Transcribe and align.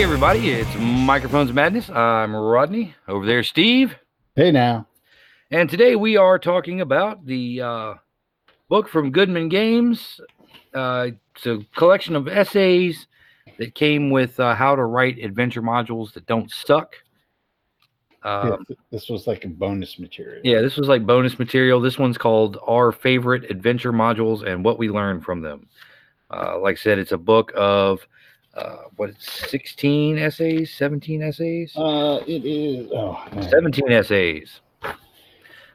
Hey, 0.00 0.04
everybody, 0.04 0.48
it's 0.48 0.74
Microphones 0.76 1.52
Madness. 1.52 1.90
I'm 1.90 2.34
Rodney. 2.34 2.94
Over 3.06 3.26
there, 3.26 3.42
Steve. 3.42 3.94
Hey 4.34 4.50
now. 4.50 4.86
And 5.50 5.68
today 5.68 5.94
we 5.94 6.16
are 6.16 6.38
talking 6.38 6.80
about 6.80 7.26
the 7.26 7.60
uh, 7.60 7.94
book 8.70 8.88
from 8.88 9.10
Goodman 9.10 9.50
Games. 9.50 10.18
Uh, 10.72 11.08
it's 11.34 11.44
a 11.44 11.58
collection 11.76 12.16
of 12.16 12.28
essays 12.28 13.08
that 13.58 13.74
came 13.74 14.08
with 14.08 14.40
uh, 14.40 14.54
how 14.54 14.74
to 14.74 14.84
write 14.84 15.18
adventure 15.18 15.60
modules 15.60 16.14
that 16.14 16.24
don't 16.24 16.50
suck. 16.50 16.94
Um, 18.22 18.64
th- 18.66 18.78
this 18.90 19.10
was 19.10 19.26
like 19.26 19.44
a 19.44 19.48
bonus 19.48 19.98
material. 19.98 20.40
yeah, 20.42 20.62
this 20.62 20.78
was 20.78 20.88
like 20.88 21.04
bonus 21.04 21.38
material. 21.38 21.78
This 21.78 21.98
one's 21.98 22.16
called 22.16 22.56
Our 22.66 22.90
Favorite 22.90 23.50
Adventure 23.50 23.92
Modules 23.92 24.50
and 24.50 24.64
What 24.64 24.78
We 24.78 24.88
Learned 24.88 25.26
from 25.26 25.42
Them. 25.42 25.68
Uh, 26.30 26.58
like 26.58 26.78
I 26.78 26.80
said, 26.80 26.98
it's 26.98 27.12
a 27.12 27.18
book 27.18 27.52
of 27.54 28.00
uh, 28.54 28.76
what, 28.96 29.14
16 29.18 30.18
essays, 30.18 30.74
17 30.74 31.22
essays? 31.22 31.72
Uh, 31.76 32.20
it 32.26 32.44
is. 32.44 32.90
Oh, 32.92 33.22
17 33.48 33.90
essays. 33.92 34.60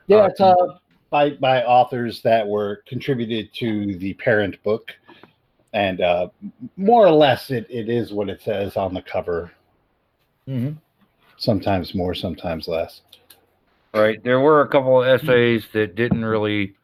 Yeah, 0.08 0.18
uh, 0.18 0.26
it's 0.28 0.42
uh, 0.42 0.56
by 1.10 1.32
by 1.32 1.64
authors 1.64 2.22
that 2.22 2.48
were 2.48 2.84
contributed 2.88 3.54
to 3.56 3.96
the 3.98 4.14
parent 4.16 4.62
book, 4.64 4.92
and 5.74 6.02
uh, 6.02 6.28
more 6.78 7.06
or 7.06 7.12
less, 7.12 7.50
it, 7.50 7.66
it 7.70 7.90
is 7.90 8.14
what 8.14 8.30
it 8.30 8.42
says 8.42 8.78
on 8.78 8.94
the 8.94 9.02
cover. 9.02 9.52
Mm-hmm. 10.48 10.74
Sometimes 11.38 11.96
more, 11.96 12.14
sometimes 12.14 12.68
less. 12.68 13.02
Right. 13.94 14.22
There 14.24 14.42
were 14.42 14.62
a 14.62 14.68
couple 14.68 15.02
of 15.02 15.08
essays 15.08 15.66
that 15.74 15.96
didn't 15.96 16.24
really 16.26 16.76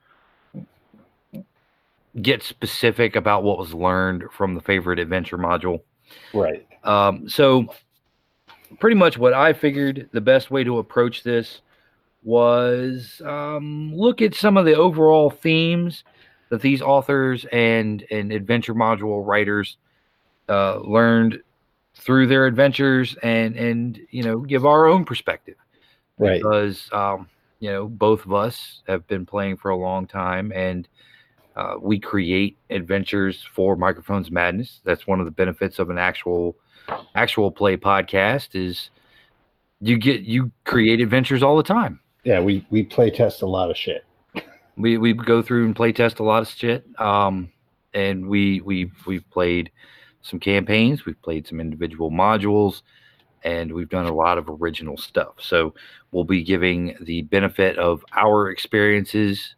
get 2.21 2.43
specific 2.43 3.15
about 3.15 3.43
what 3.43 3.57
was 3.57 3.73
learned 3.73 4.25
from 4.31 4.55
the 4.55 4.61
favorite 4.61 4.99
adventure 4.99 5.37
module. 5.37 5.81
Right. 6.33 6.65
Um, 6.83 7.29
so, 7.29 7.67
pretty 8.79 8.95
much 8.95 9.17
what 9.17 9.33
I 9.33 9.53
figured 9.53 10.09
the 10.11 10.21
best 10.21 10.51
way 10.51 10.63
to 10.63 10.79
approach 10.79 11.23
this 11.23 11.61
was 12.23 13.21
um, 13.25 13.93
look 13.95 14.21
at 14.21 14.35
some 14.35 14.57
of 14.57 14.65
the 14.65 14.75
overall 14.75 15.29
themes 15.29 16.03
that 16.49 16.61
these 16.61 16.81
authors 16.81 17.45
and 17.51 18.05
and 18.11 18.31
adventure 18.31 18.75
module 18.75 19.25
writers 19.25 19.77
uh, 20.49 20.79
learned 20.79 21.41
through 21.95 22.27
their 22.27 22.45
adventures, 22.45 23.15
and 23.23 23.55
and 23.55 23.99
you 24.09 24.23
know 24.23 24.39
give 24.39 24.65
our 24.65 24.85
own 24.85 25.05
perspective 25.05 25.55
Right. 26.17 26.39
because 26.39 26.89
um, 26.91 27.27
you 27.59 27.71
know 27.71 27.87
both 27.87 28.25
of 28.25 28.33
us 28.33 28.83
have 28.87 29.07
been 29.07 29.25
playing 29.25 29.57
for 29.57 29.71
a 29.71 29.75
long 29.75 30.05
time 30.07 30.51
and 30.53 30.87
uh, 31.55 31.75
we 31.81 31.99
create 31.99 32.57
adventures 32.69 33.45
for 33.53 33.75
microphones 33.75 34.31
madness. 34.31 34.81
That's 34.83 35.07
one 35.07 35.19
of 35.19 35.25
the 35.25 35.31
benefits 35.31 35.79
of 35.79 35.89
an 35.89 35.97
actual 35.97 36.55
actual 37.15 37.51
play 37.51 37.77
podcast 37.77 38.49
is 38.53 38.89
you 39.79 39.97
get 39.97 40.21
you 40.21 40.51
create 40.65 41.01
adventures 41.01 41.43
all 41.43 41.57
the 41.57 41.63
time. 41.63 41.99
Yeah, 42.23 42.39
we 42.39 42.65
we 42.69 42.83
play 42.83 43.09
test 43.09 43.41
a 43.41 43.47
lot 43.47 43.69
of 43.69 43.77
shit. 43.77 44.05
we 44.77 44.97
we 44.97 45.13
go 45.13 45.41
through 45.41 45.65
and 45.65 45.75
play 45.75 45.91
test 45.91 46.19
a 46.19 46.23
lot 46.23 46.41
of 46.41 46.47
shit 46.47 46.85
um 46.99 47.51
and 47.93 48.27
we 48.29 48.61
we 48.61 48.89
we've 49.05 49.29
played 49.31 49.69
some 50.21 50.39
campaigns 50.39 51.05
we've 51.05 51.21
played 51.21 51.45
some 51.45 51.59
individual 51.59 52.09
modules 52.09 52.81
and 53.43 53.71
we've 53.73 53.89
done 53.89 54.05
a 54.05 54.13
lot 54.13 54.37
of 54.37 54.47
original 54.49 54.97
stuff. 54.97 55.33
So 55.39 55.73
we'll 56.11 56.23
be 56.23 56.43
giving 56.43 56.95
the 57.01 57.23
benefit 57.23 57.77
of 57.77 58.03
our 58.13 58.49
experiences 58.49 59.55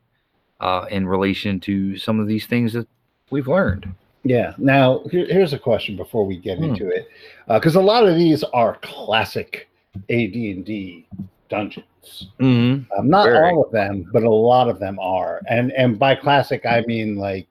uh 0.63 0.85
in 0.89 1.05
relation 1.07 1.59
to 1.59 1.97
some 1.97 2.19
of 2.19 2.27
these 2.27 2.45
things 2.47 2.73
that 2.73 2.87
we've 3.29 3.47
learned 3.47 3.85
Yeah. 4.23 4.53
Now, 4.57 5.01
here, 5.11 5.25
here's 5.27 5.51
a 5.53 5.59
question 5.59 5.97
before 5.97 6.25
we 6.25 6.37
get 6.37 6.57
Hmm. 6.57 6.63
into 6.65 6.87
it, 6.87 7.07
because 7.47 7.75
a 7.75 7.81
lot 7.81 8.07
of 8.07 8.15
these 8.15 8.41
are 8.61 8.77
classic 8.81 9.67
AD&D 10.09 11.05
dungeons. 11.49 12.29
mm-hmm. 12.39 12.91
Um, 12.97 13.07
not 13.09 13.25
Very. 13.25 13.49
all 13.51 13.63
of 13.65 13.71
them, 13.71 14.09
but 14.13 14.23
a 14.23 14.29
lot 14.29 14.69
of 14.69 14.79
them 14.79 14.97
are. 14.99 15.41
And 15.47 15.71
and 15.73 15.99
by 15.99 16.15
classic, 16.15 16.65
I 16.65 16.81
mean 16.87 17.17
like 17.17 17.47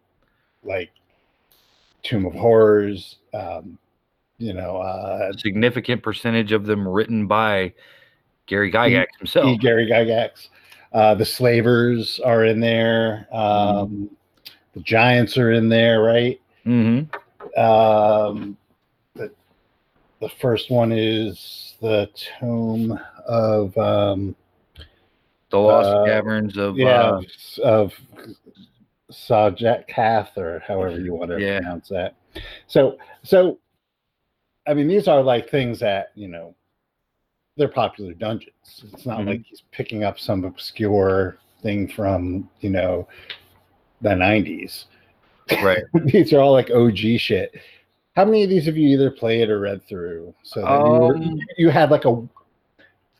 like 0.64 0.90
Tomb 2.02 2.24
of 2.26 2.32
Horrors. 2.34 3.16
Um, 3.34 3.78
you 4.38 4.52
know, 4.54 4.78
uh, 4.78 5.30
a 5.34 5.38
significant 5.38 6.02
percentage 6.02 6.52
of 6.52 6.64
them 6.66 6.86
written 6.88 7.26
by 7.28 7.72
gary 8.46 8.72
gygax 8.72 9.06
himself 9.18 9.46
E. 9.46 9.56
Gary 9.58 9.86
Gygax. 9.86 10.48
Uh, 10.92 11.14
the 11.14 11.24
Slavers 11.24 12.20
are 12.20 12.44
in 12.44 12.60
there. 12.60 13.26
Um, 13.32 14.10
The 14.74 14.80
Giants 14.80 15.36
are 15.38 15.52
in 15.52 15.68
there, 15.68 16.00
right? 16.02 16.40
mm-hmm. 16.66 17.60
Um, 17.60 18.56
the 19.14 19.30
the 20.20 20.28
first 20.40 20.70
one 20.70 20.92
is 20.92 21.76
the 21.82 22.08
Tomb 22.14 22.98
of 23.26 23.76
um, 23.76 24.34
the 25.50 25.58
lost 25.58 25.90
Uh, 25.90 26.04
caverns 26.06 26.56
of 26.56 26.76
yeah 26.76 27.10
uh, 27.10 27.22
of 27.62 27.92
Tsojcanth 29.10 30.36
or 30.38 30.60
however 30.66 30.98
you 30.98 31.14
want 31.14 31.30
to 31.30 31.40
Yeah. 31.40 31.58
pronounce 31.60 31.88
that. 31.88 32.14
So 32.66 32.96
so 33.22 33.58
I 34.66 34.72
mean 34.74 34.88
these 34.88 35.08
are 35.08 35.22
like 35.22 35.50
things 35.50 35.80
that, 35.80 36.12
you 36.14 36.28
know, 36.28 36.54
they're 37.62 37.68
popular 37.68 38.12
dungeons. 38.12 38.82
It's 38.92 39.06
not 39.06 39.20
Mhm. 39.20 39.26
like 39.28 39.42
he's 39.46 39.62
picking 39.70 40.02
up 40.02 40.18
some 40.18 40.42
obscure 40.44 41.38
thing 41.62 41.86
from, 41.86 42.50
you 42.58 42.70
know, 42.70 43.06
the 44.00 44.16
90s. 44.16 44.86
right 45.62 45.84
these 46.06 46.32
are 46.32 46.40
all 46.40 46.50
like 46.52 46.70
OG 46.72 47.18
shit. 47.20 47.54
How 48.16 48.24
many 48.24 48.42
of 48.42 48.50
these 48.50 48.66
have 48.66 48.76
you 48.76 48.88
either 48.88 49.12
played 49.12 49.48
or 49.48 49.60
read 49.60 49.80
through? 49.84 50.34
So 50.42 50.62
that 50.62 50.70
you, 50.86 50.90
were, 50.92 51.16
Um, 51.16 51.38
you 51.56 51.70
had 51.70 51.92
like 51.92 52.04
a, 52.04 52.20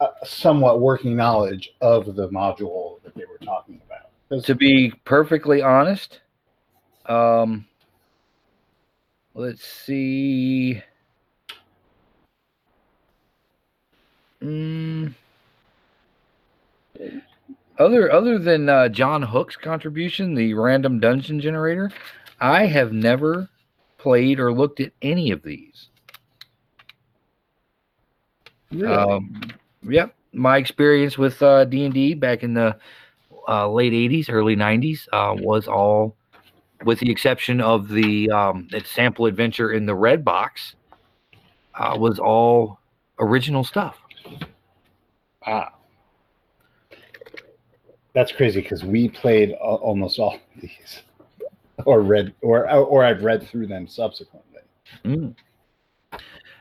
a 0.00 0.08
somewhat 0.24 0.80
working 0.80 1.14
knowledge 1.14 1.72
of 1.80 2.16
the 2.16 2.28
module 2.30 3.00
that 3.04 3.14
they 3.14 3.24
were 3.26 3.38
talking 3.44 3.80
about. 3.86 4.10
'Cause- 4.28 4.44
to 4.46 4.56
be 4.56 4.90
perfectly 5.04 5.62
honest, 5.62 6.20
um, 7.06 7.64
let's 9.34 9.64
see. 9.64 10.82
Mm, 14.42 15.14
other 17.78 18.12
other 18.12 18.38
than 18.38 18.68
uh, 18.68 18.88
John 18.88 19.22
Hook's 19.22 19.56
contribution, 19.56 20.34
the 20.34 20.54
random 20.54 21.00
dungeon 21.00 21.40
generator, 21.40 21.90
I 22.40 22.66
have 22.66 22.92
never 22.92 23.48
played 23.98 24.40
or 24.40 24.52
looked 24.52 24.80
at 24.80 24.92
any 25.00 25.30
of 25.30 25.42
these. 25.42 25.88
Really? 28.72 28.92
Um, 28.92 29.42
yep, 29.88 30.14
my 30.32 30.56
experience 30.56 31.16
with 31.16 31.40
uh, 31.42 31.64
D 31.64 31.84
and 31.84 31.94
D 31.94 32.14
back 32.14 32.42
in 32.42 32.54
the 32.54 32.76
uh, 33.48 33.70
late 33.70 33.92
'80s, 33.92 34.26
early 34.28 34.56
'90s 34.56 35.06
uh, 35.12 35.34
was 35.38 35.68
all, 35.68 36.16
with 36.84 36.98
the 36.98 37.10
exception 37.10 37.60
of 37.60 37.88
the 37.88 38.28
um, 38.30 38.68
sample 38.84 39.26
adventure 39.26 39.72
in 39.72 39.86
the 39.86 39.94
red 39.94 40.24
box, 40.24 40.74
uh, 41.78 41.96
was 41.96 42.18
all 42.18 42.80
original 43.20 43.62
stuff. 43.62 44.01
Wow. 45.46 45.72
That's 48.14 48.32
crazy 48.32 48.60
because 48.60 48.84
we 48.84 49.08
played 49.08 49.52
almost 49.52 50.18
all 50.18 50.34
of 50.34 50.60
these, 50.60 51.02
or 51.86 52.02
read, 52.02 52.34
or 52.42 52.70
or 52.70 53.04
I've 53.04 53.22
read 53.22 53.42
through 53.42 53.68
them 53.68 53.86
subsequently. 53.86 54.60
Mm. 55.04 55.34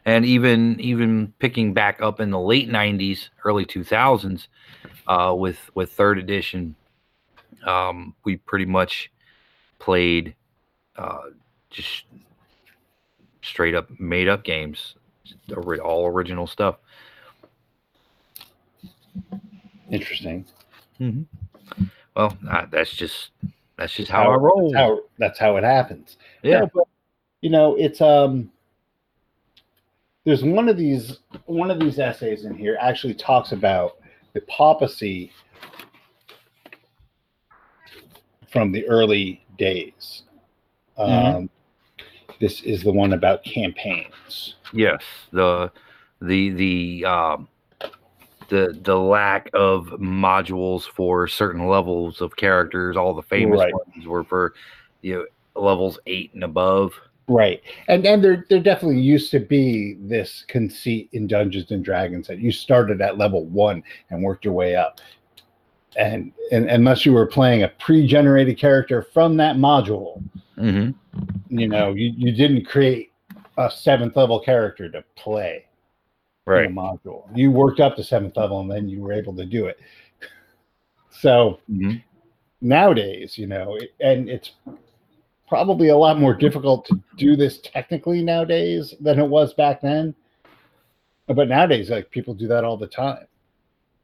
And 0.05 0.25
even 0.25 0.79
even 0.79 1.33
picking 1.39 1.73
back 1.73 2.01
up 2.01 2.21
in 2.21 2.31
the 2.31 2.39
late 2.39 2.69
'90s, 2.69 3.29
early 3.43 3.65
2000s, 3.65 4.47
uh, 5.07 5.35
with 5.37 5.69
with 5.75 5.91
third 5.91 6.17
edition, 6.17 6.75
um, 7.67 8.15
we 8.23 8.37
pretty 8.37 8.65
much 8.65 9.11
played 9.77 10.35
uh, 10.95 11.31
just 11.69 12.05
straight 13.41 13.75
up 13.75 13.89
made 13.99 14.29
up 14.29 14.43
games, 14.43 14.95
all 15.83 16.07
original 16.07 16.47
stuff. 16.47 16.77
Interesting. 19.89 20.45
Well, 22.15 22.37
uh, 22.49 22.65
that's 22.69 22.91
just 22.91 23.31
that's 23.77 23.93
just 23.93 24.11
how 24.11 24.31
I 24.31 24.35
roll. 24.35 24.71
That's 24.71 24.81
how, 24.83 24.99
that's 25.17 25.39
how 25.39 25.57
it 25.57 25.63
happens. 25.63 26.17
Yeah. 26.43 26.59
No, 26.59 26.69
but, 26.73 26.87
you 27.41 27.49
know, 27.49 27.75
it's 27.75 28.01
um. 28.01 28.51
There's 30.23 30.43
one 30.43 30.69
of 30.69 30.77
these 30.77 31.19
one 31.45 31.71
of 31.71 31.79
these 31.79 31.97
essays 31.97 32.45
in 32.45 32.53
here 32.53 32.77
actually 32.79 33.15
talks 33.15 33.53
about 33.53 33.97
the 34.33 34.41
papacy 34.41 35.31
from 38.51 38.71
the 38.71 38.87
early 38.87 39.43
days. 39.57 40.23
Um, 40.97 41.09
Mhm. 41.09 41.49
This 42.39 42.61
is 42.61 42.83
the 42.83 42.91
one 42.91 43.13
about 43.13 43.43
campaigns. 43.43 44.55
Yes, 44.73 45.03
the 45.31 45.71
the 46.21 46.49
the 46.49 47.05
um, 47.05 47.47
the 48.51 48.77
the 48.83 48.95
lack 48.95 49.49
of 49.53 49.87
modules 49.99 50.83
for 50.83 51.27
certain 51.27 51.67
levels 51.67 52.21
of 52.21 52.35
characters. 52.35 52.97
All 52.97 53.15
the 53.15 53.23
famous 53.23 53.59
Right. 53.61 53.73
ones 53.73 54.05
were 54.05 54.23
for 54.25 54.53
you 55.01 55.15
know 55.15 55.61
levels 55.61 55.97
eight 56.05 56.33
and 56.33 56.43
above. 56.43 56.93
Right. 57.27 57.61
And 57.87 58.05
and 58.05 58.21
there 58.23 58.45
there 58.49 58.59
definitely 58.59 58.99
used 58.99 59.31
to 59.31 59.39
be 59.39 59.95
this 60.01 60.43
conceit 60.49 61.09
in 61.13 61.27
Dungeons 61.27 61.71
and 61.71 61.83
Dragons 61.83 62.27
that 62.27 62.39
you 62.39 62.51
started 62.51 63.01
at 63.01 63.17
level 63.17 63.45
one 63.45 63.81
and 64.09 64.21
worked 64.21 64.43
your 64.45 64.53
way 64.53 64.75
up. 64.75 64.99
And, 65.97 66.31
and 66.53 66.69
unless 66.69 67.05
you 67.05 67.11
were 67.11 67.25
playing 67.25 67.63
a 67.63 67.67
pre-generated 67.67 68.57
character 68.57 69.01
from 69.13 69.35
that 69.37 69.55
module, 69.55 70.23
hmm 70.55 70.91
you 71.49 71.67
know, 71.67 71.93
you, 71.93 72.13
you 72.15 72.31
didn't 72.31 72.65
create 72.65 73.11
a 73.57 73.69
seventh 73.69 74.15
level 74.15 74.39
character 74.39 74.89
to 74.89 75.03
play 75.17 75.65
Right. 76.51 76.65
in 76.65 76.71
a 76.71 76.75
module. 76.75 77.25
You 77.35 77.49
worked 77.51 77.79
up 77.79 77.95
to 77.95 78.03
seventh 78.03 78.35
level 78.37 78.59
and 78.59 78.69
then 78.69 78.89
you 78.89 79.01
were 79.01 79.13
able 79.13 79.35
to 79.35 79.45
do 79.45 79.65
it. 79.67 79.79
So 81.13 81.59
hmm 81.67 81.97
nowadays, 82.61 83.37
you 83.37 83.45
know, 83.45 83.77
and 83.99 84.29
it's 84.29 84.51
probably 85.47 85.89
a 85.89 85.95
lot 85.97 86.17
more 86.17 86.33
difficult 86.33 86.85
to 86.85 87.01
do 87.17 87.35
this 87.35 87.59
technically 87.61 88.23
nowadays 88.23 88.93
than 89.01 89.19
it 89.19 89.27
was 89.27 89.53
back 89.53 89.81
then. 89.81 90.15
But 91.27 91.49
nowadays, 91.49 91.89
like 91.89 92.09
people 92.11 92.33
do 92.33 92.47
that 92.47 92.63
all 92.63 92.77
the 92.77 92.87
time. 92.87 93.27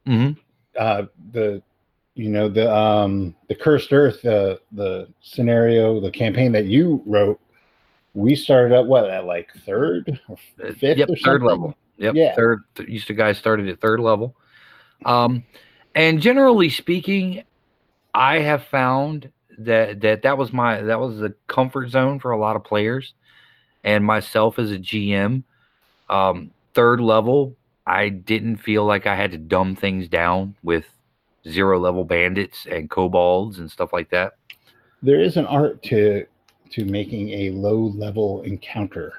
hmm 0.05 0.31
Uh, 0.77 1.03
the, 1.31 1.61
you 2.15 2.29
know, 2.29 2.49
the 2.49 2.69
um, 2.75 3.33
the 3.47 3.55
cursed 3.55 3.93
earth, 3.93 4.21
the 4.21 4.59
the 4.73 5.07
scenario, 5.21 6.01
the 6.01 6.11
campaign 6.11 6.51
that 6.51 6.65
you 6.65 7.01
wrote, 7.05 7.39
we 8.15 8.35
started 8.35 8.75
at 8.75 8.85
what 8.85 9.09
at 9.09 9.23
like 9.25 9.49
third 9.65 10.19
or 10.27 10.37
fifth 10.73 10.97
Yep. 10.99 11.09
or 11.09 11.15
Third 11.15 11.41
something? 11.41 11.47
level. 11.47 11.75
Yep. 11.97 12.15
Yeah. 12.15 12.35
Third. 12.35 12.63
Used 12.87 13.07
to 13.07 13.13
guys 13.13 13.37
started 13.37 13.67
at 13.69 13.79
third 13.81 13.99
level. 13.99 14.35
Um, 15.05 15.43
and 15.95 16.21
generally 16.21 16.69
speaking, 16.69 17.43
I 18.13 18.39
have 18.39 18.63
found 18.65 19.31
that 19.59 20.01
that 20.01 20.21
that 20.21 20.37
was 20.37 20.53
my 20.53 20.81
that 20.81 20.99
was 20.99 21.17
the 21.19 21.33
comfort 21.47 21.89
zone 21.89 22.19
for 22.19 22.31
a 22.31 22.39
lot 22.39 22.55
of 22.55 22.63
players, 22.63 23.13
and 23.83 24.05
myself 24.05 24.59
as 24.59 24.71
a 24.71 24.77
GM. 24.77 25.43
Um, 26.09 26.51
third 26.73 27.01
level, 27.01 27.55
I 27.85 28.09
didn't 28.09 28.57
feel 28.57 28.85
like 28.85 29.07
I 29.07 29.15
had 29.15 29.31
to 29.31 29.37
dumb 29.37 29.75
things 29.75 30.07
down 30.07 30.55
with 30.63 30.85
zero 31.47 31.79
level 31.79 32.03
bandits 32.03 32.67
and 32.69 32.89
kobolds 32.89 33.59
and 33.59 33.71
stuff 33.71 33.93
like 33.93 34.09
that. 34.11 34.33
There 35.01 35.21
is 35.21 35.37
an 35.37 35.45
art 35.45 35.81
to 35.83 36.25
to 36.71 36.85
making 36.85 37.29
a 37.29 37.51
low 37.51 37.91
level 37.95 38.41
encounter. 38.43 39.13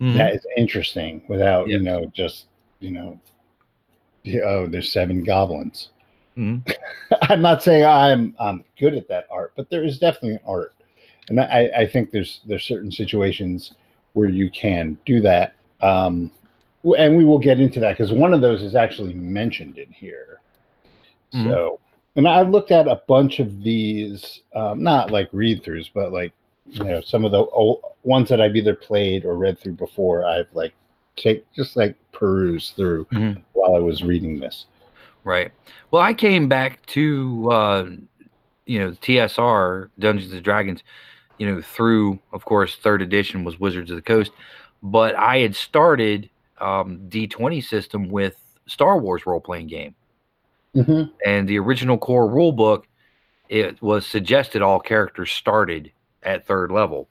Mhm. 0.00 0.14
that 0.16 0.34
is 0.34 0.46
interesting 0.56 1.22
without 1.28 1.68
you 1.68 1.78
know 1.78 2.06
just 2.14 2.46
you 2.80 2.90
know 2.90 3.18
oh 4.44 4.66
there's 4.66 4.90
seven 4.92 5.22
goblins 5.22 5.90
Mhm. 6.36 6.60
i'm 7.22 7.40
not 7.40 7.62
saying 7.62 7.84
i'm 7.84 8.34
i'm 8.38 8.64
good 8.78 8.94
at 8.94 9.08
that 9.08 9.26
art 9.30 9.52
but 9.56 9.70
there 9.70 9.84
is 9.84 9.98
definitely 9.98 10.32
an 10.34 10.40
art 10.46 10.74
and 11.28 11.40
i 11.40 11.70
i 11.76 11.86
think 11.86 12.10
there's 12.10 12.40
there's 12.46 12.64
certain 12.64 12.90
situations 12.92 13.72
where 14.12 14.28
you 14.28 14.50
can 14.50 14.98
do 15.06 15.20
that 15.20 15.54
um 15.80 16.30
and 16.98 17.16
we 17.16 17.24
will 17.24 17.38
get 17.38 17.58
into 17.58 17.80
that 17.80 17.92
because 17.96 18.12
one 18.12 18.34
of 18.34 18.40
those 18.40 18.62
is 18.62 18.74
actually 18.74 19.14
mentioned 19.14 19.78
in 19.78 19.90
here 19.92 20.40
Mhm. 21.32 21.44
so 21.44 21.80
and 22.16 22.28
i 22.28 22.42
looked 22.42 22.70
at 22.70 22.86
a 22.86 23.00
bunch 23.08 23.40
of 23.40 23.62
these 23.62 24.42
um 24.54 24.82
not 24.82 25.10
like 25.10 25.28
read 25.32 25.62
throughs 25.62 25.90
but 25.94 26.12
like 26.12 26.32
you 26.70 26.84
know 26.84 27.00
some 27.00 27.24
of 27.24 27.32
the 27.32 27.44
old 27.46 27.80
ones 28.02 28.28
that 28.28 28.40
I've 28.40 28.56
either 28.56 28.74
played 28.74 29.24
or 29.24 29.36
read 29.36 29.58
through 29.58 29.74
before. 29.74 30.24
I've 30.24 30.48
like 30.52 30.74
take 31.16 31.50
just 31.52 31.76
like 31.76 31.94
peruse 32.12 32.70
through 32.70 33.04
Mhm. 33.06 33.42
while 33.52 33.74
I 33.76 33.78
was 33.78 34.02
reading 34.02 34.38
this. 34.38 34.66
Right. 35.24 35.50
Well, 35.90 36.02
I 36.02 36.14
came 36.14 36.48
back 36.48 36.84
to 36.86 37.48
uh, 37.50 37.90
you 38.66 38.78
know 38.78 38.90
TSR 38.92 39.90
Dungeons 39.98 40.32
and 40.32 40.42
Dragons, 40.42 40.82
you 41.38 41.46
know 41.52 41.60
through 41.62 42.18
of 42.32 42.44
course 42.44 42.76
third 42.76 43.02
edition 43.02 43.44
was 43.44 43.58
Wizards 43.60 43.90
of 43.90 43.96
the 43.96 44.02
Coast, 44.02 44.32
but 44.82 45.14
I 45.16 45.38
had 45.38 45.54
started 45.56 46.28
um, 46.60 47.00
D20 47.08 47.62
system 47.62 48.08
with 48.08 48.36
Star 48.66 48.98
Wars 48.98 49.26
role 49.26 49.40
playing 49.40 49.66
game, 49.68 49.94
Mm-hmm. 50.74 51.10
and 51.24 51.48
the 51.48 51.58
original 51.58 51.96
core 51.98 52.28
rule 52.28 52.52
book 52.52 52.86
it 53.48 53.80
was 53.80 54.04
suggested 54.06 54.60
all 54.62 54.80
characters 54.80 55.30
started 55.30 55.92
at 56.26 56.46
third 56.46 56.70
level 56.70 57.08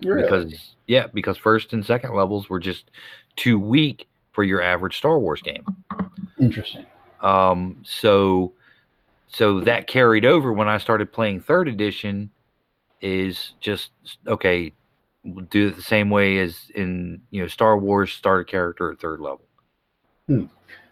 because 0.00 0.74
yeah 0.86 1.06
because 1.12 1.36
first 1.36 1.72
and 1.72 1.84
second 1.84 2.14
levels 2.14 2.48
were 2.48 2.60
just 2.60 2.90
too 3.36 3.58
weak 3.58 4.08
for 4.32 4.44
your 4.44 4.62
average 4.62 4.96
Star 4.96 5.18
Wars 5.18 5.42
game. 5.42 5.64
interesting. 6.40 6.86
Um, 7.20 7.82
so 7.84 8.52
so 9.28 9.60
that 9.60 9.86
carried 9.86 10.24
over 10.24 10.52
when 10.52 10.68
I 10.68 10.78
started 10.78 11.12
playing 11.12 11.40
third 11.40 11.68
edition 11.68 12.30
is 13.00 13.52
just 13.60 13.90
okay, 14.26 14.72
we'll 15.24 15.44
do 15.46 15.68
it 15.68 15.76
the 15.76 15.82
same 15.82 16.10
way 16.10 16.38
as 16.38 16.70
in 16.74 17.20
you 17.30 17.42
know 17.42 17.48
Star 17.48 17.78
Wars 17.78 18.12
start 18.12 18.42
a 18.42 18.44
character 18.44 18.92
at 18.92 19.00
third 19.00 19.20
level. 19.20 19.44
Hmm. 20.26 20.44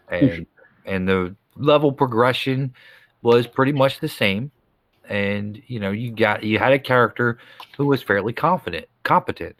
And 0.09 0.45
and 0.85 1.07
the 1.07 1.35
level 1.55 1.91
progression 1.91 2.73
was 3.21 3.47
pretty 3.47 3.71
much 3.71 3.99
the 3.99 4.09
same. 4.09 4.51
And 5.09 5.61
you 5.67 5.79
know, 5.79 5.91
you 5.91 6.11
got 6.11 6.43
you 6.43 6.59
had 6.59 6.73
a 6.73 6.79
character 6.79 7.37
who 7.77 7.87
was 7.87 8.01
fairly 8.01 8.33
confident, 8.33 8.85
competent. 9.03 9.55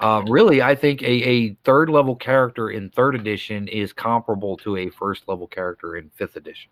Um, 0.00 0.26
really, 0.26 0.62
I 0.62 0.74
think 0.74 1.02
a, 1.02 1.06
a 1.28 1.54
third 1.64 1.90
level 1.90 2.14
character 2.14 2.70
in 2.70 2.90
third 2.90 3.14
edition 3.16 3.66
is 3.68 3.92
comparable 3.92 4.56
to 4.58 4.76
a 4.76 4.90
first 4.90 5.26
level 5.26 5.46
character 5.48 5.96
in 5.96 6.10
fifth 6.14 6.36
edition. 6.36 6.70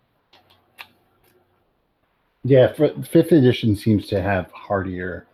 Yeah, 2.43 2.71
fifth 2.71 3.31
edition 3.33 3.75
seems 3.75 4.07
to 4.07 4.21
have 4.21 4.49
hardier 4.51 5.27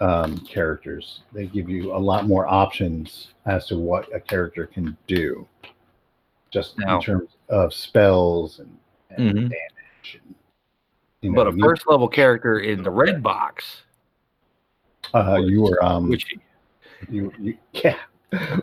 um, 0.00 0.38
characters. 0.38 1.20
They 1.32 1.46
give 1.46 1.68
you 1.68 1.94
a 1.94 1.98
lot 1.98 2.26
more 2.26 2.46
options 2.46 3.34
as 3.44 3.66
to 3.66 3.76
what 3.78 4.08
a 4.14 4.20
character 4.20 4.66
can 4.66 4.96
do, 5.06 5.46
just 6.50 6.78
Now- 6.78 6.96
in 6.96 7.02
terms 7.02 7.30
of 7.50 7.74
spells 7.74 8.60
and, 8.60 8.78
and 9.10 9.28
Mhm. 9.30 9.34
damage. 9.34 10.20
And, 10.24 10.34
you 11.22 11.32
but 11.34 11.48
a 11.48 11.52
you- 11.52 11.62
first 11.62 11.86
level 11.86 12.08
character 12.08 12.60
in 12.60 12.82
the 12.82 12.90
red 12.90 13.22
box, 13.22 13.82
uh, 15.14 15.40
you 15.44 15.62
were 15.62 15.82
um, 15.84 16.08
which 16.08 16.26
you, 17.08 17.32
you 17.38 17.56
yeah. 17.72 17.96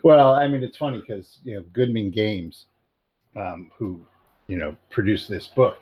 Well 0.03 0.35
i 0.35 0.47
mean 0.47 0.61
it's 0.63 0.77
funny 0.77 0.99
because 0.99 1.39
you 1.43 1.55
know 1.55 1.63
goodman 1.73 2.11
games 2.11 2.67
um, 3.35 3.71
who 3.75 3.99
you 4.47 4.57
know 4.57 4.75
produced 4.91 5.27
this 5.27 5.47
book 5.47 5.77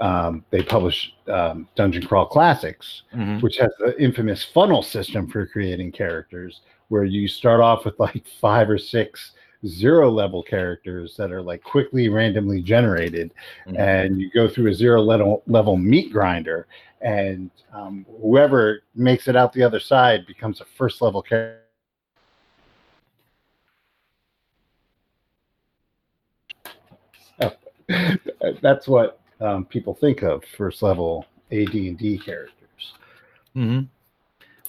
um, 0.00 0.44
they 0.50 0.62
publish 0.62 1.14
um, 1.28 1.68
dungeon 1.76 2.04
crawl 2.04 2.26
classics 2.26 3.02
Mhm. 3.14 3.40
which 3.40 3.56
has 3.58 3.70
the 3.78 3.96
infamous 4.02 4.42
funnel 4.42 4.82
system 4.82 5.28
for 5.28 5.46
creating 5.46 5.92
characters 5.92 6.62
where 6.88 7.04
you 7.04 7.28
start 7.28 7.60
off 7.60 7.84
with 7.84 7.98
like 8.00 8.24
five 8.40 8.68
or 8.68 8.78
six 8.78 9.32
zero 9.66 10.10
level 10.10 10.42
characters 10.42 11.16
that 11.16 11.32
are 11.32 11.42
like 11.42 11.62
quickly 11.62 12.08
randomly 12.08 12.60
generated 12.62 13.32
Mhm. 13.66 13.78
and 13.78 14.20
you 14.20 14.30
go 14.30 14.46
through 14.48 14.70
a 14.70 14.74
zero 14.74 15.00
level 15.02 15.42
level 15.46 15.76
meat 15.76 16.12
grinder 16.12 16.66
and 17.00 17.50
um, 17.72 18.04
whoever 18.20 18.82
makes 18.94 19.28
it 19.28 19.36
out 19.36 19.52
the 19.52 19.62
other 19.62 19.80
side 19.80 20.26
becomes 20.26 20.60
a 20.60 20.64
first 20.64 21.00
level 21.02 21.22
character 21.22 21.60
that's 28.62 28.88
what 28.88 29.20
um, 29.40 29.64
people 29.64 29.94
think 29.94 30.22
of 30.22 30.42
first 30.56 30.82
level 30.82 31.26
AD&D 31.50 32.18
characters. 32.24 32.94
hmm 33.54 33.80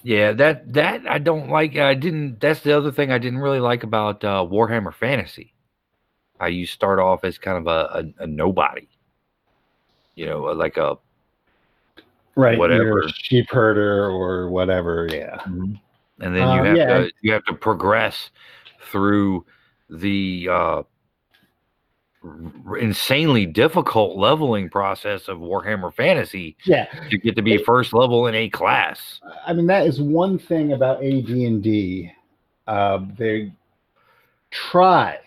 Yeah, 0.06 0.34
that 0.34 0.72
that 0.74 1.08
I 1.10 1.18
don't 1.18 1.50
like. 1.50 1.76
I 1.78 1.96
didn't. 1.96 2.40
That's 2.40 2.60
the 2.60 2.78
other 2.78 2.92
thing 2.92 3.12
I 3.12 3.18
didn't 3.18 3.40
really 3.40 3.60
like 3.60 3.82
about 3.82 4.24
uh, 4.24 4.46
Warhammer 4.48 4.94
Fantasy. 4.94 5.56
How 6.40 6.46
you 6.46 6.68
start 6.68 7.00
off 7.00 7.24
as 7.24 7.40
kind 7.40 7.58
of 7.58 7.66
a, 7.66 8.12
a, 8.20 8.24
a 8.24 8.28
nobody. 8.28 8.88
You 10.14 10.28
know, 10.28 10.42
like 10.42 10.78
a 10.78 10.98
Right, 12.36 12.60
Whatever. 12.60 13.10
sheep 13.16 13.50
herder 13.50 14.06
or 14.06 14.50
whatever. 14.52 15.08
Yeah, 15.12 15.42
and 15.46 15.80
then 16.20 16.36
you 16.36 16.42
Uh, 16.44 16.64
have 16.66 16.78
yeah. 16.78 16.86
to 17.00 17.12
you 17.22 17.34
have 17.34 17.46
to 17.46 17.54
progress 17.54 18.30
through 18.92 19.44
the 19.90 20.48
uh, 20.52 20.84
insanely 22.80 23.46
difficult 23.46 24.18
leveling 24.18 24.70
process 24.70 25.28
of 25.28 25.40
Warhammer 25.40 25.94
Fantasy 25.94 26.56
yeah. 26.66 26.86
to 27.10 27.18
get 27.18 27.36
to 27.36 27.42
be 27.42 27.58
first 27.58 27.94
level 27.94 28.28
in 28.28 28.36
a 28.36 28.50
class. 28.50 29.20
I 29.46 29.54
mean, 29.54 29.68
that 29.68 29.86
is 29.86 30.02
one 30.02 30.38
thing 30.38 30.74
about 30.74 31.04
AD&D. 31.04 32.12
Uh, 32.68 33.00
they 33.18 33.52
try 34.52 35.20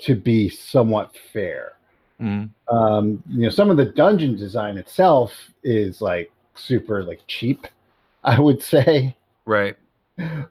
to 0.00 0.14
be 0.14 0.48
somewhat 0.48 1.16
fair. 1.32 1.72
Mhm. 2.20 2.50
Um, 2.68 3.22
you 3.28 3.42
know, 3.42 3.50
some 3.50 3.70
of 3.70 3.76
the 3.76 3.84
dungeon 3.84 4.36
design 4.36 4.78
itself 4.78 5.32
is 5.62 6.00
like 6.00 6.30
super 6.54 7.02
like 7.02 7.20
cheap, 7.26 7.66
I 8.24 8.40
would 8.40 8.62
say. 8.62 9.14
Right. 9.44 9.76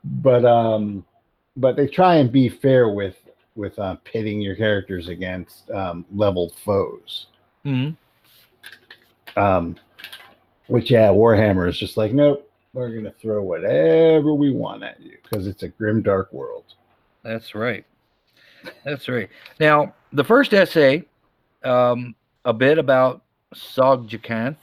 but 0.04 0.46
um 0.46 1.04
but 1.58 1.76
they 1.76 1.88
try 1.88 2.18
and 2.18 2.32
be 2.32 2.50
fair 2.50 2.90
with 2.90 3.18
with 3.56 3.78
uh, 3.80 3.96
pitting 4.04 4.42
your 4.42 4.56
characters 4.56 5.08
against 5.08 5.70
um 5.72 6.06
leveled 6.14 6.54
foes 6.64 7.28
hmm 7.64 7.90
um 9.38 9.76
which 10.68 10.92
yeah 10.92 11.08
warhammer 11.10 11.68
is 11.68 11.78
just 11.78 11.98
like 11.98 12.14
nope 12.14 12.50
we're 12.76 12.94
gonna 12.94 13.14
throw 13.22 13.42
whatever 13.42 14.34
we 14.34 14.52
want 14.52 14.84
at 14.84 15.02
you 15.02 15.18
because 15.24 15.48
it's 15.48 15.64
a 15.64 15.70
grim, 15.70 16.02
dark 16.02 16.32
world. 16.34 16.66
That's 17.24 17.56
right. 17.56 17.86
That's 18.84 19.08
right. 19.08 19.30
Now, 19.60 19.94
the 20.12 20.24
first 20.24 20.54
essay, 20.54 21.06
um, 21.64 22.16
a 22.44 22.54
bit 22.54 22.78
about 22.78 23.24
Tsojcanth, 23.56 24.58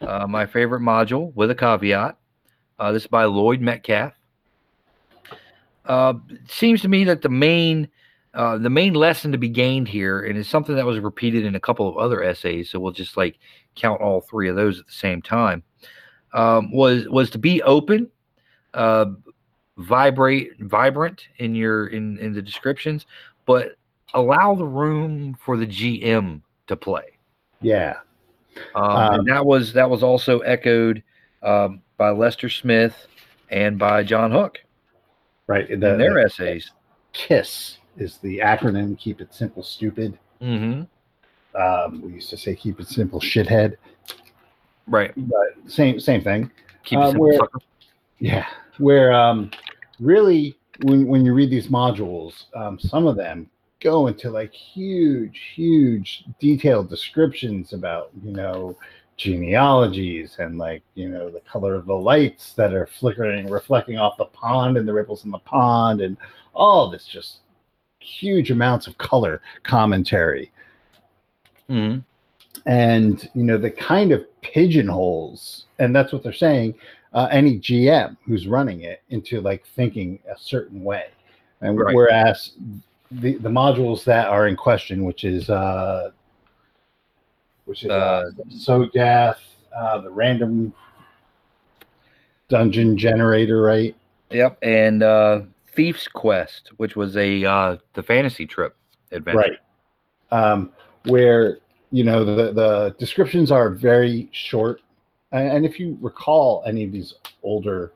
uh, 0.00 0.26
my 0.26 0.46
favorite 0.46 0.80
module, 0.80 1.34
with 1.34 1.50
a 1.50 1.54
caveat. 1.54 2.16
Uh, 2.78 2.92
this 2.92 3.02
is 3.02 3.08
by 3.08 3.24
Lloyd 3.24 3.60
Metcalf. 3.60 4.14
Uh, 5.84 6.14
it 6.30 6.50
seems 6.50 6.80
to 6.80 6.88
me 6.88 7.04
that 7.04 7.20
the 7.20 7.28
main 7.28 7.88
uh, 8.34 8.58
the 8.58 8.70
main 8.70 8.94
lesson 8.94 9.30
to 9.32 9.38
be 9.38 9.48
gained 9.48 9.86
here, 9.86 10.20
and 10.20 10.36
it's 10.36 10.48
something 10.48 10.74
that 10.74 10.84
was 10.84 10.98
repeated 10.98 11.44
in 11.44 11.54
a 11.54 11.60
couple 11.60 11.88
of 11.88 11.96
other 11.96 12.22
essays, 12.22 12.68
so 12.68 12.80
we'll 12.80 12.92
just 12.92 13.16
like 13.16 13.38
count 13.76 14.00
all 14.00 14.20
three 14.20 14.48
of 14.48 14.56
those 14.56 14.80
at 14.80 14.86
the 14.86 14.92
same 14.92 15.22
time, 15.22 15.62
um, 16.32 16.72
was 16.72 17.06
was 17.08 17.30
to 17.30 17.38
be 17.38 17.62
open, 17.62 18.10
uh, 18.74 19.06
vibrate, 19.76 20.50
vibrant 20.60 21.28
in 21.38 21.54
your 21.54 21.86
in 21.86 22.18
in 22.18 22.32
the 22.32 22.42
descriptions, 22.42 23.06
but 23.46 23.76
allow 24.14 24.54
the 24.54 24.66
room 24.66 25.36
for 25.40 25.56
the 25.56 25.66
GM 25.66 26.42
to 26.66 26.76
play. 26.76 27.18
Yeah, 27.60 27.98
Um, 28.74 28.84
Um, 28.84 29.14
and 29.20 29.28
that 29.28 29.46
was 29.46 29.72
that 29.74 29.88
was 29.88 30.02
also 30.02 30.40
echoed 30.40 31.04
um, 31.42 31.82
by 31.96 32.10
Lester 32.10 32.48
Smith 32.48 33.06
and 33.50 33.78
by 33.78 34.02
John 34.02 34.32
Hook 34.32 34.58
right. 35.46 35.68
The, 35.68 35.74
in 35.74 35.80
their 35.80 36.14
the 36.14 36.24
essays. 36.24 36.72
KISS 37.12 37.78
is 37.96 38.18
the 38.18 38.38
acronym. 38.38 38.98
Keep 38.98 39.20
it 39.20 39.34
simple, 39.34 39.62
stupid. 39.62 40.18
hmm 40.40 40.82
Um, 41.54 42.02
we 42.02 42.14
used 42.14 42.30
to 42.30 42.36
say 42.36 42.54
keep 42.54 42.80
it 42.80 42.88
simple, 42.88 43.20
shithead. 43.20 43.76
Right. 44.86 45.12
But 45.16 45.54
same 45.66 46.00
same 46.00 46.22
thing. 46.22 46.50
Keep 46.84 46.98
it 46.98 47.02
Uh, 47.02 47.06
simple, 47.10 47.26
where-. 47.26 47.38
Yeah, 48.18 48.46
where 48.78 49.12
um, 49.12 49.50
really 50.00 50.56
when 50.82 51.06
when 51.06 51.24
you 51.24 51.34
read 51.34 51.50
these 51.50 51.68
modules, 51.68 52.44
um, 52.54 52.78
some 52.78 53.06
of 53.06 53.16
them 53.16 53.48
go 53.80 54.06
into 54.06 54.30
like 54.30 54.52
huge, 54.52 55.52
huge 55.54 56.24
detailed 56.40 56.88
descriptions 56.88 57.72
about 57.72 58.10
you 58.22 58.32
know 58.32 58.76
genealogies 59.16 60.36
and 60.40 60.58
like 60.58 60.82
you 60.94 61.08
know 61.08 61.30
the 61.30 61.40
color 61.40 61.74
of 61.74 61.86
the 61.86 61.94
lights 61.94 62.52
that 62.54 62.74
are 62.74 62.86
flickering, 62.86 63.46
reflecting 63.48 63.98
off 63.98 64.16
the 64.16 64.24
pond 64.26 64.76
and 64.76 64.88
the 64.88 64.92
ripples 64.92 65.24
in 65.24 65.30
the 65.30 65.38
pond, 65.38 66.00
and 66.00 66.16
all 66.54 66.90
this 66.90 67.06
just 67.06 67.38
huge 68.04 68.50
amounts 68.50 68.86
of 68.86 68.96
color 68.98 69.40
commentary 69.62 70.50
Mhm. 71.70 72.04
and 72.66 73.30
you 73.34 73.42
know 73.42 73.56
the 73.56 73.70
kind 73.70 74.12
of 74.12 74.24
pigeonholes 74.42 75.64
and 75.78 75.96
that's 75.96 76.12
what 76.12 76.22
they're 76.22 76.32
saying 76.32 76.74
uh, 77.14 77.26
any 77.30 77.58
gm 77.58 78.16
who's 78.26 78.46
running 78.46 78.82
it 78.82 79.00
into 79.08 79.40
like 79.40 79.64
thinking 79.64 80.18
a 80.30 80.38
certain 80.38 80.84
way 80.84 81.06
and 81.62 81.78
Right. 81.78 81.94
whereas 81.94 82.52
the, 83.10 83.36
the 83.38 83.48
modules 83.48 84.04
that 84.04 84.28
are 84.28 84.46
in 84.48 84.56
question 84.56 85.04
which 85.04 85.24
is 85.24 85.48
uh 85.48 86.10
which 87.64 87.84
is 87.84 87.90
uh, 87.90 88.30
Tsojcanth 88.50 89.36
uh 89.74 89.98
the 90.02 90.10
random 90.10 90.72
dungeon 92.48 92.96
generator 92.98 93.62
right 93.62 93.96
Yep. 94.30 94.58
And 94.62 95.02
uh, 95.04 95.42
Thief's 95.74 96.08
Quest, 96.08 96.70
which 96.76 96.96
was 96.96 97.16
a 97.16 97.44
uh, 97.44 97.76
the 97.94 98.02
fantasy 98.02 98.46
trip 98.46 98.76
adventure. 99.12 99.38
right. 99.38 99.58
Um 100.30 100.72
where 101.04 101.58
you 101.90 102.04
know 102.04 102.24
the 102.24 102.52
the 102.52 102.96
descriptions 102.98 103.50
are 103.50 103.70
very 103.70 104.28
short. 104.32 104.80
And, 105.32 105.48
and 105.48 105.66
if 105.66 105.78
you 105.78 105.98
recall 106.00 106.62
any 106.66 106.84
of 106.84 106.92
these 106.92 107.14
older 107.42 107.92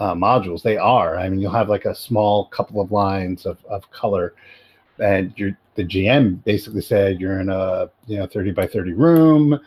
uh, 0.00 0.14
modules 0.14 0.62
they 0.62 0.76
are. 0.76 1.16
I 1.16 1.28
mean 1.28 1.40
you'll 1.40 1.52
have 1.52 1.68
like 1.68 1.84
a 1.84 1.94
small 1.94 2.46
couple 2.46 2.80
of 2.80 2.92
lines 2.92 3.46
of, 3.46 3.58
of 3.66 3.90
color. 3.90 4.34
And 4.98 5.32
you're 5.36 5.56
the 5.74 5.84
gm 5.84 6.42
basically 6.44 6.80
said 6.80 7.20
you're 7.20 7.40
in 7.40 7.50
a 7.50 7.90
you 8.06 8.18
know 8.18 8.26
30 8.26 8.52
by 8.52 8.66
30 8.66 8.92
room. 8.92 9.60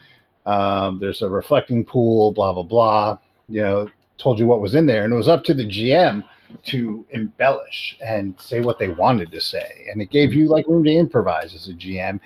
Um, 0.45 1.00
there's 1.00 1.21
a 1.21 1.29
reflecting 1.29 1.86
pool 1.86 2.31
blah 2.31 2.53
blah 2.53 2.63
blah. 2.63 3.17
You 3.48 3.62
know 3.62 3.89
told 4.17 4.38
you 4.38 4.45
what 4.45 4.62
was 4.62 4.75
in 4.75 4.86
there. 4.86 5.05
And 5.05 5.13
it 5.13 5.17
was 5.17 5.27
up 5.27 5.43
to 5.45 5.53
the 5.53 5.65
gm 5.65 6.24
to 6.65 7.06
embellish 7.12 7.98
and 8.03 8.39
say 8.39 8.62
what 8.62 8.79
they 8.79 8.89
wanted 8.89 9.32
to 9.32 9.41
say. 9.41 9.88
And 9.91 10.01
it 10.01 10.10
gave 10.10 10.34
you 10.34 10.48
like 10.48 10.68
room 10.68 10.84
to 10.84 10.91
improvise 10.91 11.53
as 11.53 11.68
a 11.68 11.74
GM. 11.74 12.20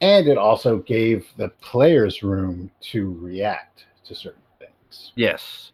And 0.00 0.28
it 0.28 0.38
also 0.38 0.78
gave 0.78 1.26
the 1.36 1.48
players 1.60 2.22
room 2.22 2.70
to 2.90 3.16
react 3.20 3.84
to 4.06 4.14
certain 4.14 4.42
things. 4.58 5.12
Yes. 5.14 5.72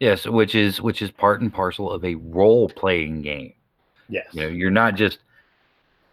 Yes, 0.00 0.26
which 0.26 0.54
is 0.54 0.80
which 0.80 1.02
is 1.02 1.10
part 1.10 1.40
and 1.40 1.52
parcel 1.52 1.90
of 1.90 2.04
a 2.04 2.16
role 2.16 2.68
playing 2.68 3.22
game. 3.22 3.54
Yes. 4.08 4.26
You 4.32 4.42
know, 4.42 4.48
you're 4.48 4.70
not 4.70 4.96
just 4.96 5.18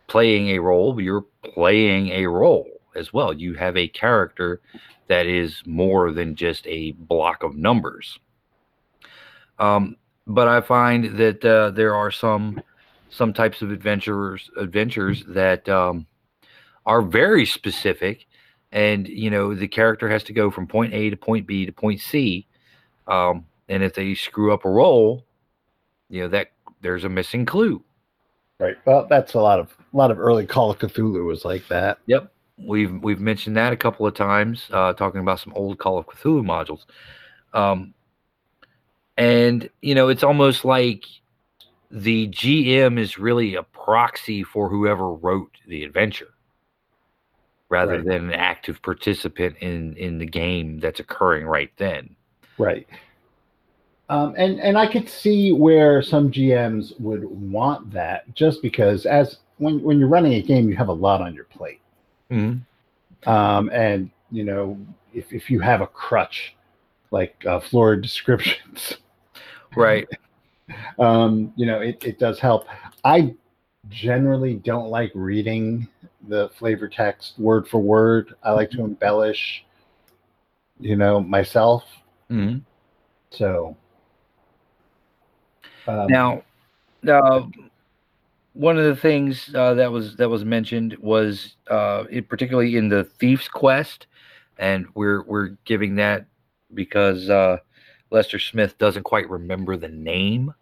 playing 0.08 0.50
a 0.50 0.60
role, 0.60 1.00
you're 1.01 1.25
playing 1.53 2.10
a 2.10 2.25
role 2.25 2.67
as 2.96 3.13
well. 3.13 3.34
You 3.34 3.53
have 3.55 3.77
a 3.77 3.88
character 3.88 4.62
that 5.08 5.25
is 5.25 5.62
more 5.65 6.12
than 6.12 6.36
just 6.36 6.65
a 6.67 6.91
block 6.91 7.43
of 7.43 7.55
numbers. 7.55 8.20
Um, 9.60 9.98
but 10.28 10.48
I 10.48 10.62
find 10.62 11.18
that 11.18 11.44
uh, 11.44 11.72
there 11.72 11.96
are 11.96 12.12
some 12.12 12.62
some 13.10 13.34
types 13.34 13.62
of 13.62 13.72
adventurers 13.72 14.50
adventures 14.58 15.24
that 15.28 15.68
um, 15.68 16.06
are 16.86 17.01
very 17.01 17.46
specific, 17.46 18.28
and 18.72 19.08
you 19.08 19.30
know 19.30 19.54
the 19.54 19.68
character 19.68 20.10
has 20.10 20.24
to 20.24 20.34
go 20.34 20.51
from 20.51 20.68
point 20.68 20.94
A 20.94 21.10
to 21.10 21.18
point 21.18 21.48
B 21.48 21.66
to 21.66 21.72
point 21.72 22.00
C, 22.00 22.48
um, 23.08 23.46
and 23.70 23.84
if 23.84 23.94
they 23.94 24.13
screw 24.16 24.54
up 24.54 24.66
a 24.66 24.70
roll, 24.70 25.25
you 26.10 26.22
know 26.22 26.28
that 26.30 26.51
there's 26.82 27.04
a 27.04 27.10
missing 27.10 27.46
clue. 27.46 27.84
Right. 28.60 28.78
Well, 28.86 29.08
that's 29.10 29.34
a 29.34 29.40
lot 29.40 29.60
of 29.60 29.75
a 29.94 29.98
lot 29.98 30.12
of 30.12 30.20
early 30.20 30.46
Call 30.46 30.72
of 30.72 30.78
Cthulhu 30.78 31.25
was 31.25 31.44
like 31.44 31.68
that. 31.70 31.98
Yep, 32.06 32.32
we've 32.58 32.94
we've 33.01 33.20
mentioned 33.20 33.58
that 33.58 33.74
a 33.74 33.78
couple 33.78 34.06
of 34.06 34.13
times, 34.13 34.68
uh, 34.72 34.94
talking 34.94 35.22
about 35.22 35.40
some 35.40 35.54
old 35.54 35.80
Call 35.80 35.98
of 35.98 36.06
Cthulhu 36.06 36.44
modules, 36.44 36.86
um, 37.54 37.94
and 39.18 39.70
you 39.82 39.96
know 39.96 40.08
it's 40.10 40.24
almost 40.24 40.65
like 40.65 41.06
the 41.89 42.27
GM 42.30 42.98
is 42.98 43.18
really 43.18 43.56
a 43.56 43.63
proxy 43.63 44.44
for 44.44 44.70
whoever 44.70 45.12
wrote 45.13 45.51
the 45.68 45.84
adventure, 45.84 46.34
rather 47.70 47.98
Right. 47.98 48.06
than 48.06 48.30
an 48.30 48.34
active 48.34 48.82
participant 48.82 49.58
in 49.60 49.96
in 49.98 50.18
the 50.18 50.25
game 50.25 50.80
that's 50.80 51.00
occurring 51.00 51.46
right 51.46 51.72
then. 51.77 52.15
Right. 52.58 52.88
Um, 54.10 54.34
and 54.38 54.60
and 54.60 54.77
I 54.77 54.88
could 54.88 55.08
see 55.10 55.51
where 55.53 56.01
some 56.01 56.32
GMs 56.32 57.00
would 57.00 57.24
want 57.24 57.91
that 57.91 58.34
just 58.36 58.62
because 58.62 59.06
as 59.06 59.38
when 59.58 59.82
when 59.84 60.00
you're 60.00 60.10
running 60.10 60.34
a 60.34 60.41
game, 60.41 60.68
you 60.70 60.75
have 60.75 60.89
a 60.89 60.94
lot 60.94 61.22
on 61.22 61.34
your 61.34 61.46
plate. 61.46 61.80
Mm-hmm. 62.30 63.30
um, 63.30 63.70
and 63.72 64.10
you 64.32 64.46
know 64.46 64.77
if, 65.13 65.34
if 65.34 65.50
you 65.50 65.60
have 65.60 65.82
a 65.82 65.88
crutch 65.88 66.56
like 67.12 67.44
uh, 67.46 67.60
florid 67.60 68.01
descriptions. 68.01 68.98
Right. 69.75 70.08
um, 71.00 71.53
you 71.56 71.65
know 71.65 71.82
it, 71.82 72.03
it 72.03 72.20
does 72.20 72.39
help. 72.39 72.68
I 73.03 73.36
generally 73.89 74.56
don't 74.56 74.89
like 74.89 75.12
reading 75.15 75.88
the 76.27 76.50
flavor 76.50 76.88
text 76.88 77.38
word 77.38 77.68
for 77.68 77.80
word. 77.80 78.36
I 78.44 78.51
like 78.51 78.72
to 78.72 78.84
embellish 78.84 79.65
you 80.80 80.96
know 80.96 81.20
myself. 81.20 81.84
Hmm 82.30 82.60
so 83.32 83.75
um, 85.88 86.08
Now, 86.08 86.44
uh, 87.08 87.44
one 88.53 88.77
of 88.77 88.86
the 88.86 88.96
things 88.96 89.50
uh, 89.56 89.74
that 89.75 89.91
was 89.91 90.15
that 90.18 90.30
was 90.30 90.46
mentioned 90.46 90.96
was 91.00 91.56
uh, 91.70 92.03
it, 92.10 92.30
particularly 92.30 92.75
in 92.75 92.89
the 92.89 93.06
Thief's 93.06 93.48
Quest, 93.48 94.08
and 94.60 94.86
we're 94.94 95.24
we're 95.24 95.50
giving 95.65 95.96
that 95.96 96.25
because 96.74 97.30
uh, 97.30 97.58
Lester 98.12 98.40
Smith 98.40 98.78
doesn't 98.78 99.04
quite 99.04 99.30
remember 99.30 99.78
the 99.78 99.88
name 99.88 100.54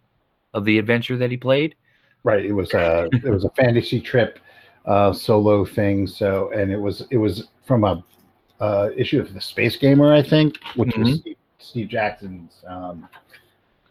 of 0.54 0.64
the 0.64 0.78
adventure 0.78 1.16
that 1.16 1.30
he 1.30 1.36
played. 1.36 1.74
right 2.24 2.44
it 2.44 2.52
was 2.52 2.72
a 2.74 3.08
it 3.12 3.30
was 3.30 3.44
a 3.44 3.50
fantasy 3.50 4.00
trip 4.00 4.38
uh, 4.86 5.12
solo 5.12 5.64
thing 5.64 6.06
so 6.06 6.50
and 6.54 6.70
it 6.72 6.78
was 6.80 7.06
it 7.10 7.16
was 7.18 7.48
from 7.64 7.84
a 7.84 8.02
uh, 8.60 8.90
issue 8.96 9.20
of 9.20 9.32
the 9.32 9.40
space 9.40 9.76
gamer 9.76 10.12
i 10.12 10.22
think 10.22 10.58
which 10.76 10.94
was 10.96 11.18
steve, 11.20 11.36
steve 11.58 11.88
jackson's 11.88 12.52
um, 12.66 13.08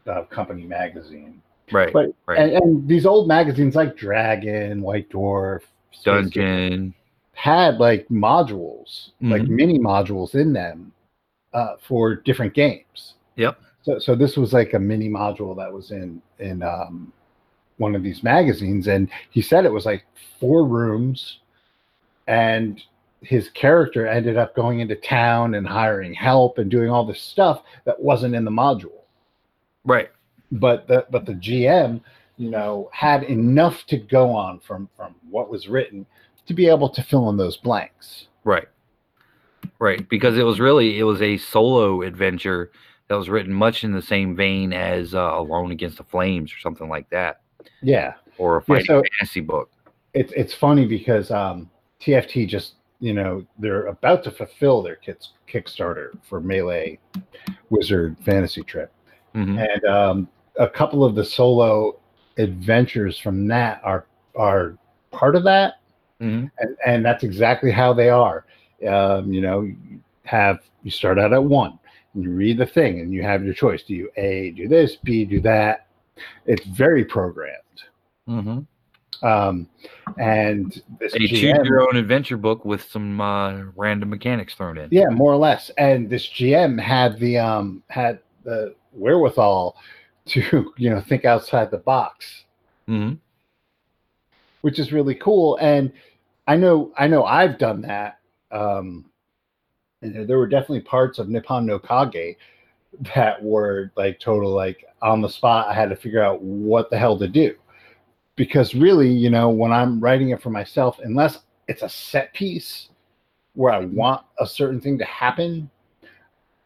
uh, 0.08 0.24
company 0.24 0.64
magazine 0.64 1.42
Right. 1.72 1.94
But- 1.94 2.10
right. 2.26 2.40
and, 2.40 2.52
and 2.52 2.88
these 2.88 3.06
old 3.06 3.28
magazines 3.28 3.76
like 3.76 3.96
dragon 3.96 4.82
white 4.82 5.08
dwarf 5.10 5.62
Space 5.92 6.04
Gamer, 6.04 6.22
Dungeon. 6.22 6.94
had 7.34 7.78
like 7.78 8.08
modules 8.10 9.12
like 9.22 9.44
Mhm. 9.44 9.50
mini 9.50 9.80
modules 9.80 10.34
in 10.36 10.52
them 10.54 10.92
uh, 11.54 11.76
for 11.82 12.16
different 12.16 12.54
games 12.54 13.16
Yep. 13.36 13.60
so 13.82 14.00
so 14.00 14.16
this 14.16 14.36
was 14.36 14.54
like 14.54 14.74
a 14.74 14.80
mini 14.80 15.10
module 15.10 15.56
that 15.58 15.72
was 15.72 15.92
in 15.92 16.22
in 16.40 16.62
um, 16.62 17.12
one 17.80 17.96
of 17.96 18.04
these 18.04 18.22
magazines, 18.24 18.88
and 18.88 19.10
he 19.32 19.42
said 19.42 19.66
it 19.66 19.72
was 19.72 19.86
like 19.86 20.06
four 20.40 20.66
rooms, 20.66 21.40
and 22.28 22.82
his 23.22 23.50
character 23.50 24.06
ended 24.06 24.38
up 24.38 24.56
going 24.56 24.82
into 24.82 24.96
town 24.96 25.56
and 25.56 25.68
hiring 25.68 26.14
help 26.14 26.58
and 26.58 26.70
doing 26.70 26.90
all 26.90 27.06
this 27.06 27.22
stuff 27.22 27.64
that 27.86 28.00
wasn't 28.00 28.36
in 28.36 28.46
the 28.46 28.52
module. 28.52 29.02
Right. 29.86 30.10
But 30.52 30.88
the 30.88 31.08
but 31.10 31.26
the 31.26 31.34
GM, 31.34 32.02
you 32.38 32.50
know, 32.50 32.90
had 32.94 33.24
enough 33.24 33.86
to 33.88 33.98
go 33.98 34.30
on 34.32 34.60
from 34.60 34.90
from 34.96 35.16
what 35.30 35.50
was 35.50 35.68
written 35.68 36.06
to 36.46 36.54
be 36.54 36.68
able 36.68 36.90
to 36.90 37.04
fill 37.04 37.30
in 37.30 37.38
those 37.38 37.58
blanks. 37.58 38.28
Right. 38.44 38.68
Right. 39.80 40.08
Because 40.10 40.38
it 40.38 40.44
was 40.44 40.60
really 40.60 41.00
it 41.00 41.04
was 41.04 41.22
a 41.22 41.38
solo 41.38 42.02
adventure 42.02 42.72
that 43.08 43.16
was 43.16 43.30
written 43.30 43.54
much 43.54 43.84
in 43.84 43.92
the 43.92 44.02
same 44.02 44.36
vein 44.36 44.72
as 44.72 45.16
uh, 45.16 45.32
Alone 45.34 45.72
Against 45.72 45.98
the 45.98 46.04
Flames 46.04 46.54
or 46.54 46.60
something 46.60 46.90
like 46.90 47.10
that. 47.10 47.42
Yeah. 47.82 48.14
Or 48.38 48.58
a 48.58 48.62
fighting 48.62 48.86
yeah, 48.90 49.02
so 49.02 49.04
fantasy 49.20 49.42
book. 49.42 49.72
It's 50.14 50.32
it's 50.34 50.54
funny 50.54 50.86
because 50.86 51.32
um, 51.32 51.70
TFT 52.02 52.48
just 52.48 52.76
you 53.00 53.14
know 53.14 53.46
they're 53.58 53.88
about 53.88 54.24
to 54.26 54.32
fulfill 54.32 54.82
their 54.82 54.96
kits 54.96 55.32
Kickstarter 55.52 56.18
for 56.24 56.40
Melee 56.40 57.00
Wizard 57.70 58.16
Fantasy 58.26 58.64
Trip, 58.64 58.92
mm-hmm. 59.36 59.58
and 59.58 59.86
um, 59.86 60.28
a 60.58 60.68
couple 60.68 61.04
of 61.04 61.16
the 61.16 61.24
solo 61.24 62.00
adventures 62.38 63.20
from 63.20 63.48
that 63.48 63.82
are 63.84 64.06
are 64.36 64.78
part 65.12 65.36
of 65.36 65.44
that, 65.44 65.76
mm-hmm. 66.22 66.48
and 66.60 66.78
and 66.86 67.06
that's 67.06 67.24
exactly 67.24 67.72
how 67.72 67.94
they 67.94 68.10
are. 68.10 68.46
Um, 68.88 69.32
you 69.32 69.42
know, 69.42 69.62
you 69.62 70.02
have 70.24 70.60
you 70.84 70.92
start 70.92 71.20
out 71.20 71.34
at 71.34 71.44
one, 71.44 71.78
and 72.14 72.24
you 72.24 72.32
read 72.32 72.58
the 72.58 72.66
thing, 72.66 73.00
and 73.00 73.14
you 73.14 73.24
have 73.24 73.44
your 73.44 73.54
choice: 73.54 73.84
do 73.84 73.94
you 73.94 74.10
A 74.18 74.52
do 74.52 74.68
this, 74.68 74.96
B 74.96 75.26
do 75.26 75.42
that? 75.42 75.88
It's 76.46 76.66
very 76.66 77.06
programmed. 77.06 77.56
Mm-hmm. 78.28 78.60
Um, 79.22 79.68
and 80.18 80.82
this 81.00 81.14
a 81.14 81.20
GM, 81.20 81.30
choose 81.30 81.68
your 81.68 81.82
own 81.82 81.98
adventure 81.98 82.38
book 82.38 82.64
with 82.64 82.90
some 82.90 83.20
uh, 83.20 83.64
random 83.76 84.10
mechanics 84.10 84.56
thrown 84.56 84.78
in. 84.78 84.90
Yeah, 84.92 85.10
more 85.10 85.34
or 85.34 85.38
less. 85.38 85.72
And 85.78 86.10
this 86.10 86.28
GM 86.28 86.80
had 86.80 87.20
the 87.20 87.38
um, 87.38 87.84
had 87.90 88.20
the 88.44 88.76
wherewithal 88.94 89.76
to 90.28 90.74
you 90.78 90.90
know 90.90 91.02
think 91.02 91.26
outside 91.26 91.72
the 91.72 91.78
box, 91.78 92.46
mm-hmm. 92.88 93.16
which 94.62 94.80
is 94.80 94.94
really 94.94 95.16
cool. 95.16 95.58
And 95.58 95.92
I 96.48 96.56
know 96.56 96.94
I 96.98 97.08
know 97.08 97.26
I've 97.26 97.58
done 97.58 97.82
that. 97.82 98.19
Um, 98.52 99.06
and 100.02 100.28
there 100.28 100.38
were 100.38 100.48
definitely 100.48 100.82
parts 100.82 101.20
of 101.20 101.30
Nippon 101.30 101.66
no 101.66 101.80
Kage 101.80 102.38
that 103.14 103.42
were 103.44 103.92
like 103.96 104.20
total 104.20 104.52
like 104.52 104.86
on 105.02 105.22
the 105.22 105.30
spot. 105.30 105.68
I 105.68 105.74
had 105.74 105.90
to 105.90 105.96
figure 105.96 106.24
out 106.24 106.42
what 106.42 106.90
the 106.90 106.98
hell 106.98 107.18
to 107.20 107.28
do 107.28 107.56
because 108.36 108.74
really, 108.74 109.12
you 109.12 109.30
know, 109.30 109.50
when 109.50 109.74
I'm 109.74 110.00
writing 110.00 110.30
it 110.30 110.42
for 110.42 110.50
myself, 110.50 111.00
unless 111.04 111.40
it's 111.68 111.84
a 111.84 111.90
set 111.90 112.34
piece 112.34 112.88
where 113.54 113.74
I 113.74 113.80
want 113.80 114.24
a 114.40 114.48
certain 114.48 114.80
thing 114.80 114.98
to 114.98 115.04
happen, 115.06 115.70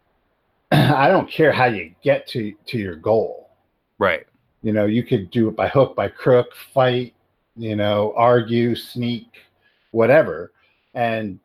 I 0.71 1.07
don't 1.07 1.27
care 1.29 1.51
how 1.51 1.65
you 1.65 1.93
get 2.03 2.27
to 2.27 2.53
to 2.67 2.77
your 2.77 2.95
goal. 2.95 3.49
Right. 3.97 4.27
You 4.61 4.71
know, 4.71 4.85
you 4.85 5.03
could 5.03 5.31
do 5.31 5.49
it 5.49 5.55
by 5.55 5.67
hook, 5.67 5.95
by 5.95 6.09
crook, 6.09 6.53
fight, 6.73 7.15
you 7.57 7.75
know, 7.75 8.13
argue, 8.15 8.75
sneak, 8.75 9.27
whatever. 9.91 10.51
And 10.93 11.39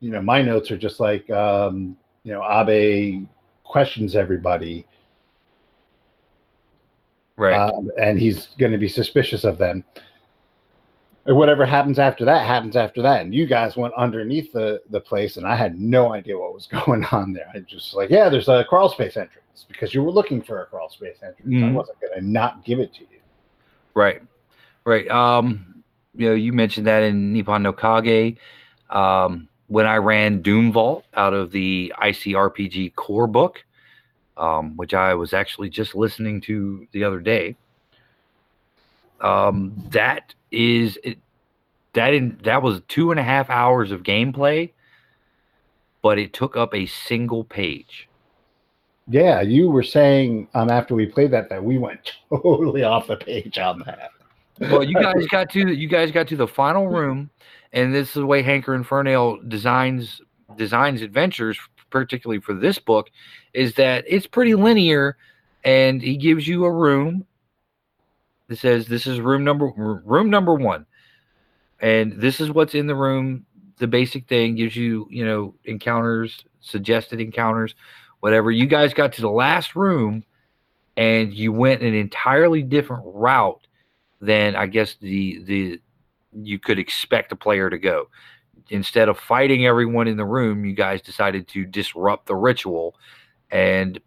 you 0.00 0.10
know, 0.10 0.20
my 0.20 0.42
notes 0.42 0.70
are 0.70 0.78
just 0.78 1.00
like 1.00 1.28
um, 1.30 1.96
you 2.24 2.32
know, 2.32 2.42
Abe 2.42 3.26
questions 3.64 4.14
everybody 4.14 4.86
right? 7.36 7.54
Um, 7.54 7.90
and 7.98 8.18
he's 8.18 8.48
going 8.58 8.72
to 8.72 8.78
be 8.78 8.88
suspicious 8.88 9.44
of 9.44 9.58
them. 9.58 9.84
And 11.26 11.36
whatever 11.36 11.66
happens 11.66 11.98
after 11.98 12.24
that 12.24 12.46
happens 12.46 12.76
after 12.76 13.02
that. 13.02 13.22
And 13.22 13.34
you 13.34 13.46
guys 13.46 13.76
went 13.76 13.94
underneath 13.94 14.52
the 14.52 14.80
the 14.90 15.00
place, 15.00 15.36
and 15.36 15.46
I 15.46 15.56
had 15.56 15.78
no 15.78 16.12
idea 16.12 16.38
what 16.38 16.54
was 16.54 16.66
going 16.84 17.04
on 17.06 17.32
there. 17.32 17.46
I 17.54 17.60
just 17.60 17.94
like, 17.94 18.10
yeah, 18.10 18.28
there's 18.28 18.48
a 18.48 18.64
crawl 18.68 18.88
space 18.88 19.16
entrance 19.16 19.66
because 19.68 19.92
you 19.92 20.02
were 20.02 20.12
looking 20.12 20.40
for 20.40 20.62
a 20.62 20.66
crawl 20.66 20.88
space 20.88 21.16
entrance. 21.22 21.50
Mm. 21.50 21.58
I 21.58 21.66
mm-hmm. 21.66 21.74
wasn't 21.74 22.00
going 22.00 22.12
to 22.14 22.24
not 22.24 22.64
give 22.64 22.78
it 22.78 22.94
to 22.94 23.00
you. 23.00 23.18
Right, 23.94 24.22
right. 24.84 25.08
Um, 25.08 25.82
you 26.14 26.28
know, 26.28 26.34
you 26.34 26.52
mentioned 26.52 26.86
that 26.86 27.02
in 27.02 27.32
Nippon 27.32 27.62
no 27.62 27.72
Kage. 27.72 28.36
Um, 28.90 29.48
when 29.68 29.86
I 29.86 29.96
ran 29.96 30.42
Doom 30.42 30.72
Vault 30.72 31.04
out 31.14 31.34
of 31.34 31.50
the 31.50 31.92
ICRPG 32.00 32.94
core 32.94 33.26
book, 33.26 33.64
um, 34.36 34.76
which 34.76 34.94
I 34.94 35.14
was 35.14 35.32
actually 35.32 35.70
just 35.70 35.94
listening 35.94 36.40
to 36.42 36.86
the 36.92 37.04
other 37.04 37.20
day. 37.20 37.56
Um, 39.20 39.72
that 39.90 40.34
is 40.50 40.98
it, 41.02 41.18
that 41.94 42.12
in 42.12 42.38
that 42.44 42.62
was 42.62 42.82
two 42.88 43.10
and 43.10 43.18
a 43.18 43.22
half 43.22 43.48
hours 43.48 43.90
of 43.90 44.02
gameplay, 44.02 44.72
but 46.02 46.18
it 46.18 46.32
took 46.32 46.56
up 46.56 46.74
a 46.74 46.86
single 46.86 47.42
page. 47.42 48.08
Yeah, 49.08 49.40
you 49.40 49.70
were 49.70 49.82
saying 49.82 50.48
um, 50.54 50.68
after 50.68 50.94
we 50.94 51.06
played 51.06 51.30
that 51.30 51.48
that 51.48 51.64
we 51.64 51.78
went 51.78 52.12
totally 52.28 52.82
off 52.82 53.06
the 53.06 53.16
page 53.16 53.58
on 53.58 53.80
that. 53.86 54.10
Well, 54.60 54.84
you 54.84 54.94
guys 54.94 55.26
got 55.30 55.50
to 55.50 55.72
you 55.72 55.88
guys 55.88 56.10
got 56.10 56.28
to 56.28 56.36
the 56.36 56.46
final 56.46 56.88
room, 56.88 57.30
and 57.72 57.94
this 57.94 58.08
is 58.08 58.14
the 58.14 58.26
way 58.26 58.42
Hankerin 58.42 58.84
Ferinale 58.84 59.48
designs 59.48 60.20
designs 60.56 61.02
adventures 61.02 61.58
particularly 61.90 62.40
for 62.40 62.54
this 62.54 62.78
book, 62.78 63.10
is 63.54 63.74
that 63.74 64.04
it's 64.06 64.26
pretty 64.26 64.54
linear, 64.54 65.16
and 65.64 66.02
he 66.02 66.16
gives 66.16 66.46
you 66.46 66.64
a 66.64 66.72
room 66.72 67.24
that 68.48 68.58
says 68.58 68.86
this 68.86 69.06
is 69.06 69.20
room 69.20 69.44
number 69.44 69.66
room 69.76 70.30
number 70.30 70.54
one, 70.54 70.86
and 71.80 72.20
this 72.20 72.40
is 72.40 72.50
what's 72.50 72.74
in 72.74 72.86
the 72.86 72.94
room. 72.94 73.44
The 73.78 73.86
basic 73.86 74.26
thing 74.26 74.54
gives 74.54 74.74
you, 74.74 75.06
you 75.10 75.24
know, 75.24 75.54
encounters, 75.66 76.44
suggested 76.60 77.20
encounters, 77.20 77.74
whatever. 78.20 78.50
You 78.50 78.66
guys 78.66 78.94
got 78.94 79.12
to 79.14 79.20
the 79.20 79.30
last 79.30 79.76
room, 79.76 80.24
and 80.96 81.34
you 81.34 81.52
went 81.52 81.82
an 81.82 81.92
entirely 81.92 82.62
different 82.62 83.02
route 83.04 83.65
than 84.20 84.56
I 84.56 84.66
guess 84.66 84.96
the 85.00 85.42
the 85.44 85.80
you 86.32 86.58
could 86.58 86.78
expect 86.78 87.32
a 87.32 87.36
player 87.36 87.70
to 87.70 87.78
go 87.78 88.08
instead 88.70 89.08
of 89.08 89.18
fighting 89.18 89.66
everyone 89.66 90.08
in 90.08 90.16
the 90.16 90.24
room, 90.24 90.64
you 90.64 90.74
guys 90.74 91.00
decided 91.00 91.48
to 91.48 91.64
disrupt 91.64 92.26
the 92.26 92.34
ritual. 92.34 92.96
And 93.50 94.00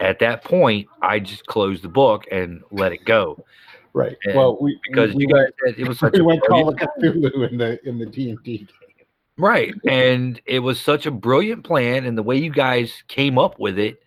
at 0.00 0.18
that 0.18 0.44
point, 0.44 0.88
I 1.02 1.20
just 1.20 1.46
closed 1.46 1.82
the 1.82 1.88
book 1.88 2.24
and 2.30 2.62
let 2.70 2.92
it 2.92 3.04
go. 3.04 3.44
Right. 3.92 4.16
And 4.24 4.34
well, 4.34 4.58
we 4.60 4.78
because 4.88 5.14
we, 5.14 5.26
you 5.26 5.34
guys 5.34 5.52
said 5.64 5.74
it 5.78 5.88
was 5.88 5.98
such 6.00 6.14
we 6.14 6.22
went 6.22 6.42
Call 6.46 6.68
of 6.68 6.76
Cthulhu 6.76 7.50
in 7.50 7.58
the 7.58 7.88
in 7.88 7.98
the 7.98 8.06
D 8.06 8.36
game. 8.44 8.68
Right, 9.36 9.74
and 9.88 10.40
it 10.46 10.60
was 10.60 10.80
such 10.80 11.06
a 11.06 11.10
brilliant 11.10 11.64
plan, 11.64 12.04
and 12.04 12.16
the 12.16 12.22
way 12.22 12.36
you 12.36 12.52
guys 12.52 13.02
came 13.08 13.36
up 13.36 13.58
with 13.58 13.80
it 13.80 14.00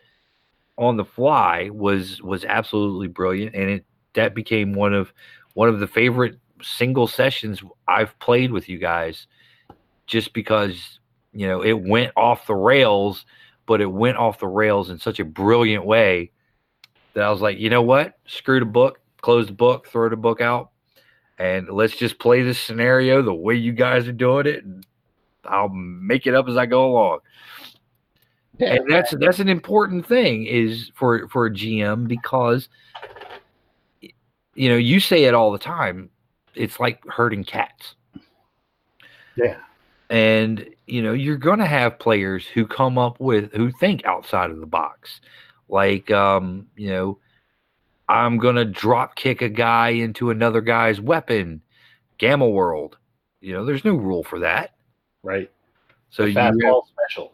on 0.78 0.96
the 0.96 1.04
fly 1.04 1.70
was 1.70 2.22
was 2.22 2.46
absolutely 2.46 3.10
brilliant, 3.10 3.54
and 3.54 3.70
it 3.70 3.86
that 4.14 4.34
became 4.34 4.74
one 4.74 4.94
of 4.94 5.12
one 5.58 5.70
of 5.70 5.80
the 5.80 5.88
favorite 5.88 6.38
single 6.62 7.08
sessions 7.08 7.64
I've 7.88 8.18
played 8.20 8.52
with 8.52 8.70
you 8.70 8.78
guys 8.78 9.26
just 10.06 10.32
because 10.34 11.00
you 11.34 11.48
know 11.48 11.64
it 11.64 11.82
went 11.82 12.12
off 12.16 12.46
the 12.46 12.54
rails, 12.54 13.26
but 13.66 13.82
it 13.82 13.88
went 13.88 14.18
off 14.18 14.38
the 14.38 14.46
rails 14.48 14.92
in 14.92 15.00
such 15.00 15.20
a 15.20 15.26
brilliant 15.26 15.84
way 15.84 16.30
that 17.16 17.24
I 17.24 17.32
was 17.32 17.42
like, 17.42 17.58
you 17.58 17.72
know 17.72 17.82
what? 17.82 18.20
Screw 18.28 18.60
the 18.60 18.68
book, 18.68 19.00
close 19.22 19.48
the 19.48 19.54
book, 19.54 19.88
throw 19.88 20.10
the 20.10 20.16
book 20.16 20.42
out, 20.42 20.70
and 21.40 21.68
let's 21.70 21.98
just 21.98 22.20
play 22.20 22.44
this 22.44 22.60
scenario 22.60 23.24
the 23.24 23.34
way 23.34 23.56
you 23.56 23.72
guys 23.72 24.08
are 24.08 24.12
doing 24.12 24.46
it, 24.46 24.64
and 24.64 24.86
I'll 25.44 25.70
make 25.70 26.28
it 26.28 26.36
up 26.36 26.48
as 26.48 26.56
I 26.56 26.68
go 26.68 26.86
along. 26.86 27.22
And 28.60 28.82
that's 28.88 29.16
that's 29.20 29.40
an 29.40 29.50
important 29.50 30.06
thing 30.06 30.46
is 30.46 30.92
for 30.94 31.28
for 31.30 31.48
a 31.48 31.52
GM 31.52 32.08
because 32.08 32.70
you 34.58 34.70
know 34.70 34.76
you 34.76 35.00
say 35.00 35.26
it 35.26 35.34
all 35.34 35.52
the 35.52 35.60
time. 35.60 36.10
It's 36.56 36.80
like 36.80 37.06
herding 37.08 37.44
cats. 37.44 37.96
Yeah. 39.36 39.58
And 40.10 40.68
you 40.88 41.04
know 41.04 41.14
you're 41.14 41.38
going 41.38 41.60
to 41.60 41.66
have 41.66 42.00
players 42.00 42.46
who 42.46 42.66
come 42.66 42.98
up 42.98 43.20
with 43.20 43.54
who 43.54 43.72
think 43.72 44.04
outside 44.06 44.50
of 44.50 44.60
the 44.60 44.66
box. 44.66 45.22
Like 45.70 46.10
um 46.12 46.68
you 46.76 46.90
know 46.90 47.20
i'm 48.10 48.38
going 48.38 48.56
to 48.56 48.64
drop 48.64 49.18
kick 49.18 49.42
a 49.42 49.50
guy 49.50 49.90
into 49.90 50.30
another 50.30 50.62
guy's 50.62 51.00
weapon 51.00 51.62
gamma 52.18 52.50
world. 52.50 52.98
You 53.42 53.54
know 53.54 53.64
there's 53.64 53.86
no 53.86 53.96
rule 53.96 54.24
for 54.24 54.40
that. 54.40 54.72
Right. 55.22 55.52
So 56.10 56.26
you 56.26 56.36
fastball 56.36 56.84
special. 56.88 57.34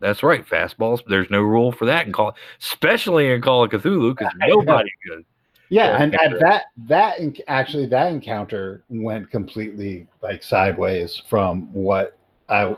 That's 0.00 0.22
right 0.22 0.46
fastballs 0.46 1.00
there's 1.06 1.30
no 1.30 1.40
rule 1.40 1.72
for 1.72 1.86
that 1.86 2.04
and 2.04 2.14
call 2.14 2.36
especially 2.60 3.30
in 3.30 3.40
call 3.40 3.64
of 3.64 3.70
cthulhu 3.70 4.16
because 4.16 4.32
nobody 4.46 4.90
could 5.06 5.24
yeah, 5.68 6.02
and, 6.02 6.14
and 6.20 6.40
that 6.40 6.66
that 6.86 7.18
actually 7.48 7.86
that 7.86 8.10
encounter 8.10 8.84
went 8.88 9.30
completely 9.30 10.06
like 10.22 10.42
sideways 10.42 11.22
from 11.28 11.72
what 11.72 12.16
I 12.48 12.76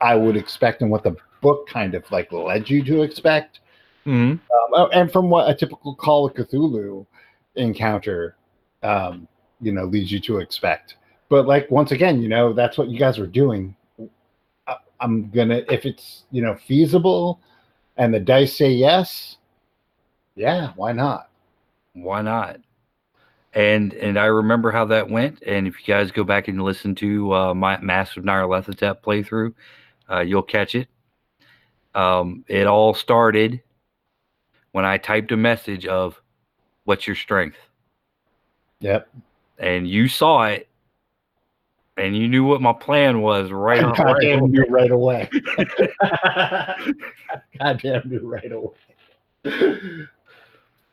I 0.00 0.14
would 0.14 0.36
expect 0.36 0.82
and 0.82 0.90
what 0.90 1.02
the 1.02 1.16
book 1.40 1.68
kind 1.68 1.94
of 1.94 2.10
like 2.10 2.32
led 2.32 2.68
you 2.68 2.84
to 2.84 3.02
expect, 3.02 3.60
mm-hmm. 4.06 4.32
um, 4.32 4.40
oh, 4.74 4.88
and 4.92 5.10
from 5.10 5.30
what 5.30 5.48
a 5.48 5.54
typical 5.54 5.94
Call 5.94 6.26
of 6.26 6.34
Cthulhu 6.34 7.06
encounter, 7.56 8.36
um, 8.82 9.26
you 9.60 9.72
know, 9.72 9.84
leads 9.84 10.12
you 10.12 10.20
to 10.20 10.38
expect. 10.38 10.96
But 11.28 11.46
like 11.46 11.70
once 11.70 11.92
again, 11.92 12.20
you 12.20 12.28
know, 12.28 12.52
that's 12.52 12.76
what 12.76 12.88
you 12.88 12.98
guys 12.98 13.18
were 13.18 13.26
doing 13.26 13.74
I'm 15.00 15.30
gonna 15.30 15.62
if 15.70 15.86
it's 15.86 16.24
you 16.30 16.42
know 16.42 16.54
feasible, 16.54 17.40
and 17.96 18.12
the 18.12 18.20
dice 18.20 18.56
say 18.56 18.70
yes, 18.70 19.38
yeah, 20.36 20.72
why 20.76 20.92
not? 20.92 21.29
Why 22.02 22.22
not? 22.22 22.60
And 23.52 23.92
and 23.94 24.18
I 24.18 24.26
remember 24.26 24.70
how 24.70 24.84
that 24.86 25.10
went. 25.10 25.42
And 25.44 25.66
if 25.66 25.74
you 25.80 25.92
guys 25.92 26.10
go 26.12 26.24
back 26.24 26.48
and 26.48 26.62
listen 26.62 26.94
to 26.96 27.34
uh, 27.34 27.54
my 27.54 27.74
of 27.74 27.80
Nyarlathotep 27.80 29.02
playthrough, 29.02 29.54
uh, 30.10 30.20
you'll 30.20 30.42
catch 30.42 30.74
it. 30.74 30.88
Um, 31.94 32.44
it 32.46 32.66
all 32.66 32.94
started 32.94 33.60
when 34.72 34.84
I 34.84 34.98
typed 34.98 35.32
a 35.32 35.36
message 35.36 35.86
of, 35.86 36.20
"What's 36.84 37.06
your 37.08 37.16
strength?" 37.16 37.58
Yep. 38.80 39.08
And 39.58 39.88
you 39.88 40.06
saw 40.06 40.44
it, 40.44 40.68
and 41.96 42.16
you 42.16 42.28
knew 42.28 42.44
what 42.44 42.62
my 42.62 42.72
plan 42.72 43.20
was 43.20 43.50
right. 43.50 43.84
I 43.84 43.92
goddamn 43.96 44.50
knew 44.50 44.64
right 44.68 44.92
away. 44.92 45.28
goddamn 47.58 48.02
knew 48.06 48.20
right 48.20 48.52
away. 48.52 48.76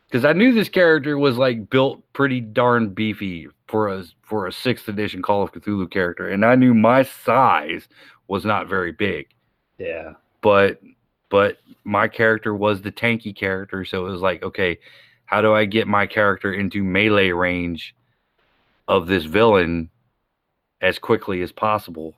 Because 0.08 0.24
I 0.24 0.32
knew 0.32 0.52
this 0.52 0.70
character 0.70 1.18
was 1.18 1.36
like 1.36 1.68
built 1.68 2.02
pretty 2.14 2.40
darn 2.40 2.90
beefy 2.90 3.48
for 3.66 3.88
a 3.88 4.04
for 4.22 4.46
a 4.46 4.52
sixth 4.52 4.88
edition 4.88 5.20
Call 5.20 5.42
of 5.42 5.52
Cthulhu 5.52 5.90
character, 5.90 6.28
and 6.28 6.44
I 6.44 6.54
knew 6.54 6.72
my 6.74 7.02
size 7.02 7.88
was 8.26 8.44
not 8.44 8.68
very 8.68 8.92
big. 8.92 9.28
Yeah. 9.76 10.14
But 10.40 10.80
but 11.28 11.58
my 11.84 12.08
character 12.08 12.54
was 12.54 12.80
the 12.80 12.92
tanky 12.92 13.36
character, 13.36 13.84
so 13.84 14.06
it 14.06 14.10
was 14.10 14.22
like, 14.22 14.42
okay, 14.42 14.78
how 15.26 15.42
do 15.42 15.52
I 15.52 15.66
get 15.66 15.86
my 15.86 16.06
character 16.06 16.54
into 16.54 16.82
melee 16.82 17.30
range 17.30 17.94
of 18.86 19.06
this 19.08 19.24
villain 19.24 19.90
as 20.80 20.98
quickly 20.98 21.42
as 21.42 21.52
possible? 21.52 22.14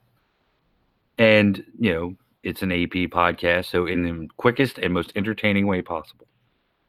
And 1.18 1.64
you 1.78 1.92
know, 1.92 2.16
it's 2.44 2.62
an 2.62 2.70
AP 2.70 3.10
podcast, 3.10 3.66
so 3.66 3.86
in 3.86 4.02
the 4.04 4.28
quickest 4.36 4.78
and 4.78 4.94
most 4.94 5.12
entertaining 5.16 5.66
way 5.66 5.82
possible 5.82 6.28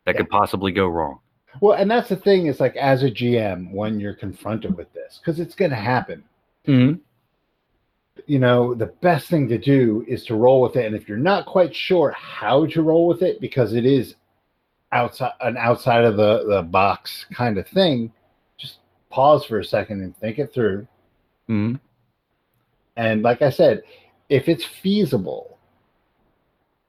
that 0.05 0.15
yeah. 0.15 0.21
could 0.21 0.29
possibly 0.29 0.71
go 0.71 0.87
wrong. 0.87 1.19
Well, 1.59 1.77
and 1.77 1.91
that's 1.91 2.09
the 2.09 2.15
thing 2.15 2.47
is 2.47 2.59
like 2.59 2.75
as 2.77 3.03
a 3.03 3.11
GM, 3.11 3.71
when 3.71 3.99
you're 3.99 4.13
confronted 4.13 4.77
with 4.77 4.91
this, 4.93 5.19
because 5.19 5.39
it's 5.39 5.55
going 5.55 5.71
to 5.71 5.77
happen. 5.77 6.23
Mm-hmm. 6.67 6.99
You 8.25 8.39
know, 8.39 8.73
the 8.73 8.87
best 9.01 9.29
thing 9.29 9.47
to 9.49 9.57
do 9.57 10.05
is 10.07 10.25
to 10.25 10.35
roll 10.35 10.61
with 10.61 10.75
it. 10.75 10.85
And 10.85 10.95
if 10.95 11.09
you're 11.09 11.17
not 11.17 11.45
quite 11.45 11.75
sure 11.75 12.11
how 12.11 12.65
to 12.67 12.81
roll 12.81 13.07
with 13.07 13.21
it, 13.21 13.41
because 13.41 13.73
it 13.73 13.85
is 13.85 14.15
outside 14.91 15.33
an 15.41 15.57
outside 15.57 16.03
of 16.03 16.17
the, 16.17 16.45
the 16.47 16.61
box 16.61 17.25
kind 17.33 17.57
of 17.57 17.67
thing, 17.67 18.11
just 18.57 18.77
pause 19.09 19.45
for 19.45 19.59
a 19.59 19.65
second 19.65 20.01
and 20.01 20.15
think 20.17 20.39
it 20.39 20.53
through. 20.53 20.87
Mm-hmm. 21.49 21.75
And 22.95 23.23
like 23.23 23.41
I 23.41 23.49
said, 23.49 23.83
if 24.29 24.47
it's 24.47 24.65
feasible 24.65 25.50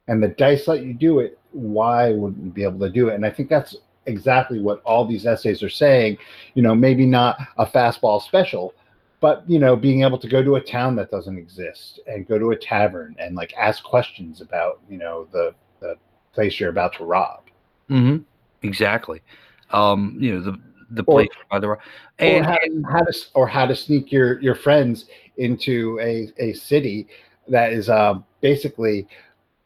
and 0.08 0.22
the 0.22 0.28
dice 0.28 0.66
let 0.68 0.84
you 0.84 0.94
do 0.94 1.20
it, 1.20 1.38
why 1.52 2.12
wouldn't 2.12 2.44
you 2.44 2.50
be 2.50 2.64
able 2.64 2.80
to 2.80 2.90
do 2.90 3.08
it? 3.08 3.14
And 3.14 3.24
I 3.24 3.30
think 3.30 3.48
that's 3.48 3.76
exactly 4.06 4.60
what 4.60 4.82
all 4.82 5.06
these 5.06 5.26
essays 5.26 5.62
are 5.62 5.70
saying. 5.70 6.18
You 6.54 6.62
know, 6.62 6.74
maybe 6.74 7.06
not 7.06 7.38
a 7.56 7.66
fastball 7.66 8.20
special, 8.22 8.74
but 9.20 9.48
you 9.48 9.58
know, 9.58 9.76
being 9.76 10.02
able 10.02 10.18
to 10.18 10.28
go 10.28 10.42
to 10.42 10.56
a 10.56 10.60
town 10.60 10.96
that 10.96 11.10
doesn't 11.10 11.38
exist 11.38 12.00
and 12.06 12.26
go 12.26 12.38
to 12.38 12.50
a 12.50 12.56
tavern 12.56 13.14
and 13.18 13.36
like 13.36 13.54
ask 13.54 13.84
questions 13.84 14.40
about 14.40 14.80
you 14.88 14.98
know 14.98 15.28
the 15.32 15.54
the 15.80 15.96
place 16.32 16.58
you're 16.58 16.70
about 16.70 16.94
to 16.94 17.04
rob. 17.04 17.42
Mm-hmm. 17.88 18.22
Exactly. 18.62 19.22
Um, 19.70 20.16
you 20.18 20.34
know 20.34 20.40
the 20.40 20.60
the 20.90 21.04
place 21.04 21.28
or, 21.30 21.44
by 21.50 21.58
the 21.58 21.76
and, 22.18 22.44
or 22.44 22.48
how, 22.48 22.58
how, 22.90 23.04
to 23.04 23.18
or 23.34 23.46
how 23.46 23.66
to 23.66 23.76
sneak 23.76 24.12
your 24.12 24.40
your 24.40 24.54
friends 24.54 25.06
into 25.36 25.98
a 26.00 26.28
a 26.38 26.52
city 26.54 27.06
that 27.48 27.72
is 27.72 27.88
uh, 27.88 28.14
basically 28.40 29.06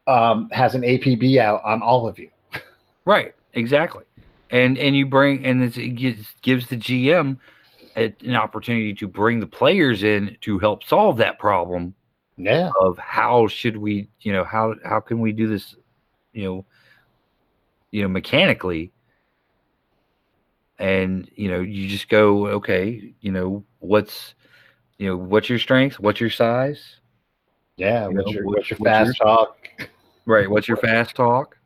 um, 0.07 0.49
has 0.51 0.75
an 0.75 0.83
APB 0.83 1.39
out 1.39 1.63
on 1.65 1.83
all 1.83 2.07
of 2.09 2.19
you. 2.19 2.31
Right. 3.05 3.35
Exactly. 3.55 4.05
And 4.51 4.79
and 4.79 4.95
you 4.95 5.07
bring 5.07 5.45
and 5.45 5.63
it 5.63 5.97
gives, 5.97 6.35
gives 6.43 6.69
the 6.69 6.77
GM 6.77 7.39
an 7.97 8.37
opportunity 8.37 8.93
to 8.95 9.09
bring 9.09 9.41
the 9.41 9.47
players 9.47 10.03
in 10.03 10.37
to 10.43 10.59
help 10.59 10.85
solve 10.85 11.17
that 11.17 11.39
problem. 11.39 11.95
Yeah. 12.37 12.71
Of 12.81 12.99
how 12.99 13.49
should 13.49 13.77
we, 13.77 14.09
you 14.21 14.33
know, 14.33 14.45
how 14.45 14.75
how 14.85 15.01
can 15.01 15.21
we 15.21 15.33
do 15.33 15.49
this, 15.49 15.75
you 16.33 16.45
know, 16.45 16.65
you 17.91 18.03
know, 18.03 18.09
mechanically. 18.09 18.93
And 20.79 21.29
you 21.35 21.51
know, 21.51 21.61
you 21.61 21.89
just 21.89 22.11
go, 22.11 22.47
okay, 22.49 23.15
you 23.23 23.33
know, 23.33 23.65
what's, 23.79 24.35
you 24.99 25.09
know, 25.09 25.17
what's 25.17 25.49
your 25.49 25.59
strength? 25.59 25.99
What's 25.99 26.21
your 26.21 26.29
size? 26.29 26.97
Yeah, 27.77 28.09
you 28.09 28.17
what's, 28.17 28.27
know, 28.27 28.33
your, 28.33 28.45
what's 28.45 28.71
your 28.71 28.79
fast 28.79 29.19
your, 29.19 29.27
talk? 29.27 29.89
Right. 30.27 30.51
What's 30.51 30.69
your 30.69 30.77
fast 30.77 31.15
talk? 31.15 31.57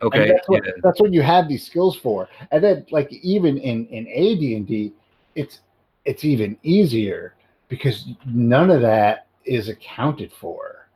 Okay. 0.00 0.28
That's 0.28 0.48
what, 0.48 0.64
yeah. 0.64 0.72
that's 0.82 1.00
what 1.00 1.12
you 1.12 1.22
have 1.22 1.48
these 1.48 1.66
skills 1.66 1.96
for. 1.96 2.28
And 2.52 2.62
then 2.62 2.86
like 2.90 3.12
even 3.12 3.58
in 3.58 3.86
in 3.86 4.06
AD&D, 4.06 4.92
it's 5.34 5.60
it's 6.04 6.24
even 6.24 6.56
easier 6.62 7.34
because 7.68 8.06
none 8.24 8.70
of 8.70 8.80
that 8.82 9.26
is 9.44 9.68
accounted 9.68 10.32
for. 10.32 10.88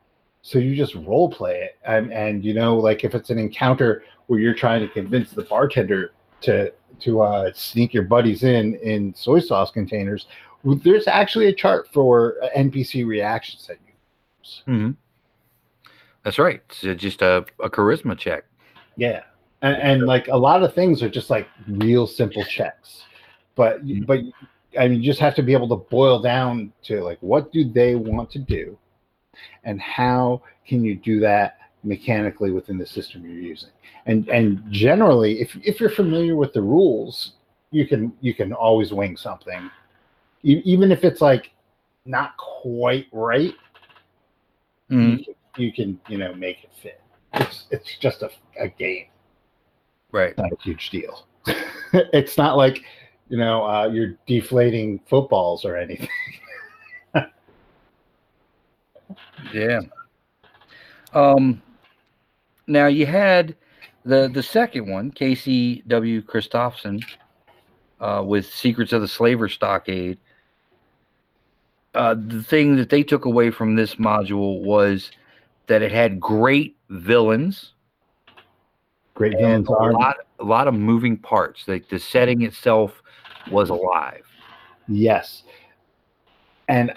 So 0.42 0.59
you 0.59 0.76
just 0.76 0.94
role 0.94 1.30
play 1.30 1.62
it. 1.62 1.78
And 1.85 2.12
and 2.12 2.44
you 2.44 2.54
know 2.54 2.76
like 2.76 3.04
if 3.04 3.14
it's 3.14 3.30
an 3.30 3.38
encounter 3.38 4.04
where 4.28 4.38
you're 4.38 4.54
trying 4.54 4.80
to 4.80 4.88
convince 4.88 5.33
the 5.33 5.42
bartender 5.42 6.12
to 6.42 6.72
to 7.00 7.22
uh, 7.22 7.50
sneak 7.54 7.92
your 7.92 8.04
buddies 8.04 8.44
in 8.44 8.76
in 8.76 9.12
soy 9.14 9.40
sauce 9.40 9.72
containers, 9.72 10.26
there's 10.64 11.09
actually 11.09 11.46
a 11.46 11.54
chart 11.54 11.88
for 11.92 12.37
NPC 12.56 13.04
reactions 13.06 13.66
that 13.66 13.78
you 13.85 13.92
use. 14.38 14.62
Mm-hmm. 14.68 14.90
That's 16.24 16.38
right. 16.38 16.62
It's 16.83 17.02
just 17.02 17.22
a, 17.22 17.44
a 17.61 17.70
charisma 17.70 18.16
check. 18.16 18.44
Yeah. 18.96 19.22
And, 19.62 19.76
and, 19.76 20.06
like 20.06 20.28
a 20.28 20.37
lot 20.37 20.62
of 20.62 20.74
things 20.74 21.02
are 21.02 21.09
just 21.09 21.30
like 21.30 21.46
real 21.68 22.06
simple 22.06 22.44
checks. 22.44 23.04
But 23.54 23.85
mm-hmm. 23.85 24.04
but 24.04 24.20
I 24.78 24.88
mean 24.88 25.02
you 25.02 25.11
just 25.11 25.20
have 25.20 25.35
to 25.37 25.42
be 25.42 25.52
able 25.52 25.68
to 25.68 25.76
boil 25.76 26.20
down 26.20 26.72
to 26.85 27.02
like 27.02 27.18
what 27.20 27.52
do 27.52 27.64
they 27.64 27.94
want 27.94 28.30
to 28.33 28.38
do 28.38 28.78
and 29.64 29.80
how 29.80 30.42
can 30.66 30.85
you 30.85 30.94
do 30.94 31.20
that 31.20 31.59
mechanically 31.83 32.50
within 32.50 32.78
the 32.78 32.87
system 32.87 33.24
you're 33.24 33.40
using. 33.40 33.70
And 34.06 34.28
and 34.28 34.62
generally 34.70 35.40
if 35.40 35.56
if 35.62 35.80
you're 35.80 35.90
familiar 35.90 36.37
with 36.37 36.52
the 36.52 36.62
rules, 36.62 37.33
you 37.70 37.87
can 37.87 38.12
you 38.20 38.35
can 38.35 38.52
always 38.52 38.92
wing 38.92 39.16
something. 39.16 39.70
even 40.42 40.90
if 40.90 41.04
it's 41.04 41.20
like 41.20 41.50
not 42.06 42.37
quite 42.38 43.06
right, 43.12 43.54
mm-hmm. 44.90 45.18
you, 45.18 45.24
can, 45.24 45.35
you 45.56 45.72
can 45.72 46.00
you 46.08 46.18
know 46.18 46.34
make 46.34 46.64
it 46.64 46.70
fit. 46.82 47.00
It's 47.34 47.66
it's 47.70 47.98
just 47.98 48.22
a, 48.22 48.30
a 48.58 48.68
game, 48.68 49.06
right? 50.12 50.36
not 50.36 50.52
a 50.52 50.56
huge 50.62 50.90
deal. 50.90 51.26
it's 51.92 52.36
not 52.36 52.56
like 52.56 52.82
you 53.28 53.36
know 53.36 53.64
uh, 53.64 53.88
you're 53.88 54.16
deflating 54.26 55.00
footballs 55.08 55.64
or 55.64 55.76
anything. 55.76 56.08
yeah. 59.52 59.80
Um. 61.12 61.62
Now 62.66 62.86
you 62.86 63.06
had 63.06 63.56
the 64.04 64.28
the 64.32 64.42
second 64.42 64.88
one, 64.90 65.10
Casey 65.10 65.82
W. 65.88 66.22
Christofferson, 66.22 67.02
uh, 68.00 68.22
with 68.24 68.46
Secrets 68.46 68.92
of 68.92 69.00
the 69.02 69.08
Slaver 69.08 69.48
Stockade. 69.48 70.18
Uh, 71.92 72.14
the 72.14 72.42
thing 72.42 72.76
that 72.76 72.88
they 72.88 73.02
took 73.02 73.24
away 73.24 73.50
from 73.50 73.74
this 73.74 73.96
module 73.96 74.62
was 74.62 75.10
that 75.70 75.83
it 75.83 75.92
had 75.92 76.18
great 76.18 76.76
villains. 76.88 77.74
Great 79.14 79.38
villains 79.38 79.68
a 79.68 79.72
lot, 79.72 80.16
a 80.40 80.44
lot 80.44 80.66
of 80.66 80.74
moving 80.74 81.16
parts. 81.16 81.68
Like 81.68 81.88
the 81.88 81.98
setting 81.98 82.42
itself 82.42 83.00
was 83.52 83.70
alive. 83.70 84.24
Yes, 84.88 85.44
and 86.68 86.92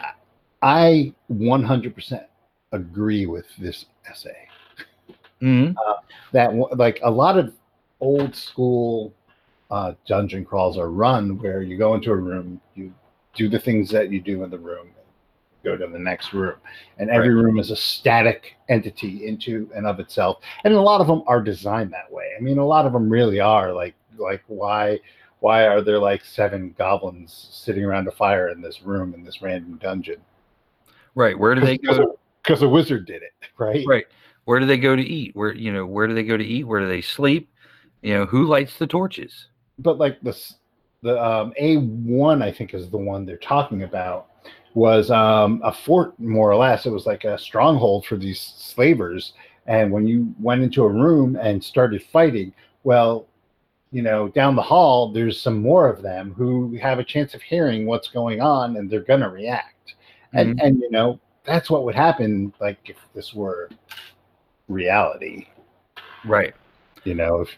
I 0.63 1.13
100% 1.31 2.25
agree 2.71 3.27
with 3.27 3.45
this 3.59 3.85
essay. 4.09 4.47
Mm-hmm. 5.39 5.77
Uh, 5.77 5.93
that 6.31 6.55
like 6.75 6.99
a 7.03 7.11
lot 7.11 7.37
of 7.37 7.53
old 7.99 8.35
school 8.35 9.13
uh, 9.69 9.93
dungeon 10.07 10.45
crawls 10.45 10.79
are 10.79 10.89
run 10.89 11.37
where 11.37 11.61
you 11.61 11.77
go 11.77 11.93
into 11.93 12.11
a 12.11 12.15
room, 12.15 12.59
you 12.73 12.91
do 13.35 13.49
the 13.49 13.59
things 13.59 13.91
that 13.91 14.11
you 14.11 14.19
do 14.19 14.43
in 14.43 14.49
the 14.49 14.57
room, 14.57 14.89
go 15.63 15.77
to 15.77 15.87
the 15.87 15.99
next 15.99 16.33
room. 16.33 16.55
And 16.97 17.09
every 17.09 17.33
right. 17.33 17.43
room 17.43 17.59
is 17.59 17.71
a 17.71 17.75
static 17.75 18.55
entity 18.69 19.25
into 19.25 19.69
and 19.75 19.87
of 19.87 19.99
itself. 19.99 20.39
And 20.63 20.73
a 20.73 20.81
lot 20.81 21.01
of 21.01 21.07
them 21.07 21.23
are 21.27 21.41
designed 21.41 21.91
that 21.93 22.11
way. 22.11 22.31
I 22.37 22.41
mean, 22.41 22.57
a 22.57 22.65
lot 22.65 22.85
of 22.85 22.93
them 22.93 23.09
really 23.09 23.39
are 23.39 23.73
like 23.73 23.95
like 24.17 24.43
why 24.47 24.99
why 25.39 25.65
are 25.65 25.81
there 25.81 25.99
like 25.99 26.23
seven 26.23 26.73
goblins 26.77 27.49
sitting 27.51 27.83
around 27.83 28.07
a 28.07 28.11
fire 28.11 28.49
in 28.49 28.61
this 28.61 28.81
room 28.81 29.13
in 29.13 29.23
this 29.23 29.41
random 29.41 29.77
dungeon? 29.81 30.21
Right. 31.15 31.37
Where 31.37 31.55
do 31.55 31.61
they 31.61 31.77
go? 31.77 32.17
Because 32.41 32.61
a 32.61 32.69
wizard 32.69 33.05
did 33.05 33.23
it, 33.23 33.33
right? 33.57 33.85
Right. 33.87 34.05
Where 34.45 34.59
do 34.59 34.65
they 34.65 34.77
go 34.77 34.95
to 34.95 35.01
eat? 35.01 35.35
Where 35.35 35.53
you 35.53 35.71
know, 35.71 35.85
where 35.85 36.07
do 36.07 36.13
they 36.13 36.23
go 36.23 36.37
to 36.37 36.45
eat? 36.45 36.65
Where 36.65 36.81
do 36.81 36.87
they 36.87 37.01
sleep? 37.01 37.49
You 38.01 38.13
know, 38.15 38.25
who 38.25 38.45
lights 38.45 38.77
the 38.77 38.87
torches? 38.87 39.47
But 39.79 39.97
like 39.97 40.19
this 40.21 40.55
the 41.01 41.21
um, 41.21 41.53
A 41.57 41.77
one, 41.77 42.41
I 42.41 42.51
think 42.51 42.73
is 42.73 42.89
the 42.89 42.97
one 42.97 43.25
they're 43.25 43.37
talking 43.37 43.83
about 43.83 44.27
was 44.73 45.11
um, 45.11 45.61
a 45.63 45.71
fort, 45.71 46.19
more 46.19 46.49
or 46.51 46.55
less. 46.55 46.85
It 46.85 46.91
was 46.91 47.05
like 47.05 47.23
a 47.23 47.37
stronghold 47.37 48.05
for 48.05 48.17
these 48.17 48.39
slavers. 48.39 49.33
And 49.67 49.91
when 49.91 50.07
you 50.07 50.33
went 50.39 50.63
into 50.63 50.83
a 50.83 50.89
room 50.89 51.35
and 51.35 51.63
started 51.63 52.03
fighting, 52.03 52.53
well, 52.83 53.27
you 53.91 54.01
know, 54.01 54.27
down 54.29 54.55
the 54.55 54.61
hall, 54.61 55.11
there's 55.11 55.39
some 55.39 55.61
more 55.61 55.87
of 55.87 56.01
them 56.01 56.33
who 56.33 56.75
have 56.77 56.99
a 56.99 57.03
chance 57.03 57.35
of 57.35 57.41
hearing 57.41 57.85
what's 57.85 58.07
going 58.07 58.41
on 58.41 58.77
and 58.77 58.89
they're 58.89 59.01
going 59.01 59.21
to 59.21 59.29
react. 59.29 59.93
And, 60.33 60.55
Mhm. 60.55 60.63
and, 60.65 60.79
you 60.79 60.89
know, 60.89 61.19
that's 61.43 61.69
what 61.69 61.83
would 61.83 61.93
happen, 61.93 62.51
like, 62.59 62.89
if 62.89 62.97
this 63.13 63.33
were 63.33 63.69
reality, 64.67 65.47
Right. 66.23 66.55
you 67.03 67.13
know, 67.13 67.41
if 67.41 67.57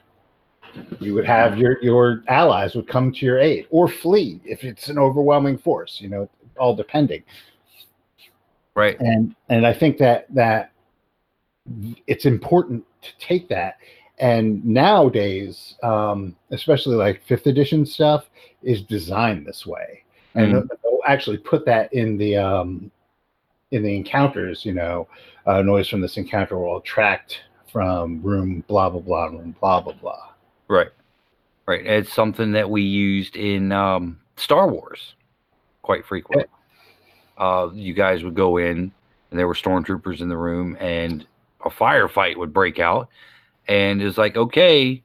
you 1.00 1.14
would 1.14 1.26
have 1.26 1.58
your, 1.58 1.82
your 1.82 2.24
allies 2.28 2.76
would 2.76 2.88
come 2.88 3.14
to 3.14 3.26
your 3.26 3.40
aid 3.40 3.68
or 3.70 3.88
flee 3.88 4.42
if 4.44 4.64
it's 4.66 4.90
an 4.90 4.98
overwhelming 4.98 5.58
force, 5.58 6.02
you 6.02 6.10
know, 6.10 6.30
all 6.58 6.76
depending. 6.76 7.24
Right. 8.76 9.00
and 9.00 9.34
and 9.50 9.66
I 9.66 9.74
think 9.74 9.98
that 10.00 10.26
that 10.34 10.72
it's 12.08 12.26
important 12.26 12.84
to 13.02 13.10
take 13.20 13.48
that. 13.50 13.78
And 14.20 14.64
nowadays, 14.66 15.76
um, 15.84 16.36
especially 16.52 16.96
like 16.96 17.22
fifth 17.24 17.48
edition 17.48 17.86
stuff, 17.86 18.30
is 18.64 18.82
designed 18.82 19.46
this 19.46 19.66
way, 19.66 20.04
and 20.36 20.54
Mhm. 20.54 20.70
they'll 20.84 21.00
actually 21.06 21.38
put 21.38 21.66
that 21.66 21.92
in 21.94 22.18
the 22.18 22.38
um, 22.38 22.92
in 23.72 23.84
the 23.84 23.96
encounters. 23.96 24.66
You 24.66 24.74
know, 24.74 25.08
uh, 25.46 25.62
noise 25.62 25.90
from 25.90 26.02
this 26.02 26.18
encounter 26.18 26.58
will 26.58 26.78
attract 26.78 27.42
from 27.72 28.22
room 28.22 28.64
blah 28.68 28.90
blah 28.90 29.02
blah 29.02 29.26
room 29.26 29.56
blah 29.60 29.82
blah 29.82 29.94
blah. 29.94 30.30
Right. 30.68 30.90
Right. 31.66 31.86
It's 31.86 32.14
something 32.14 32.52
that 32.54 32.70
we 32.70 32.84
used 32.84 33.36
in 33.36 33.72
um, 33.72 34.20
Star 34.38 34.70
Wars 34.70 35.16
quite 35.86 36.06
frequently. 36.06 36.46
Uh, 37.38 37.70
you 37.74 37.94
guys 37.94 38.24
would 38.24 38.34
go 38.34 38.58
in, 38.58 38.92
and 39.30 39.40
there 39.40 39.48
were 39.48 39.54
stormtroopers 39.54 40.20
in 40.20 40.30
the 40.30 40.38
room, 40.38 40.76
and 40.80 41.26
a 41.64 41.70
firefight 41.70 42.38
would 42.38 42.54
break 42.54 42.80
out. 42.80 43.08
And 43.68 44.02
it's 44.02 44.18
like, 44.18 44.36
okay, 44.36 45.04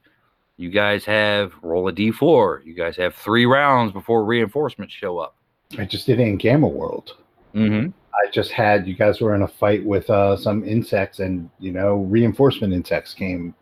you 0.57 0.69
guys 0.69 1.05
have 1.05 1.53
roll 1.61 1.87
a 1.87 1.93
d4. 1.93 2.65
You 2.65 2.73
guys 2.73 2.97
have 2.97 3.15
three 3.15 3.45
rounds 3.45 3.93
before 3.93 4.25
reinforcements 4.25 4.93
show 4.93 5.19
up. 5.19 5.35
I 5.77 5.85
just 5.85 6.07
did 6.07 6.19
it 6.19 6.27
in 6.27 6.37
Gamma 6.37 6.67
World. 6.67 7.15
Mm-hmm. 7.53 7.89
I 8.13 8.31
just 8.31 8.51
had 8.51 8.87
you 8.87 8.95
guys 8.95 9.21
were 9.21 9.35
in 9.35 9.43
a 9.43 9.47
fight 9.47 9.85
with 9.85 10.09
uh, 10.09 10.35
some 10.35 10.63
insects, 10.67 11.19
and 11.19 11.49
you 11.59 11.71
know 11.71 11.97
reinforcement 11.97 12.73
insects 12.73 13.13
came 13.13 13.53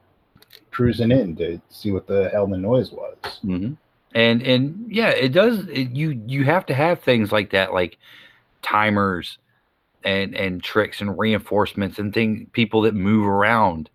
cruising 0.71 1.11
in 1.11 1.35
to 1.35 1.61
see 1.69 1.91
what 1.91 2.07
the 2.07 2.29
hell 2.29 2.47
the 2.47 2.57
noise 2.57 2.91
was. 2.91 3.17
Mm-hmm. 3.43 3.73
And 4.15 4.41
and 4.41 4.85
yeah, 4.89 5.09
it 5.09 5.29
does. 5.29 5.67
It, 5.67 5.91
you 5.91 6.21
you 6.25 6.43
have 6.45 6.65
to 6.67 6.73
have 6.73 7.01
things 7.01 7.31
like 7.31 7.51
that, 7.51 7.73
like 7.73 7.97
timers 8.61 9.37
and 10.03 10.35
and 10.35 10.63
tricks 10.63 11.01
and 11.01 11.17
reinforcements 11.17 11.99
and 11.99 12.13
thing 12.13 12.49
people 12.53 12.81
that 12.81 12.95
move 12.95 13.27
around 13.27 13.89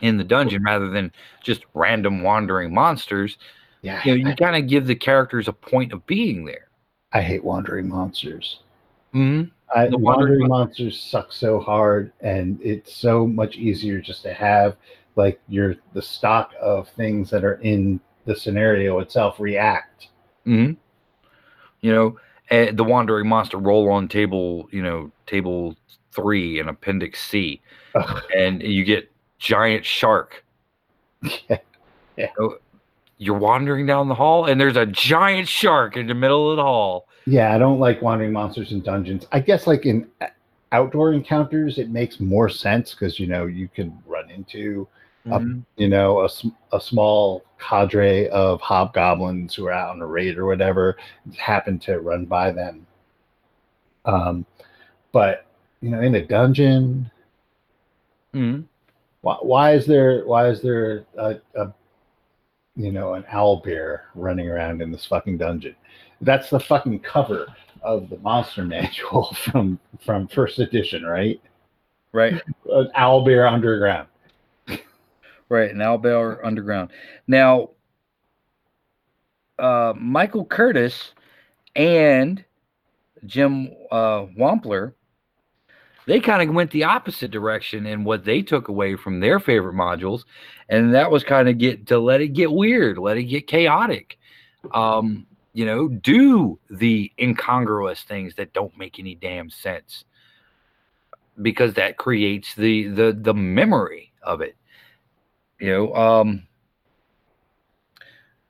in 0.00 0.16
the 0.16 0.24
dungeon 0.24 0.62
rather 0.62 0.88
than 0.90 1.12
just 1.42 1.64
random 1.74 2.22
wandering 2.22 2.72
monsters. 2.72 3.36
Yeah, 3.82 4.00
You 4.04 4.16
know, 4.16 4.30
you 4.30 4.36
kind 4.36 4.56
of 4.56 4.68
give 4.68 4.86
the 4.86 4.94
characters 4.94 5.46
a 5.46 5.52
point 5.52 5.92
of 5.92 6.06
being 6.06 6.46
there. 6.46 6.68
I 7.12 7.20
hate 7.20 7.44
wandering 7.44 7.88
monsters. 7.88 8.60
Mm-hmm. 9.14 9.50
I, 9.76 9.88
wandering- 9.90 10.48
monsters 10.48 11.00
suck 11.00 11.32
so 11.32 11.60
hard, 11.60 12.12
and 12.20 12.58
it's 12.62 12.94
so 12.94 13.26
much 13.26 13.56
easier 13.56 14.00
just 14.00 14.22
to 14.22 14.32
have 14.32 14.76
like 15.16 15.40
your 15.48 15.76
the 15.92 16.02
stock 16.02 16.52
of 16.60 16.88
things 16.88 17.30
that 17.30 17.44
are 17.44 17.60
in 17.62 18.00
the 18.24 18.34
scenario 18.36 18.98
itself 19.00 19.38
react. 19.40 20.08
Mm-hmm. 20.46 20.72
You 21.80 21.92
know, 21.92 22.18
eh, 22.50 22.70
the 22.72 22.84
wandering 22.84 23.28
monster 23.28 23.58
roll 23.58 23.90
on 23.90 24.08
table. 24.08 24.68
You 24.70 24.82
know, 24.82 25.10
table 25.26 25.76
three 26.12 26.58
in 26.60 26.68
Appendix 26.68 27.22
C. 27.22 27.60
Ugh. 27.94 28.22
and 28.36 28.62
you 28.62 28.84
get 28.84 29.10
giant 29.38 29.84
shark. 29.84 30.44
Yeah. 31.48 31.58
Yeah. 32.16 32.28
Oh, 32.38 32.58
You're 33.18 33.38
wandering 33.38 33.86
down 33.86 34.08
the 34.08 34.14
hall, 34.14 34.44
and 34.44 34.60
there's 34.60 34.76
a 34.76 34.86
giant 34.86 35.48
shark 35.48 35.96
in 35.96 36.06
the 36.06 36.14
middle 36.14 36.50
of 36.50 36.56
the 36.56 36.62
hall. 36.62 37.08
Yeah, 37.26 37.54
I 37.54 37.58
don't 37.58 37.80
like 37.80 38.02
wandering 38.02 38.32
monsters 38.32 38.70
in 38.70 38.82
dungeons. 38.82 39.26
I 39.32 39.40
guess 39.40 39.66
like 39.66 39.84
in 39.86 40.06
uh, 40.20 40.26
outdoor 40.72 41.12
encounters, 41.12 41.78
it 41.78 41.90
makes 41.90 42.20
more 42.20 42.48
sense 42.48 42.90
because 42.92 43.18
you 43.18 43.26
know 43.26 43.46
you 43.46 43.66
can 43.68 43.98
run 44.06 44.30
into 44.30 44.86
Up. 45.32 45.42
you 45.76 45.88
know 45.88 46.20
a, 46.20 46.28
a 46.76 46.80
small 46.80 47.44
cadre 47.58 48.28
of 48.28 48.60
hobgoblins 48.60 49.54
who 49.54 49.66
are 49.66 49.72
out 49.72 49.90
on 49.90 50.02
a 50.02 50.06
raid 50.06 50.36
or 50.36 50.44
whatever 50.44 50.96
happen 51.38 51.78
to 51.80 52.00
run 52.00 52.26
by 52.26 52.50
them. 52.50 52.86
Um, 54.04 54.44
but 55.12 55.46
you 55.80 55.90
know, 55.90 56.00
in 56.02 56.14
a 56.16 56.26
dungeon, 56.26 57.10
Mhm. 58.34 58.64
why, 59.22 59.36
why 59.40 59.72
is 59.74 59.86
there 59.86 60.26
why 60.26 60.48
is 60.48 60.60
there 60.60 61.04
a, 61.16 61.36
a 61.54 61.72
you 62.76 62.90
know 62.92 63.14
an 63.14 63.24
owl 63.30 63.60
bear 63.64 64.04
running 64.14 64.48
around 64.48 64.82
in 64.82 64.90
this 64.92 65.06
fucking 65.06 65.38
dungeon? 65.38 65.74
That's 66.20 66.50
the 66.50 66.60
fucking 66.60 67.00
cover 67.00 67.46
of 67.82 68.10
the 68.10 68.18
monster 68.18 68.64
manual 68.76 69.32
from 69.34 69.78
from 70.04 70.28
first 70.28 70.58
edition, 70.58 71.04
right? 71.04 71.40
Right, 72.12 72.40
An 72.70 72.90
owl 72.94 73.24
bear 73.24 73.46
underground. 73.46 74.06
Right. 75.54 75.70
An 75.70 75.78
Owlbear 75.78 76.44
Underground. 76.44 76.90
Now, 77.26 77.70
uh, 79.58 79.94
Michael 79.96 80.44
Curtis 80.44 81.12
and 81.76 82.44
Jim 83.26 83.70
uh, 83.90 84.26
Wampler, 84.38 84.94
they 86.06 86.20
kind 86.20 86.46
of 86.46 86.54
went 86.54 86.70
the 86.70 86.84
opposite 86.84 87.30
direction 87.30 87.86
in 87.86 88.04
what 88.04 88.24
they 88.24 88.42
took 88.42 88.68
away 88.68 88.96
from 88.96 89.20
their 89.20 89.40
favorite 89.40 89.74
modules, 89.74 90.24
and 90.68 90.92
that 90.94 91.10
was 91.10 91.24
kind 91.24 91.48
of 91.48 91.56
get 91.58 91.86
to 91.86 91.98
let 91.98 92.20
it 92.20 92.28
get 92.28 92.52
weird, 92.52 92.98
let 92.98 93.16
it 93.16 93.24
get 93.24 93.46
chaotic. 93.46 94.18
Um, 94.72 95.26
you 95.54 95.64
know, 95.64 95.88
do 95.88 96.58
the 96.68 97.12
incongruous 97.18 98.02
things 98.02 98.34
that 98.34 98.52
don't 98.52 98.76
make 98.76 98.98
any 98.98 99.14
damn 99.14 99.48
sense 99.48 100.04
because 101.40 101.74
that 101.74 101.96
creates 101.96 102.54
the 102.54 102.88
the 102.88 103.16
the 103.18 103.34
memory 103.34 104.12
of 104.22 104.40
it. 104.40 104.56
You 105.60 105.70
know, 105.70 105.94
um, 105.94 106.46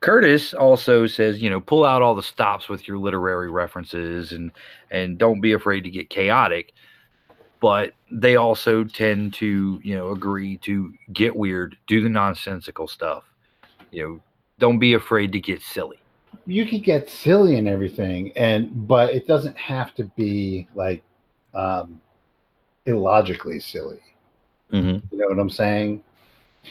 Curtis 0.00 0.52
also 0.52 1.06
says, 1.06 1.40
you 1.40 1.48
know, 1.48 1.60
pull 1.60 1.84
out 1.84 2.02
all 2.02 2.14
the 2.14 2.22
stops 2.22 2.68
with 2.68 2.86
your 2.86 2.98
literary 2.98 3.50
references 3.50 4.32
and 4.32 4.50
and 4.90 5.16
don't 5.18 5.40
be 5.40 5.52
afraid 5.52 5.82
to 5.84 5.90
get 5.90 6.10
chaotic. 6.10 6.72
But 7.60 7.92
they 8.10 8.36
also 8.36 8.84
tend 8.84 9.32
to, 9.34 9.80
you 9.82 9.96
know, 9.96 10.10
agree 10.10 10.58
to 10.58 10.92
get 11.14 11.34
weird, 11.34 11.76
do 11.86 12.02
the 12.02 12.10
nonsensical 12.10 12.86
stuff. 12.86 13.24
You 13.90 14.02
know, 14.02 14.20
don't 14.58 14.78
be 14.78 14.92
afraid 14.94 15.32
to 15.32 15.40
get 15.40 15.62
silly. 15.62 15.98
you 16.46 16.66
could 16.66 16.82
get 16.84 17.08
silly 17.08 17.56
and 17.56 17.66
everything 17.68 18.32
and 18.36 18.86
but 18.88 19.14
it 19.14 19.26
doesn't 19.26 19.56
have 19.56 19.94
to 19.94 20.04
be 20.16 20.66
like 20.74 21.02
um 21.54 22.00
illogically 22.86 23.58
silly 23.60 24.00
Mm-hmm. 24.72 25.06
you 25.10 25.18
know 25.18 25.28
what 25.28 25.38
i'm 25.38 25.48
saying 25.48 26.02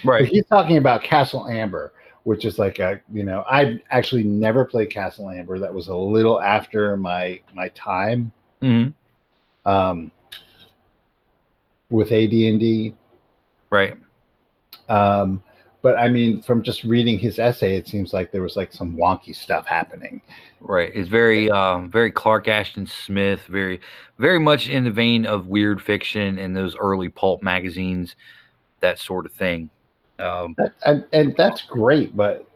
But 0.03 0.07
Right. 0.09 0.25
he's 0.27 0.45
talking 0.45 0.77
about 0.77 1.03
castle 1.03 1.47
amber 1.47 1.93
which 2.23 2.45
is 2.45 2.57
like 2.57 2.79
a 2.79 3.01
you 3.11 3.23
know 3.23 3.43
i 3.49 3.79
actually 3.91 4.23
never 4.23 4.63
played 4.63 4.89
castle 4.89 5.29
amber 5.29 5.59
that 5.59 5.73
was 5.73 5.89
a 5.89 5.95
little 5.95 6.41
after 6.41 6.95
my 6.97 7.39
my 7.53 7.67
time 7.69 8.31
Mm-hmm. 8.61 9.69
um 9.69 10.09
with 11.89 12.11
ad&d 12.11 12.93
Right. 13.69 13.97
um 14.89 15.43
but 15.81 15.97
i 15.97 16.07
mean 16.07 16.41
from 16.41 16.63
just 16.63 16.83
reading 16.83 17.19
his 17.19 17.39
essay 17.39 17.75
it 17.75 17.87
seems 17.87 18.13
like 18.13 18.31
there 18.31 18.41
was 18.41 18.55
like 18.55 18.71
some 18.71 18.95
wonky 18.95 19.35
stuff 19.35 19.65
happening 19.65 20.21
Right. 20.65 20.91
It's 20.95 21.09
very, 21.09 21.51
um, 21.51 21.91
very 21.91 22.09
Clark 22.09 22.47
Ashton 22.47 22.87
Smith, 22.87 23.41
very, 23.49 23.81
very 24.17 24.39
much 24.39 24.69
in 24.69 24.85
the 24.85 24.91
vein 24.91 25.25
of 25.25 25.47
weird 25.47 25.81
fiction 25.81 26.39
and 26.39 26.55
those 26.55 26.73
early 26.77 27.09
pulp 27.09 27.43
magazines, 27.43 28.15
that 28.79 28.97
sort 28.97 29.25
of 29.25 29.33
thing. 29.33 29.69
Um, 30.19 30.55
and, 30.85 31.05
and 31.11 31.35
that's 31.37 31.63
great, 31.63 32.15
but 32.15 32.47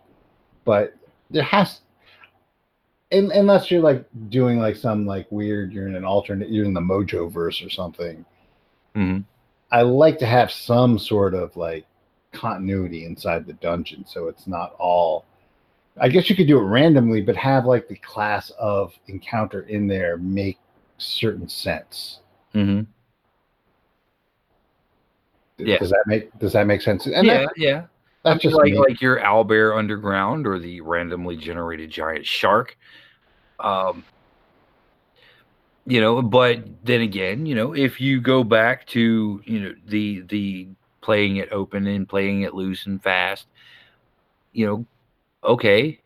but 0.65 0.95
there 1.31 1.43
has, 1.43 1.81
in, 3.11 3.31
unless 3.31 3.71
you're 3.71 3.81
like 3.81 4.05
doing 4.29 4.59
like 4.59 4.75
some 4.75 5.05
like 5.05 5.27
weird, 5.31 5.71
you're 5.73 5.87
in 5.87 5.95
an 5.95 6.05
alternate, 6.05 6.49
you're 6.49 6.65
in 6.65 6.73
the 6.73 6.81
Mojo 6.81 7.31
verse 7.31 7.61
or 7.61 7.69
something. 7.69 8.25
mhm. 8.95 9.23
I 9.71 9.81
like 9.81 10.17
to 10.19 10.25
have 10.25 10.51
some 10.51 10.97
sort 10.97 11.33
of 11.33 11.55
like 11.57 11.85
continuity 12.31 13.05
inside 13.05 13.45
the 13.45 13.53
dungeon, 13.53 14.05
so 14.05 14.27
it's 14.27 14.47
not 14.47 14.73
all. 14.79 15.25
I 15.99 16.09
guess 16.09 16.29
you 16.29 16.35
could 16.35 16.47
do 16.47 16.59
it 16.59 16.63
randomly, 16.63 17.21
but 17.21 17.35
have 17.37 17.65
like 17.65 17.87
the 17.87 17.95
class 17.97 18.51
of 18.59 18.93
encounter 19.07 19.61
in 19.63 19.87
there 19.87 20.17
make 20.17 20.59
certain 20.97 21.49
sense. 21.49 22.19
Mhm. 22.53 22.87
Yeah. 25.57 25.77
Does 25.77 25.89
that 25.89 26.03
make 26.05 26.37
Does 26.39 26.53
that 26.53 26.67
make 26.67 26.81
sense? 26.81 27.05
And 27.07 27.25
yeah, 27.25 27.39
that, 27.39 27.53
yeah. 27.57 27.85
that's 28.23 28.41
just 28.41 28.55
like 28.55 28.73
me. 28.73 28.77
like 28.77 29.01
your 29.01 29.19
owlbear 29.19 29.77
underground 29.77 30.45
or 30.45 30.59
the 30.59 30.81
randomly 30.81 31.35
generated 31.35 31.89
giant 31.89 32.25
shark. 32.25 32.77
Um, 33.59 34.03
you 35.87 36.01
know, 36.01 36.21
but 36.21 36.63
then 36.83 37.01
again, 37.01 37.45
you 37.45 37.55
know, 37.55 37.73
if 37.73 37.99
you 37.99 38.21
go 38.21 38.43
back 38.43 38.85
to 38.87 39.41
you 39.45 39.59
know 39.59 39.75
the 39.87 40.21
the 40.21 40.67
playing 41.01 41.37
it 41.37 41.51
open 41.51 41.87
and 41.87 42.07
playing 42.07 42.41
it 42.41 42.53
loose 42.53 42.85
and 42.85 43.01
fast, 43.01 43.47
you 44.51 44.65
know, 44.65 44.85
okay, 45.43 45.99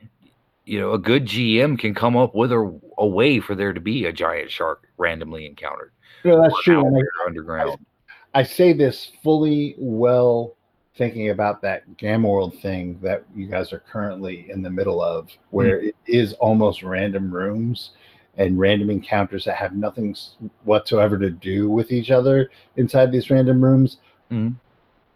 you 0.66 0.80
know, 0.80 0.94
a 0.94 1.00
good 1.00 1.26
GM 1.26 1.78
can 1.78 1.94
come 1.94 2.16
up 2.16 2.36
with 2.36 2.52
a, 2.52 2.80
a 3.00 3.08
way 3.08 3.40
for 3.40 3.56
there 3.56 3.74
to 3.74 3.82
be 3.82 4.06
a 4.06 4.14
giant 4.14 4.52
shark 4.52 4.88
randomly 4.98 5.46
encountered. 5.46 5.92
Yeah, 6.24 6.36
that's 6.36 6.62
true. 6.64 6.86
I- 6.86 7.26
underground. 7.26 7.86
I 8.34 8.44
say 8.44 8.74
this 8.74 9.12
fully 9.24 9.76
well 9.78 10.56
thinking 10.98 11.30
about 11.30 11.62
that 11.62 11.98
Gamma 11.98 12.28
World 12.28 12.58
thing 12.62 13.00
that 13.02 13.24
you 13.36 13.48
guys 13.48 13.74
are 13.74 13.80
currently 13.92 14.50
in 14.50 14.62
the 14.62 14.70
middle 14.70 15.02
of, 15.02 15.30
where 15.50 15.80
it 15.82 15.96
is 16.06 16.34
almost 16.34 16.84
random 16.84 17.34
rooms 17.34 17.92
and 18.38 18.60
random 18.60 18.90
encounters 18.90 19.46
that 19.46 19.56
have 19.56 19.74
nothing 19.76 20.16
whatsoever 20.64 21.18
to 21.18 21.30
do 21.30 21.70
with 21.70 21.92
each 21.92 22.12
other 22.12 22.50
inside 22.78 23.12
these 23.12 23.30
random 23.30 23.64
rooms. 23.64 23.98
Mhm. 24.32 24.56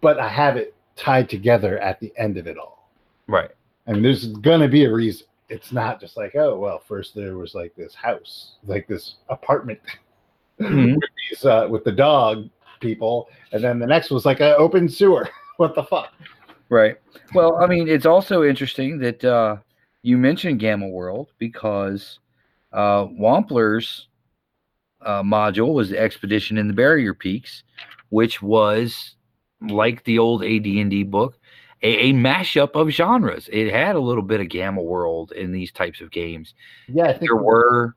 But 0.01 0.19
I 0.19 0.28
have 0.28 0.58
it 0.58 0.73
tied 0.95 1.30
together 1.30 1.78
at 1.80 1.99
the 1.99 2.12
end 2.17 2.38
of 2.38 2.47
it 2.47 2.58
all. 2.58 2.89
Right. 3.28 3.51
I 3.88 3.93
mean, 3.93 4.04
there's 4.04 4.28
going 4.28 4.62
to 4.62 4.67
be 4.67 4.86
a 4.86 4.91
reason. 4.91 5.28
It's 5.49 5.71
not 5.71 6.01
just 6.01 6.17
like, 6.17 6.36
oh, 6.36 6.58
well, 6.58 6.80
first 6.80 7.15
there 7.15 7.38
was 7.38 7.54
like 7.54 7.75
this 7.75 7.93
house, 7.93 8.56
like 8.65 8.88
this 8.88 9.15
apartment 9.30 9.80
Mhm. 10.60 10.95
with 11.01 11.10
these 11.30 11.45
uh, 11.45 11.67
with 11.69 11.84
the 11.84 11.91
dog 11.91 12.49
people, 12.80 13.30
and 13.52 13.64
then 13.64 13.80
the 13.80 13.88
next 13.88 14.12
was 14.12 14.26
like 14.26 14.40
an 14.40 14.56
open 14.58 14.90
sewer. 14.90 15.30
what 15.58 15.76
the 15.76 15.84
fuck? 15.84 16.14
Right. 16.70 16.98
Well, 17.34 17.58
I 17.58 17.68
mean, 17.68 17.88
it's 17.88 18.06
also 18.06 18.44
interesting 18.44 18.98
that 19.00 19.24
uh, 19.24 19.58
you 20.02 20.18
mentioned 20.18 20.60
Gamma 20.60 20.88
World 20.88 21.32
because 21.38 22.20
uh, 22.74 23.06
Wampler's 23.06 24.08
uh, 25.02 25.22
module 25.22 25.74
was 25.74 25.90
the 25.90 26.00
Expedition 26.00 26.58
in 26.58 26.68
the 26.68 26.74
Barrier 26.74 27.14
Peaks, 27.14 27.64
which 28.10 28.42
was 28.42 29.16
like 29.62 30.04
the 30.04 30.20
old 30.20 30.44
AD&D 30.44 31.04
book, 31.04 31.38
a, 31.84 32.10
a 32.10 32.14
mashup 32.14 32.72
of 32.74 32.90
genres. 32.90 33.50
It 33.52 33.72
had 33.72 33.96
a 33.96 34.00
little 34.00 34.24
bit 34.24 34.42
of 34.42 34.50
Gamma 34.50 34.82
World 34.82 35.32
in 35.32 35.52
these 35.52 35.72
types 35.72 36.02
of 36.02 36.12
games. 36.12 36.54
Yeah, 36.88 37.06
I 37.06 37.14
think 37.14 37.22
There 37.22 37.36
were 37.36 37.96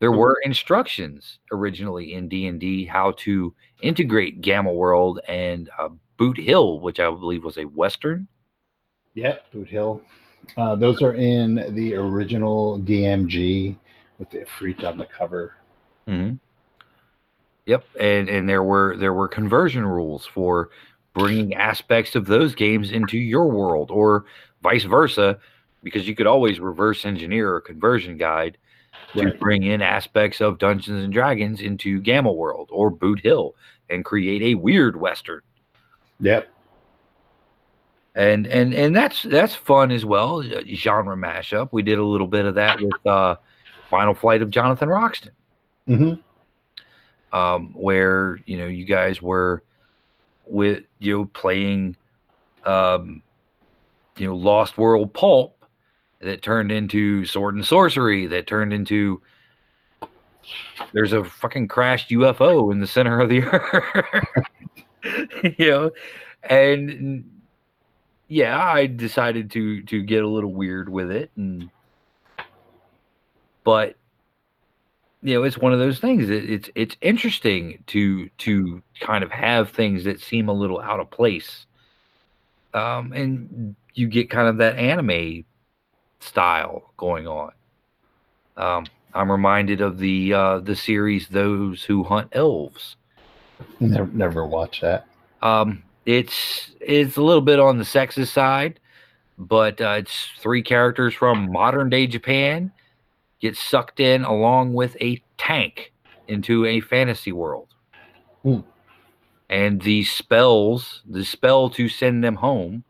there 0.00 0.12
were 0.12 0.40
instructions 0.42 1.38
originally 1.52 2.14
in 2.14 2.28
D&D 2.28 2.86
how 2.86 3.12
to 3.18 3.54
integrate 3.82 4.40
Gamma 4.40 4.72
World 4.72 5.20
and 5.28 5.68
uh, 5.78 5.90
Boot 6.16 6.38
Hill, 6.38 6.80
which 6.80 7.00
I 7.00 7.10
believe 7.10 7.44
was 7.44 7.58
a 7.58 7.64
western. 7.64 8.28
Yeah, 9.14 9.36
Boot 9.52 9.68
Hill. 9.68 10.02
Uh, 10.56 10.74
those 10.74 11.02
are 11.02 11.14
in 11.14 11.74
the 11.74 11.94
original 11.94 12.80
DMG 12.80 13.76
with 14.18 14.30
the 14.30 14.44
freak 14.58 14.84
on 14.84 14.98
the 14.98 15.06
cover. 15.06 15.54
Mm-hmm. 16.08 16.36
Yep, 17.66 17.84
and 18.00 18.28
and 18.28 18.48
there 18.48 18.62
were 18.62 18.96
there 18.96 19.12
were 19.12 19.28
conversion 19.28 19.86
rules 19.86 20.26
for 20.26 20.70
bringing 21.14 21.54
aspects 21.54 22.16
of 22.16 22.26
those 22.26 22.54
games 22.54 22.90
into 22.90 23.18
your 23.18 23.46
world, 23.48 23.90
or 23.90 24.24
vice 24.62 24.84
versa, 24.84 25.38
because 25.82 26.08
you 26.08 26.16
could 26.16 26.26
always 26.26 26.58
reverse 26.58 27.04
engineer 27.04 27.56
a 27.56 27.62
conversion 27.62 28.16
guide 28.16 28.58
to 29.14 29.24
Right. 29.24 29.38
bring 29.40 29.62
in 29.62 29.82
aspects 29.82 30.40
of 30.40 30.58
Dungeons 30.58 31.02
and 31.04 31.12
Dragons 31.12 31.60
into 31.60 32.00
Gamma 32.00 32.32
World 32.32 32.68
or 32.72 32.90
Boot 32.90 33.20
Hill 33.20 33.54
and 33.90 34.04
create 34.04 34.42
a 34.42 34.54
weird 34.54 34.96
western. 35.00 35.42
Yep. 36.20 36.48
and 38.14 38.46
and 38.46 38.72
and 38.74 38.94
that's 38.94 39.22
that's 39.22 39.54
fun 39.54 39.90
as 39.90 40.04
well 40.04 40.40
uh, 40.40 40.62
genre 40.74 41.16
mashup 41.16 41.70
we 41.72 41.82
did 41.82 41.98
a 41.98 42.04
little 42.04 42.26
bit 42.26 42.44
of 42.44 42.54
that 42.54 42.78
with 42.80 43.06
uh 43.06 43.34
final 43.88 44.12
flight 44.14 44.42
of 44.42 44.50
jonathan 44.50 44.88
roxton 44.88 45.32
hmm 45.86 46.12
um 47.32 47.72
where 47.74 48.38
you 48.44 48.58
know 48.58 48.66
you 48.66 48.84
guys 48.84 49.22
were 49.22 49.62
with 50.46 50.84
you 50.98 51.16
know 51.18 51.24
playing 51.26 51.96
um 52.66 53.22
you 54.18 54.26
know 54.26 54.36
lost 54.36 54.76
world 54.76 55.12
pulp 55.14 55.61
that 56.22 56.42
turned 56.42 56.72
into 56.72 57.24
sword 57.24 57.54
and 57.54 57.64
sorcery 57.64 58.26
that 58.26 58.46
turned 58.46 58.72
into 58.72 59.20
there's 60.92 61.12
a 61.12 61.24
fucking 61.24 61.68
crashed 61.68 62.10
ufo 62.10 62.72
in 62.72 62.80
the 62.80 62.86
center 62.86 63.20
of 63.20 63.28
the 63.28 63.42
earth. 63.42 64.26
You 65.58 65.70
know? 65.70 65.90
And 66.44 67.24
yeah 68.32 68.64
i 68.64 68.86
decided 68.86 69.50
to 69.50 69.82
to 69.82 70.02
get 70.02 70.24
a 70.24 70.28
little 70.28 70.54
weird 70.54 70.88
with 70.88 71.10
it 71.10 71.30
and 71.36 71.68
but 73.62 73.94
you 75.22 75.34
know 75.34 75.42
it's 75.42 75.58
one 75.58 75.74
of 75.74 75.78
those 75.78 75.98
things 75.98 76.30
it's 76.30 76.70
it's 76.74 76.96
interesting 77.02 77.84
to 77.88 78.30
to 78.38 78.82
kind 79.00 79.22
of 79.22 79.30
have 79.30 79.68
things 79.68 80.04
that 80.04 80.18
seem 80.18 80.48
a 80.48 80.52
little 80.52 80.80
out 80.80 80.98
of 80.98 81.10
place. 81.10 81.66
Um 82.72 83.12
and 83.12 83.76
you 83.92 84.08
get 84.08 84.30
kind 84.30 84.48
of 84.48 84.56
that 84.56 84.76
anime 84.78 85.44
style 86.22 86.92
going 86.96 87.26
on 87.26 87.52
um 88.56 88.86
i'm 89.14 89.30
reminded 89.30 89.80
of 89.80 89.98
the 89.98 90.32
uh 90.32 90.58
the 90.60 90.76
series 90.76 91.28
those 91.28 91.82
who 91.84 92.02
hunt 92.04 92.28
elves 92.32 92.96
Never, 93.80 94.06
never 94.12 94.46
watched 94.46 94.80
that. 94.82 95.06
um, 95.40 95.82
it's 96.06 96.72
it's 96.80 97.16
a 97.16 97.22
little 97.22 97.42
bit 97.42 97.60
on 97.60 97.78
the 97.78 97.84
sexist 97.84 98.28
side, 98.32 98.80
but 99.38 99.80
uh, 99.80 99.96
it's 99.98 100.30
three 100.38 100.62
characters 100.62 101.14
from 101.14 101.50
modern 101.52 101.88
day 101.88 102.06
Japan 102.08 102.72
get 103.40 103.56
sucked 103.56 104.00
in 104.00 104.24
along 104.24 104.74
with 104.74 104.96
a 105.00 105.22
tank 105.38 105.92
into 106.28 106.66
a 106.66 106.80
fantasy 106.80 107.30
world. 107.32 107.68
Hmm. 108.42 108.60
And 109.48 109.80
the 109.82 110.04
spells, 110.04 111.02
the 111.08 111.24
spell 111.24 111.70
to 111.70 111.88
send 111.88 112.24
them 112.24 112.36
home, 112.36 112.84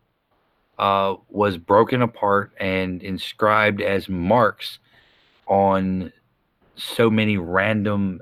uh, 0.79 1.15
was 1.29 1.59
broken 1.59 2.03
apart 2.03 2.53
and 2.59 3.03
inscribed 3.03 3.81
as 3.81 4.09
marks 4.09 4.79
on 5.47 6.13
so 6.77 7.11
many 7.11 7.37
random 7.37 8.21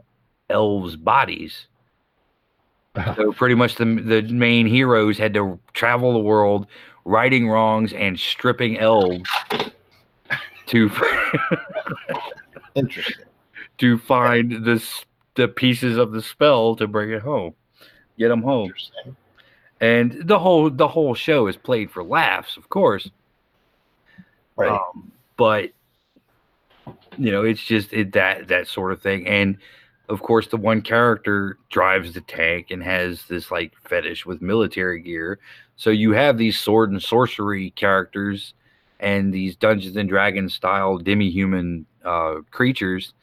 elves' 0.48 0.96
bodies 0.96 1.66
so 3.16 3.32
pretty 3.32 3.54
much 3.54 3.76
the 3.76 3.84
the 3.84 4.22
main 4.22 4.66
heroes 4.66 5.16
had 5.16 5.32
to 5.34 5.58
travel 5.74 6.12
the 6.12 6.18
world, 6.18 6.66
righting 7.04 7.48
wrongs 7.48 7.92
and 7.92 8.18
stripping 8.18 8.78
elves 8.78 9.30
to 10.66 10.90
Interesting. 12.74 13.26
to 13.78 13.98
find 13.98 14.64
the 14.64 14.84
the 15.34 15.46
pieces 15.46 15.96
of 15.96 16.12
the 16.12 16.20
spell 16.20 16.74
to 16.76 16.88
bring 16.88 17.10
it 17.10 17.22
home, 17.22 17.54
get 18.18 18.28
them 18.28 18.42
home. 18.42 18.72
And 19.80 20.28
the 20.28 20.38
whole 20.38 20.68
the 20.70 20.88
whole 20.88 21.14
show 21.14 21.46
is 21.46 21.56
played 21.56 21.90
for 21.90 22.04
laughs, 22.04 22.56
of 22.56 22.68
course. 22.68 23.10
Right. 24.56 24.70
Um, 24.70 25.10
but 25.36 25.70
you 27.16 27.32
know, 27.32 27.44
it's 27.44 27.62
just 27.62 27.92
it, 27.92 28.12
that 28.12 28.48
that 28.48 28.68
sort 28.68 28.92
of 28.92 29.00
thing. 29.00 29.26
And 29.26 29.56
of 30.08 30.22
course, 30.22 30.48
the 30.48 30.56
one 30.56 30.82
character 30.82 31.56
drives 31.70 32.12
the 32.12 32.20
tank 32.20 32.70
and 32.70 32.82
has 32.82 33.24
this 33.26 33.50
like 33.50 33.72
fetish 33.88 34.26
with 34.26 34.42
military 34.42 35.00
gear. 35.00 35.38
So 35.76 35.90
you 35.90 36.12
have 36.12 36.36
these 36.36 36.58
sword 36.58 36.90
and 36.90 37.02
sorcery 37.02 37.70
characters 37.70 38.52
and 38.98 39.32
these 39.32 39.56
Dungeons 39.56 39.96
and 39.96 40.08
Dragons 40.08 40.52
style 40.52 40.98
demi-human 40.98 41.86
uh, 42.04 42.36
creatures, 42.50 43.14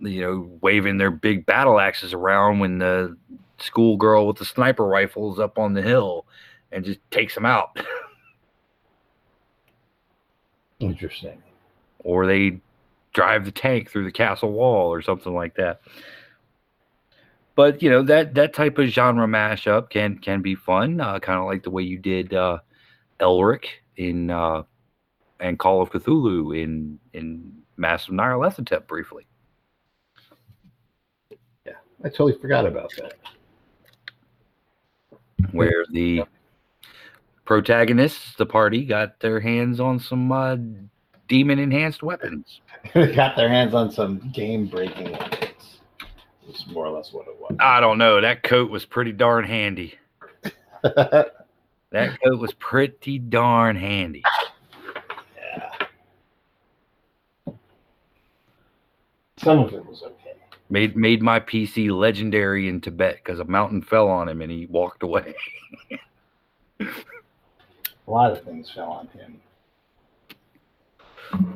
you 0.00 0.22
know, 0.22 0.50
waving 0.62 0.96
their 0.96 1.10
big 1.10 1.44
battle 1.44 1.78
axes 1.78 2.14
around 2.14 2.60
when 2.60 2.78
the 2.78 3.16
schoolgirl 3.58 4.26
with 4.26 4.36
the 4.36 4.44
sniper 4.44 4.86
rifles 4.86 5.38
up 5.38 5.58
on 5.58 5.74
the 5.74 5.82
hill 5.82 6.26
and 6.70 6.84
just 6.84 7.00
takes 7.10 7.34
them 7.34 7.46
out. 7.46 7.78
Interesting. 10.80 11.40
or 12.00 12.26
they 12.26 12.60
drive 13.12 13.44
the 13.44 13.52
tank 13.52 13.88
through 13.90 14.04
the 14.04 14.10
castle 14.10 14.50
wall 14.50 14.92
or 14.92 15.00
something 15.02 15.32
like 15.32 15.54
that. 15.54 15.80
But 17.54 17.82
you 17.82 17.90
know 17.90 18.02
that 18.02 18.34
that 18.34 18.54
type 18.54 18.78
of 18.78 18.88
genre 18.88 19.26
mashup 19.26 19.90
can 19.90 20.18
can 20.18 20.40
be 20.40 20.54
fun, 20.54 21.00
uh, 21.00 21.18
kind 21.20 21.38
of 21.38 21.44
like 21.44 21.62
the 21.62 21.70
way 21.70 21.82
you 21.82 21.98
did 21.98 22.32
uh, 22.32 22.58
Elric 23.20 23.66
in 23.96 24.30
uh, 24.30 24.62
and 25.38 25.58
Call 25.58 25.82
of 25.82 25.90
Cthulhu 25.90 26.60
in 26.60 26.98
in 27.12 27.52
Masks 27.76 28.08
of 28.08 28.14
Nyarlathotep 28.14 28.86
briefly. 28.86 29.26
Yeah, 31.66 31.74
I 32.02 32.08
totally 32.08 32.38
forgot 32.38 32.64
about 32.66 32.90
that. 32.98 33.14
Where 35.50 35.84
the 35.90 36.22
protagonists, 37.44 38.34
the 38.36 38.46
party, 38.46 38.84
got 38.84 39.20
their 39.20 39.40
hands 39.40 39.80
on 39.80 39.98
some 39.98 40.30
uh, 40.30 40.56
demon 41.28 41.58
enhanced 41.58 42.02
weapons. 42.02 42.60
Got 42.94 43.36
their 43.36 43.48
hands 43.48 43.74
on 43.74 43.92
some 43.92 44.18
game 44.32 44.66
breaking 44.66 45.12
weapons. 45.12 45.78
That's 46.46 46.66
more 46.66 46.86
or 46.86 46.90
less 46.90 47.12
what 47.12 47.28
it 47.28 47.36
was. 47.38 47.56
I 47.60 47.80
don't 47.80 47.96
know. 47.96 48.20
That 48.20 48.42
coat 48.42 48.70
was 48.70 48.84
pretty 48.84 49.12
darn 49.12 49.44
handy. 49.44 49.94
That 51.92 52.18
coat 52.22 52.40
was 52.40 52.54
pretty 52.54 53.18
darn 53.18 53.76
handy. 53.76 54.22
yeah. 55.36 55.86
Some 59.36 59.58
of 59.58 59.74
it 59.74 59.84
was 59.84 60.02
okay. 60.02 60.21
Made 60.72 60.96
made 60.96 61.20
my 61.20 61.38
PC 61.38 61.94
legendary 61.94 62.66
in 62.66 62.80
Tibet 62.80 63.16
because 63.22 63.40
a 63.40 63.44
mountain 63.44 63.82
fell 63.82 64.08
on 64.08 64.26
him 64.26 64.40
and 64.40 64.50
he 64.50 64.64
walked 64.64 65.02
away. 65.02 65.34
A 66.80 68.10
lot 68.10 68.32
of 68.32 68.42
things 68.42 68.70
fell 68.70 68.90
on 68.90 69.06
him. 69.08 69.38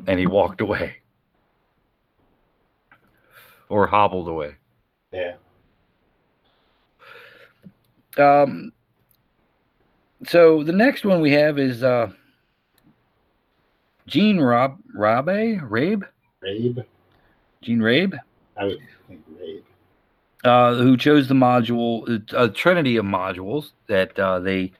and 0.07 0.19
he 0.19 0.27
walked 0.27 0.61
away. 0.61 0.97
Or 3.71 3.87
hobbled 3.87 4.29
away. 4.29 4.57
Yeah. 5.11 5.37
Um 8.19 8.71
so 10.27 10.63
the 10.63 10.73
next 10.75 11.07
one 11.07 11.23
we 11.23 11.33
have 11.33 11.59
is 11.59 11.83
uh 11.83 12.11
Gene 14.07 14.39
Rob 14.39 14.79
Rabe 14.95 15.67
Rabe 15.71 16.07
Rabe. 16.45 16.85
Gene 17.63 17.81
Rabe 17.81 18.19
I 18.59 18.65
would 18.67 18.79
Rabe. 19.41 19.63
uh, 20.45 20.75
who 20.77 20.97
chose 20.97 21.29
the 21.29 21.35
module 21.35 22.23
a 22.33 22.49
trinity 22.49 22.97
of 22.97 23.05
modules 23.05 23.71
that 23.89 24.19
uh, 24.19 24.41
they 24.41 24.73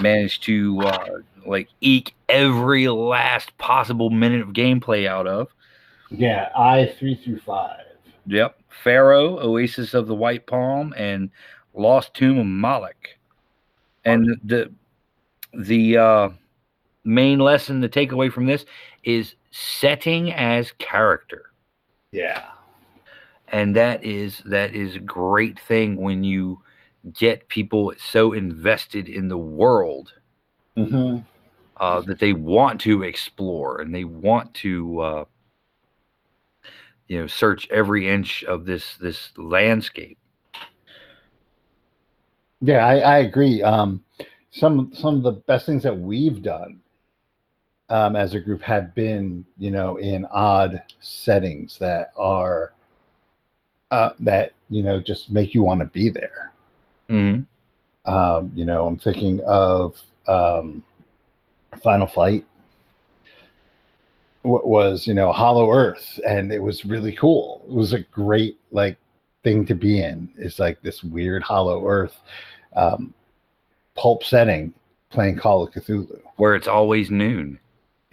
managed 0.00 0.42
to 0.44 0.80
uh, 0.80 1.18
like 1.46 1.68
eke 1.80 2.14
every 2.28 2.88
last 2.88 3.56
possible 3.58 4.10
minute 4.10 4.40
of 4.40 4.48
gameplay 4.48 5.06
out 5.06 5.26
of. 5.26 5.48
Yeah, 6.10 6.50
I 6.56 6.94
three 6.98 7.14
through 7.16 7.40
five. 7.40 7.80
Yep, 8.26 8.58
Pharaoh, 8.82 9.38
Oasis 9.38 9.94
of 9.94 10.06
the 10.06 10.14
White 10.14 10.46
Palm, 10.46 10.94
and 10.96 11.30
Lost 11.74 12.14
Tomb 12.14 12.38
of 12.38 12.46
Moloch. 12.46 13.08
And 14.04 14.38
the 14.42 14.72
the 15.52 15.96
uh, 15.98 16.28
main 17.04 17.38
lesson 17.38 17.80
to 17.82 17.88
take 17.88 18.12
away 18.12 18.30
from 18.30 18.46
this 18.46 18.64
is 19.02 19.34
setting 19.50 20.32
as 20.32 20.72
character. 20.78 21.52
Yeah. 22.12 22.44
And 23.54 23.76
that 23.76 24.02
is 24.02 24.42
that 24.46 24.74
is 24.74 24.96
a 24.96 25.00
great 25.00 25.60
thing 25.60 25.94
when 25.94 26.24
you 26.24 26.60
get 27.12 27.46
people 27.46 27.92
so 27.96 28.32
invested 28.32 29.08
in 29.08 29.28
the 29.28 29.38
world 29.38 30.12
Mm-hmm. 30.76 31.18
uh, 31.76 32.00
that 32.00 32.18
they 32.18 32.32
want 32.32 32.80
to 32.80 33.04
explore 33.04 33.80
and 33.80 33.94
they 33.94 34.02
want 34.02 34.52
to 34.54 35.00
uh, 35.00 35.24
you 37.06 37.20
know 37.20 37.28
search 37.28 37.68
every 37.70 38.08
inch 38.08 38.42
of 38.42 38.66
this 38.66 38.96
this 38.96 39.30
landscape 39.36 40.18
Yeah, 42.60 42.84
I, 42.84 42.98
I 42.98 43.18
agree. 43.18 43.62
Um, 43.62 44.02
some 44.50 44.90
some 44.94 45.16
of 45.16 45.22
the 45.22 45.32
best 45.32 45.66
things 45.66 45.84
that 45.84 45.96
we've 45.96 46.42
done 46.42 46.80
um, 47.88 48.16
as 48.16 48.34
a 48.34 48.40
group 48.40 48.62
have 48.62 48.94
been, 48.96 49.44
you 49.58 49.70
know, 49.70 49.98
in 49.98 50.24
odd 50.32 50.82
settings 51.00 51.78
that 51.78 52.12
are 52.16 52.72
uh, 53.90 54.10
that 54.20 54.52
you 54.70 54.82
know 54.82 55.00
just 55.00 55.30
make 55.30 55.54
you 55.54 55.62
want 55.62 55.80
to 55.80 55.86
be 55.86 56.08
there. 56.10 56.52
Mhm. 57.08 57.46
Um, 58.06 58.52
you 58.54 58.64
know, 58.64 58.86
I'm 58.86 58.98
thinking 58.98 59.40
of 59.46 60.00
um, 60.26 60.82
Final 61.82 62.06
Fight. 62.06 62.44
What 64.42 64.66
was 64.66 65.06
you 65.06 65.14
know 65.14 65.32
Hollow 65.32 65.70
Earth, 65.70 66.20
and 66.26 66.52
it 66.52 66.62
was 66.62 66.84
really 66.84 67.14
cool. 67.14 67.62
It 67.66 67.72
was 67.72 67.92
a 67.92 68.00
great 68.00 68.58
like 68.72 68.98
thing 69.42 69.64
to 69.66 69.74
be 69.74 70.02
in. 70.02 70.28
It's 70.36 70.58
like 70.58 70.80
this 70.82 71.02
weird 71.02 71.42
Hollow 71.42 71.86
Earth 71.86 72.16
um, 72.76 73.14
pulp 73.94 74.24
setting, 74.24 74.74
playing 75.10 75.36
Call 75.36 75.62
of 75.62 75.72
Cthulhu. 75.72 76.20
where 76.36 76.54
it's 76.54 76.68
always 76.68 77.10
noon 77.10 77.58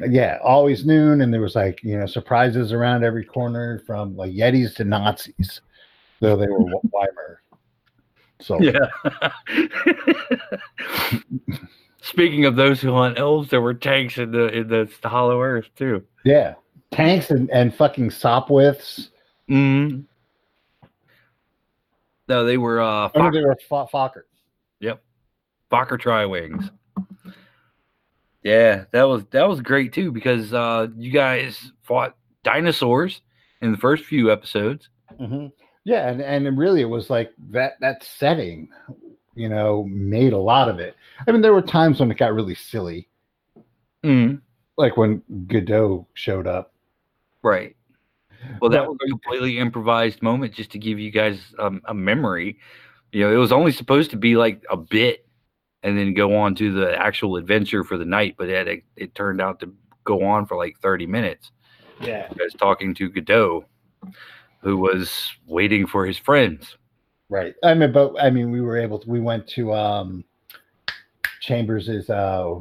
Yeah, 0.09 0.37
always 0.43 0.85
noon, 0.85 1.21
and 1.21 1.33
there 1.33 1.41
was 1.41 1.55
like 1.55 1.83
you 1.83 1.97
know 1.97 2.05
surprises 2.05 2.71
around 2.73 3.03
every 3.03 3.25
corner, 3.25 3.79
from 3.85 4.15
like 4.15 4.31
Yetis 4.31 4.75
to 4.75 4.83
Nazis, 4.83 5.61
though 6.19 6.35
they 6.35 6.47
were 6.47 6.59
Weimar. 6.91 7.41
So 8.39 8.59
yeah 8.59 8.79
speaking 12.01 12.45
of 12.45 12.55
those 12.55 12.81
who 12.81 12.91
hunt 12.93 13.19
elves 13.19 13.49
there 13.51 13.61
were 13.61 13.75
tanks 13.75 14.17
in 14.17 14.31
the 14.31 14.47
in 14.47 14.67
the, 14.67 14.91
the 15.03 15.09
hollow 15.09 15.39
earth 15.41 15.69
too 15.75 16.03
Yeah, 16.23 16.55
tanks 16.89 17.29
and, 17.29 17.51
and 17.51 17.71
fucking 17.73 18.09
sopwiths. 18.09 19.09
mm 19.49 20.03
no 22.27 22.43
they 22.45 22.57
were 22.57 22.81
uh 22.81 23.09
Oh, 23.13 23.21
no, 23.21 23.31
they 23.31 23.45
were 23.45 23.55
fo- 23.69 23.85
Fokker. 23.85 24.23
Yep, 24.79 25.03
Fokker 25.71 25.99
tri-wings 25.99 26.71
yeah 28.43 28.85
that 28.91 29.03
was 29.03 29.23
that 29.31 29.47
was 29.47 29.61
great 29.61 29.93
too 29.93 30.11
because 30.11 30.53
uh 30.53 30.87
you 30.97 31.11
guys 31.11 31.71
fought 31.83 32.15
dinosaurs 32.43 33.21
in 33.61 33.71
the 33.71 33.77
first 33.77 34.03
few 34.05 34.31
episodes. 34.31 34.89
Hmm 35.19 35.47
Yeah, 35.83 36.09
and 36.09 36.21
and 36.21 36.57
really 36.57 36.81
it 36.81 36.85
was 36.89 37.09
like 37.09 37.31
that 37.51 37.73
that 37.81 38.03
setting, 38.03 38.69
you 39.35 39.49
know, 39.49 39.83
made 39.89 40.33
a 40.33 40.37
lot 40.37 40.69
of 40.69 40.79
it. 40.79 40.95
I 41.27 41.31
mean, 41.31 41.41
there 41.41 41.53
were 41.53 41.61
times 41.61 41.99
when 41.99 42.09
it 42.11 42.17
got 42.17 42.33
really 42.33 42.55
silly, 42.55 43.07
mm 44.03 44.41
like 44.77 44.97
when 44.97 45.21
Godot 45.47 46.07
showed 46.13 46.47
up. 46.47 46.73
right. 47.43 47.75
Well 48.59 48.71
that 48.71 48.81
But- 48.85 48.89
was 48.89 48.97
a 49.05 49.09
completely 49.09 49.59
improvised 49.59 50.23
moment 50.23 50.53
just 50.55 50.71
to 50.71 50.79
give 50.79 50.97
you 50.97 51.11
guys 51.11 51.53
um, 51.59 51.81
a 51.85 51.93
memory. 51.93 52.57
You 53.11 53.21
know 53.25 53.33
it 53.33 53.37
was 53.37 53.51
only 53.51 53.71
supposed 53.71 54.09
to 54.11 54.17
be 54.17 54.35
like 54.35 54.63
a 54.71 54.77
bit 54.77 55.27
and 55.83 55.97
then 55.97 56.13
go 56.13 56.35
on 56.35 56.53
to 56.55 56.71
the 56.71 56.95
actual 56.97 57.37
adventure 57.37 57.83
for 57.83 57.97
the 57.97 58.05
night 58.05 58.35
but 58.37 58.49
it, 58.49 58.67
it, 58.67 58.83
it 58.95 59.15
turned 59.15 59.41
out 59.41 59.59
to 59.59 59.73
go 60.03 60.23
on 60.23 60.45
for 60.45 60.57
like 60.57 60.77
30 60.79 61.05
minutes 61.05 61.51
Yeah, 62.01 62.27
I 62.29 62.43
was 62.43 62.53
talking 62.53 62.93
to 62.95 63.09
Godot, 63.09 63.65
who 64.61 64.77
was 64.77 65.31
waiting 65.47 65.85
for 65.87 66.05
his 66.05 66.17
friends. 66.17 66.77
right. 67.29 67.53
I 67.63 67.73
mean, 67.73 67.91
but 67.91 68.13
I 68.19 68.29
mean, 68.29 68.51
we 68.51 68.61
were 68.61 68.77
able 68.77 68.97
to. 68.99 69.09
We 69.09 69.19
went 69.19 69.47
to 69.49 69.73
um 69.73 70.23
Chambers 71.41 71.89
is 71.89 72.09
uh 72.09 72.59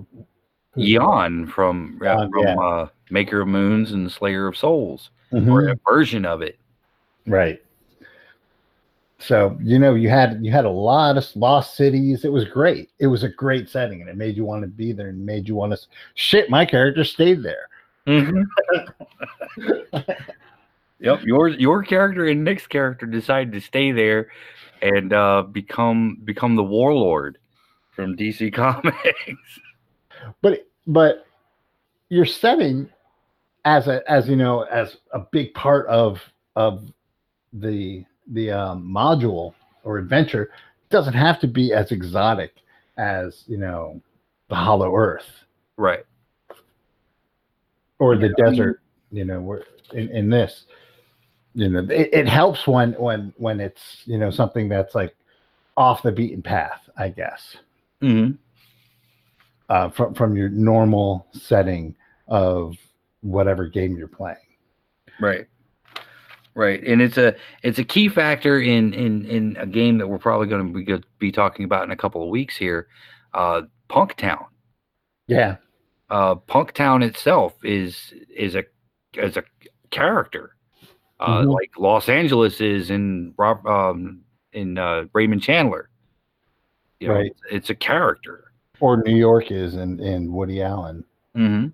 Yian 0.76 1.50
from, 1.50 2.00
uh, 2.04 2.28
from 2.30 2.42
yeah. 2.42 2.56
uh, 2.56 2.86
Maker 3.10 3.40
of 3.42 3.48
Moons 3.48 3.92
and 3.92 4.10
Slayer 4.10 4.46
of 4.46 4.56
Souls, 4.56 5.10
Mhm, 5.32 5.50
or 5.50 5.68
a 5.68 5.76
version 5.88 6.24
of 6.24 6.42
it. 6.42 6.58
right. 7.26 7.60
So 9.20 9.56
you 9.62 9.78
know, 9.78 9.94
you 9.94 10.08
had 10.08 10.38
you 10.42 10.50
had 10.50 10.64
a 10.64 10.70
lot 10.70 11.18
of 11.18 11.24
lost 11.36 11.76
cities. 11.76 12.24
It 12.24 12.32
was 12.32 12.46
great. 12.46 12.90
It 12.98 13.06
was 13.06 13.22
a 13.22 13.28
great 13.28 13.68
setting, 13.68 14.00
and 14.00 14.08
it 14.08 14.16
made 14.16 14.36
you 14.36 14.46
want 14.46 14.62
to 14.62 14.68
be 14.68 14.92
there, 14.92 15.08
and 15.08 15.24
made 15.24 15.46
you 15.46 15.54
want 15.54 15.72
to. 15.72 15.78
Shit, 16.14 16.48
my 16.48 16.64
character 16.64 17.04
stayed 17.04 17.42
there. 17.42 17.68
Mm-hmm. 18.06 18.42
yep, 21.00 21.22
your 21.22 21.48
your 21.48 21.82
character 21.82 22.24
and 22.26 22.44
Nick's 22.44 22.66
character 22.66 23.04
decided 23.04 23.52
to 23.52 23.60
stay 23.60 23.92
there 23.92 24.28
and 24.80 25.12
uh, 25.12 25.42
become 25.42 26.18
become 26.24 26.56
the 26.56 26.64
warlord 26.64 27.36
from 27.90 28.16
DC 28.16 28.52
Comics. 28.54 29.60
but 30.40 30.66
but 30.86 31.26
your 32.08 32.24
setting 32.24 32.88
as 33.66 33.86
a 33.86 34.02
as 34.10 34.30
you 34.30 34.36
know 34.36 34.62
as 34.62 34.96
a 35.12 35.20
big 35.30 35.52
part 35.52 35.86
of 35.88 36.20
of 36.56 36.90
the 37.52 38.02
the 38.30 38.50
um, 38.50 38.82
module 38.88 39.54
or 39.84 39.98
adventure 39.98 40.50
doesn't 40.90 41.14
have 41.14 41.40
to 41.40 41.46
be 41.46 41.72
as 41.72 41.92
exotic 41.92 42.54
as 42.96 43.44
you 43.46 43.56
know 43.56 44.00
the 44.48 44.54
hollow 44.54 44.94
earth 44.96 45.28
right. 45.76 46.04
or 47.98 48.16
the 48.16 48.28
Yeah, 48.28 48.32
I 48.38 48.42
mean- 48.50 48.50
desert 48.58 48.82
you 49.12 49.24
know 49.24 49.40
where 49.40 49.64
in, 49.92 50.08
in 50.10 50.30
this 50.30 50.64
you 51.54 51.68
know 51.68 51.80
it, 51.90 52.08
it 52.12 52.28
helps 52.28 52.66
when 52.66 52.92
when 52.92 53.32
when 53.38 53.58
it's 53.60 54.02
you 54.04 54.18
know 54.18 54.30
something 54.30 54.68
that's 54.68 54.94
like 54.94 55.16
off 55.76 56.02
the 56.02 56.12
beaten 56.12 56.42
path 56.42 56.88
i 56.96 57.08
guess 57.08 57.56
hmm 58.00 58.30
uh, 59.68 59.88
from 59.90 60.14
from 60.14 60.36
your 60.36 60.48
normal 60.48 61.26
setting 61.32 61.94
of 62.28 62.76
whatever 63.22 63.66
game 63.68 63.96
you're 63.96 64.08
playing. 64.08 64.36
Right. 65.20 65.46
Right. 66.54 66.82
And 66.82 67.00
it's 67.00 67.16
a 67.16 67.34
it's 67.62 67.78
a 67.78 67.84
key 67.84 68.08
factor 68.08 68.60
in 68.60 68.92
in 68.92 69.24
in 69.26 69.56
a 69.58 69.66
game 69.66 69.98
that 69.98 70.08
we're 70.08 70.18
probably 70.18 70.48
going 70.48 70.72
to 70.72 70.84
be 71.00 71.04
be 71.18 71.32
talking 71.32 71.64
about 71.64 71.84
in 71.84 71.90
a 71.92 71.96
couple 71.96 72.22
of 72.22 72.28
weeks 72.28 72.56
here. 72.56 72.88
Uh 73.34 73.62
Punktown. 73.88 74.46
Yeah, 75.28 75.56
Uh 76.10 76.34
Punktown 76.34 77.04
itself 77.04 77.54
is 77.64 78.12
is 78.34 78.56
a 78.56 78.64
is 79.14 79.36
a 79.36 79.44
character. 79.90 80.56
Uh 81.20 81.42
Mhm. 81.42 81.54
like 81.54 81.70
Los 81.78 82.08
Angeles 82.08 82.60
is 82.60 82.90
in 82.90 83.32
Rob 83.38 83.64
um 83.66 84.22
in 84.52 84.76
uh 84.76 85.04
Raymond 85.12 85.42
Chandler. 85.42 85.88
You 86.98 87.08
know, 87.08 87.14
Right. 87.14 87.26
it's, 87.30 87.42
it's 87.50 87.70
a 87.70 87.74
character. 87.76 88.52
or 88.80 89.02
New 89.04 89.14
York 89.16 89.50
is 89.52 89.76
in 89.76 90.00
in 90.00 90.32
Woody 90.32 90.62
Allen. 90.62 91.04
hmm 91.34 91.66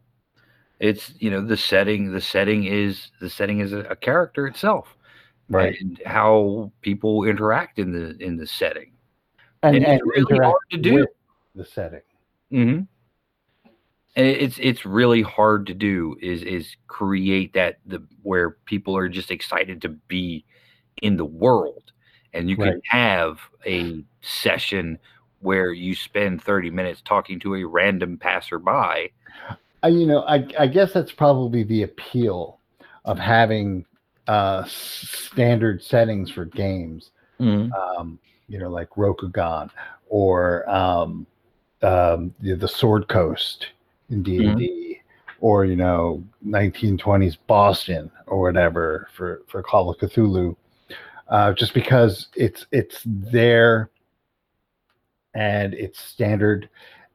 It's 0.81 1.12
you 1.18 1.31
know 1.31 1.41
the 1.45 1.57
setting. 1.57 2.12
The 2.12 2.20
setting 2.20 2.64
is 2.64 3.11
the 3.20 3.31
setting 3.31 3.61
is 3.61 3.72
a, 3.72 3.81
a 3.81 3.97
character 3.97 4.47
itself, 4.47 4.97
right 5.49 5.77
and 5.81 6.01
how 6.07 6.70
people 6.83 7.24
interact 7.24 7.79
in 7.79 7.93
the 7.93 8.16
in 8.22 8.37
the 8.37 8.47
setting. 8.47 8.93
and, 9.62 9.77
And 9.77 9.85
and 9.85 10.01
it's 10.01 10.03
really 10.05 10.39
hard 10.39 10.62
to 10.72 10.79
do. 10.79 11.07
the 11.55 11.64
setting. 11.64 12.03
Mm 12.53 12.64
hmm 12.79 12.81
And 14.16 14.27
it's 14.27 14.59
it's 14.61 14.87
really 14.87 15.22
hard 15.22 15.66
to 15.66 15.74
do 15.74 16.16
is 16.22 16.43
is 16.43 16.77
create 16.89 17.53
that 17.55 17.79
the 17.87 18.03
where 18.22 18.51
people 18.66 18.97
are 18.97 19.09
just 19.09 19.31
excited 19.31 19.83
to 19.83 19.89
be 19.91 20.45
in 21.03 21.16
the 21.16 21.24
world, 21.24 21.93
and 22.33 22.49
you 22.49 22.57
can 22.57 22.72
Right. 22.72 22.83
have 22.91 23.39
a 23.66 24.05
session 24.22 24.99
where 25.41 25.72
you 25.72 25.95
spend 25.95 26.43
30 26.43 26.70
minutes 26.70 27.03
talking 27.05 27.39
to 27.41 27.55
a 27.57 27.64
random 27.64 28.16
passerby. 28.18 29.12
I, 29.83 29.89
you 29.89 30.07
know, 30.07 30.20
I, 30.22 30.47
I 30.59 30.66
guess 30.66 30.93
that's 30.93 31.12
probably 31.12 31.62
the 31.62 31.83
appeal 31.83 32.59
of 33.05 33.18
having 33.18 33.85
uh, 34.27 34.64
standard 34.66 35.83
settings 35.83 36.31
for 36.31 36.45
games. 36.45 37.11
Um, 37.72 38.18
you 38.49 38.59
know, 38.59 38.68
like 38.70 38.91
Rokugan 38.91 39.70
or 40.09 40.68
um, 40.68 41.27
um, 41.83 42.35
the, 42.41 42.55
the 42.55 42.68
Sword 42.68 43.09
Coast 43.09 43.68
in 44.11 44.22
D 44.22 44.45
and 44.45 44.59
D, 44.59 45.01
or 45.41 45.64
you 45.64 45.77
know, 45.77 46.22
1920s 46.47 47.37
Boston 47.47 48.11
or 48.27 48.41
whatever 48.41 49.09
for 49.14 49.43
for 49.49 49.62
Call 49.62 49.91
of 49.91 49.99
Cthulhu. 49.99 50.57
Uh, 51.29 51.53
just 51.53 51.74
because 51.74 52.29
it's 52.37 52.66
it's 52.70 53.03
there 53.05 53.91
and 55.35 55.74
it's 55.74 55.99
standard 55.99 56.68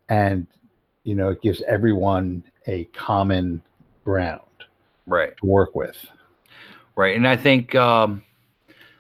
and 0.10 0.46
you 1.04 1.16
know 1.16 1.30
it 1.30 1.42
gives 1.42 1.62
everyone 1.64 2.44
a 2.68 2.86
common 2.86 3.62
ground 4.04 4.42
Right. 5.06 5.36
to 5.38 5.46
work 5.46 5.76
with 5.76 5.98
Right. 6.96 7.16
And 7.16 7.28
I 7.28 7.38
think 7.38 7.74
um, 7.74 8.22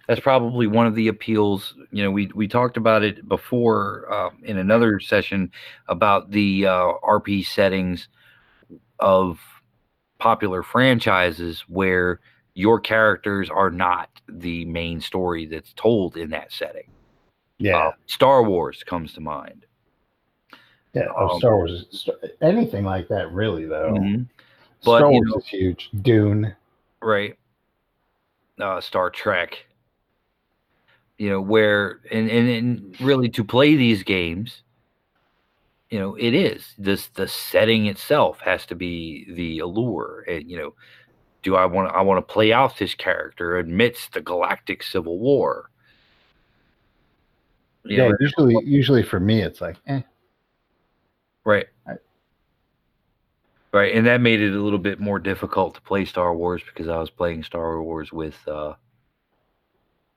that's 0.08 0.22
probably 0.22 0.66
one 0.66 0.88
of 0.88 0.96
the 0.96 1.10
appeals. 1.10 1.76
You 1.92 2.04
know, 2.04 2.12
we, 2.12 2.32
we 2.34 2.48
talked 2.48 2.78
about 2.78 3.04
it 3.04 3.28
before 3.28 4.12
um, 4.12 4.38
in 4.44 4.58
another 4.58 5.00
session 5.00 5.52
about 5.88 6.32
the 6.32 6.68
uh, 6.68 6.94
RP 7.04 7.46
settings 7.46 8.08
of 9.00 9.40
popular 10.20 10.64
franchises 10.64 11.66
where 11.68 12.22
your 12.54 12.80
characters 12.80 13.50
are 13.50 13.70
not 13.70 14.10
the 14.28 14.66
main 14.66 15.02
story 15.02 15.46
that's 15.46 15.74
told 15.74 16.16
in 16.18 16.30
that 16.30 16.52
setting. 16.52 16.88
yeah 17.60 17.88
Uh, 17.88 17.92
Star 18.08 18.44
Wars 18.44 18.84
comes 18.84 19.14
to 19.14 19.22
mind. 19.22 19.66
Yeah 20.94 21.08
oh, 21.16 21.30
um, 21.30 21.40
star 21.40 21.56
wars 21.58 22.10
anything 22.42 22.84
like 22.84 23.08
that 23.08 23.32
really 23.32 23.66
though. 23.66 23.94
Mhm. 23.94 24.28
But, 24.84 24.98
star 25.00 25.12
you 25.12 25.20
wars 25.20 25.30
know- 25.32 25.38
is 25.38 25.48
huge. 25.48 25.90
Dune. 26.02 26.56
Right. 27.02 27.38
Uh 28.60 28.82
star 28.82 29.10
trek. 29.10 29.66
You 31.18 31.30
know 31.30 31.42
where 31.42 32.00
and, 32.12 32.30
and 32.30 32.50
and 32.50 33.02
really 33.02 33.30
to 33.30 33.44
play 33.44 33.76
these 33.76 34.04
games 34.04 34.64
you 35.90 36.00
know 36.00 36.16
it 36.16 36.34
is. 36.34 36.74
This 36.78 37.08
the 37.08 37.28
setting 37.28 37.86
itself 37.88 38.40
has 38.42 38.66
to 38.68 38.76
be 38.76 39.28
the 39.34 39.60
allure. 39.60 40.24
And 40.28 40.50
you 40.50 40.58
know 40.58 40.74
do 41.44 41.56
i 41.56 41.66
want 41.66 41.92
i 41.96 42.02
want 42.02 42.18
to 42.26 42.34
play 42.34 42.54
out 42.54 42.78
this 42.78 42.94
character 42.94 43.58
amidst 43.60 44.14
the 44.14 44.22
galactic 44.22 44.84
civil 44.84 45.18
war? 45.20 45.70
You 47.84 47.98
yeah 47.98 48.08
know, 48.10 48.16
usually 48.20 48.56
usually 48.64 49.04
for 49.04 49.20
me 49.20 49.42
it's 49.42 49.60
like 49.62 49.78
eh. 49.88 50.02
Right. 51.44 51.68
I- 51.88 51.96
Right, 53.74 53.96
and 53.96 54.06
that 54.06 54.20
made 54.20 54.42
it 54.42 54.54
a 54.54 54.60
little 54.62 54.78
bit 54.78 55.00
more 55.00 55.18
difficult 55.18 55.76
to 55.76 55.82
play 55.82 56.04
Star 56.04 56.36
Wars 56.36 56.62
because 56.66 56.90
I 56.90 56.98
was 56.98 57.10
playing 57.10 57.44
Star 57.44 57.82
Wars 57.82 58.12
with 58.12 58.36
uh, 58.46 58.74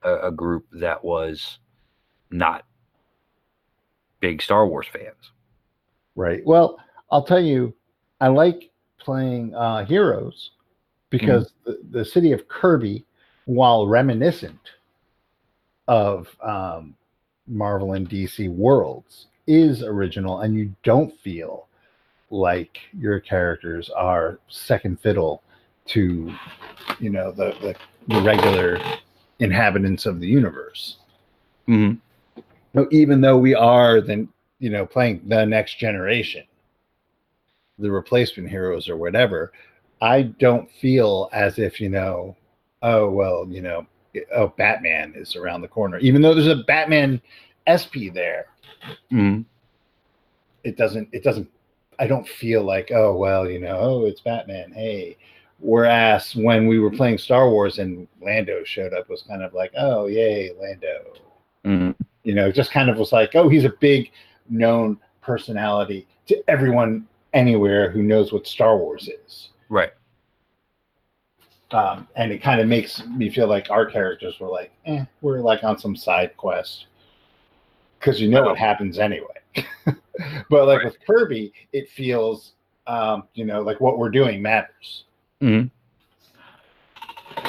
a, 0.03 0.27
a 0.27 0.31
group 0.31 0.65
that 0.73 1.01
was 1.01 1.59
not 2.29 2.65
big 4.19 4.41
Star 4.41 4.67
Wars 4.67 4.87
fans. 4.91 5.31
right 6.17 6.45
well 6.45 6.77
i'll 7.11 7.23
tell 7.23 7.39
you 7.39 7.73
i 8.19 8.27
like 8.27 8.71
playing 8.97 9.53
uh 9.55 9.85
heroes 9.85 10.51
because 11.09 11.53
the, 11.65 11.79
the 11.91 12.03
city 12.03 12.31
of 12.33 12.47
kirby 12.47 13.05
while 13.45 13.85
reminiscent 13.87 14.59
of 15.87 16.27
um 16.41 16.95
marvel 17.47 17.93
and 17.93 18.09
dc 18.09 18.49
worlds 18.49 19.27
is 19.47 19.83
original 19.83 20.41
and 20.41 20.55
you 20.55 20.73
don't 20.83 21.17
feel 21.19 21.67
like 22.31 22.77
your 22.97 23.19
characters 23.19 23.89
are 23.89 24.39
second 24.47 24.99
fiddle 24.99 25.43
to 25.85 26.33
you 26.99 27.09
know 27.09 27.31
the 27.31 27.55
the, 27.61 27.75
the 28.13 28.21
regular 28.21 28.79
inhabitants 29.39 30.05
of 30.05 30.19
the 30.19 30.27
universe 30.27 30.97
Mm-hmm. 31.67 32.41
no, 32.75 32.87
even 32.91 33.21
though 33.21 33.37
we 33.37 33.55
are 33.55 33.99
then 33.99 34.29
you 34.59 34.69
know 34.69 34.85
playing 34.85 35.21
the 35.25 35.43
next 35.45 35.79
generation 35.79 36.43
the 37.79 37.89
replacement 37.89 38.49
heroes 38.49 38.87
or 38.87 38.97
whatever 38.97 39.51
i 40.01 40.21
don't 40.21 40.69
feel 40.71 41.27
as 41.33 41.57
if 41.57 41.81
you 41.81 41.89
know 41.89 42.35
oh 42.83 43.09
well 43.09 43.47
you 43.49 43.61
know 43.61 43.85
oh 44.33 44.53
batman 44.57 45.13
is 45.15 45.35
around 45.35 45.61
the 45.61 45.67
corner 45.67 45.97
even 45.97 46.21
though 46.21 46.35
there's 46.35 46.47
a 46.47 46.63
batman 46.63 47.19
sp 47.81 48.13
there 48.13 48.45
Mm-hmm. 49.11 49.41
it 50.63 50.77
doesn't 50.77 51.09
it 51.11 51.23
doesn't 51.23 51.49
i 51.99 52.07
don't 52.07 52.27
feel 52.27 52.63
like 52.63 52.91
oh 52.93 53.15
well 53.15 53.49
you 53.49 53.59
know 53.59 53.77
oh 53.79 54.05
it's 54.05 54.21
batman 54.21 54.71
hey 54.73 55.17
whereas 55.59 56.35
when 56.35 56.67
we 56.67 56.79
were 56.79 56.91
playing 56.91 57.17
star 57.17 57.49
wars 57.49 57.79
and 57.79 58.07
lando 58.21 58.63
showed 58.63 58.93
up 58.93 59.05
it 59.05 59.09
was 59.09 59.23
kind 59.23 59.41
of 59.43 59.53
like 59.53 59.71
oh 59.77 60.07
yay 60.07 60.51
lando 60.59 61.13
Mm-hmm. 61.65 61.91
you 62.23 62.35
know 62.35 62.51
just 62.51 62.71
kind 62.71 62.89
of 62.91 62.97
was 62.97 63.11
like 63.11 63.33
oh 63.35 63.49
he's 63.49 63.63
a 63.65 63.73
big 63.79 64.11
known 64.49 64.99
personality 65.21 66.05
to 66.27 66.43
everyone 66.47 67.07
anywhere 67.33 67.89
who 67.89 68.03
knows 68.03 68.31
what 68.31 68.45
star 68.45 68.77
wars 68.77 69.09
is 69.25 69.49
Right. 69.69 69.91
um, 71.71 72.07
and 72.15 72.31
it 72.31 72.43
kind 72.43 72.61
of 72.61 72.67
makes 72.67 73.03
me 73.07 73.29
feel 73.31 73.47
like 73.47 73.71
our 73.71 73.85
characters 73.85 74.39
were 74.39 74.47
like 74.47 74.71
eh, 74.85 75.05
we're 75.21 75.39
like 75.39 75.63
on 75.63 75.77
some 75.79 75.95
side 75.95 76.37
quest 76.37 76.85
because 77.99 78.19
you 78.21 78.27
know 78.27 78.43
what 78.43 78.57
happens 78.57 78.99
anyway 78.99 79.25
but 80.49 80.67
like 80.67 80.77
Right. 80.77 80.85
with 80.85 80.97
kirby 81.05 81.53
it 81.73 81.89
feels 81.89 82.53
um, 82.87 83.23
you 83.33 83.45
know 83.45 83.61
like 83.61 83.79
what 83.81 83.97
we're 83.97 84.09
doing 84.09 84.41
matters 84.41 85.05
Mm-hmm. 85.41 85.67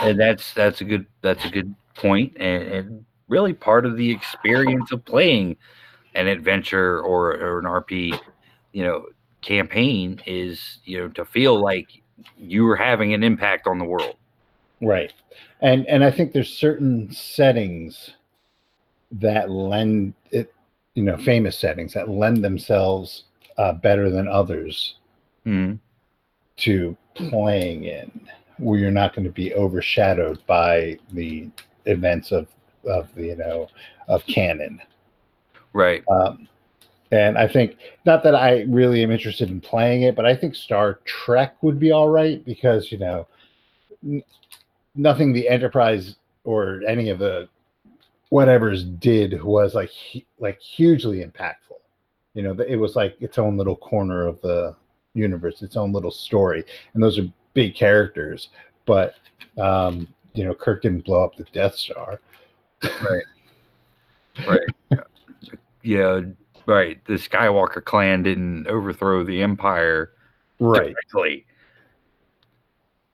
And 0.07 0.21
that's 0.21 0.53
that's 0.53 0.81
a 0.81 0.85
good 0.85 1.07
that's 1.23 1.45
a 1.45 1.49
good 1.49 1.75
point, 1.95 2.37
and, 2.37 2.63
and 2.65 3.05
really 3.29 3.55
part 3.55 3.87
of 3.87 3.97
the 3.97 4.11
experience 4.11 4.93
of 4.93 5.05
playing 5.05 5.57
an 6.15 6.27
adventure 6.27 7.01
or, 7.01 7.35
or 7.35 7.59
an 7.59 7.65
RP, 7.65 8.19
you 8.73 8.85
know, 8.85 9.07
campaign 9.43 10.21
is 10.27 10.81
you 10.85 10.99
know 10.99 11.09
to 11.09 11.25
feel 11.25 11.61
like 11.61 12.03
you 12.37 12.67
are 12.69 12.77
having 12.77 13.15
an 13.15 13.23
impact 13.23 13.67
on 13.67 13.79
the 13.79 13.85
world. 13.85 14.17
Right. 14.83 15.13
And 15.61 15.87
and 15.87 16.05
I 16.05 16.11
think 16.11 16.33
there's 16.33 16.53
certain 16.53 17.11
settings 17.13 18.11
that 19.21 19.51
lend 19.51 20.15
it, 20.31 20.53
you 20.95 21.03
know, 21.03 21.17
famous 21.19 21.59
settings 21.59 21.93
that 21.95 22.09
lend 22.09 22.45
themselves 22.45 23.25
uh, 23.59 23.73
better 23.73 24.11
than 24.11 24.29
others 24.29 24.97
Mm-hmm. 25.47 25.77
to 26.57 26.97
playing 27.15 27.85
in, 27.85 28.11
where 28.59 28.81
you're 28.81 28.91
not 28.91 29.15
going 29.15 29.25
to 29.25 29.31
be 29.31 29.55
overshadowed 29.55 30.45
by 30.47 30.99
the 31.13 31.49
events 31.85 32.33
of 32.33 32.49
of 32.85 33.15
the 33.15 33.27
you 33.27 33.37
know 33.37 33.69
of 34.09 34.27
canon. 34.27 34.81
Right. 35.73 36.03
Um, 36.09 36.49
and 37.13 37.39
I 37.39 37.47
think 37.47 37.77
not 38.07 38.25
that 38.25 38.35
I 38.35 38.63
really 38.63 39.05
am 39.05 39.13
interested 39.13 39.51
in 39.51 39.61
playing 39.61 40.03
it, 40.03 40.17
but 40.17 40.27
I 40.27 40.35
think 40.35 40.57
Star 40.57 40.99
Trek 41.05 41.63
would 41.63 41.79
be 41.79 41.93
all 41.93 42.09
right 42.09 42.45
because 42.45 42.91
you 42.91 42.99
know 42.99 43.29
n- 44.05 44.25
nothing 44.97 45.33
the 45.33 45.49
Enterprise 45.49 46.17
or 46.43 46.83
any 46.89 47.09
of 47.09 47.21
the 47.21 47.49
whatever's 48.31 48.85
did 48.85 49.43
was 49.43 49.75
like 49.75 49.91
like 50.39 50.61
hugely 50.61 51.25
impactful. 51.25 51.79
You 52.35 52.43
know, 52.43 52.65
it 52.67 52.77
was 52.77 52.97
like 52.97 53.17
its 53.21 53.39
own 53.39 53.57
little 53.57 53.77
corner 53.77 54.27
of 54.27 54.41
the 54.43 54.75
universe, 55.15 55.63
its 55.63 55.77
own 55.77 55.93
little 55.93 56.11
story, 56.11 56.65
and 56.95 57.03
those 57.03 57.19
are 57.19 57.27
big 57.55 57.75
characters. 57.75 58.51
But 58.85 59.15
um, 59.59 60.07
you 60.35 60.45
know, 60.45 60.55
Kirk 60.55 60.83
didn't 60.83 61.05
blow 61.05 61.25
up 61.25 61.37
the 61.37 61.45
Death 61.45 61.75
Star. 61.77 62.21
Right. 62.83 63.25
right. 64.47 65.01
yeah. 65.83 66.21
Right. 66.67 67.03
The 67.07 67.15
Skywalker 67.15 67.83
clan 67.83 68.23
didn't 68.23 68.67
overthrow 68.67 69.25
the 69.25 69.43
Empire 69.43 70.13
Right. 70.59 70.95
directly. 70.95 71.47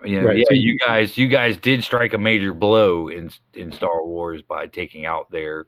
You 0.04 0.20
know, 0.20 0.28
Right, 0.28 0.38
yeah, 0.38 0.44
so 0.48 0.54
you 0.54 0.78
guys, 0.78 1.16
you 1.16 1.28
guys 1.28 1.56
did 1.56 1.84
strike 1.84 2.12
a 2.12 2.18
major 2.18 2.52
blow 2.52 3.08
in 3.08 3.30
in 3.54 3.70
Star 3.72 4.04
Wars 4.04 4.42
by 4.42 4.66
taking 4.66 5.06
out 5.06 5.30
their 5.30 5.66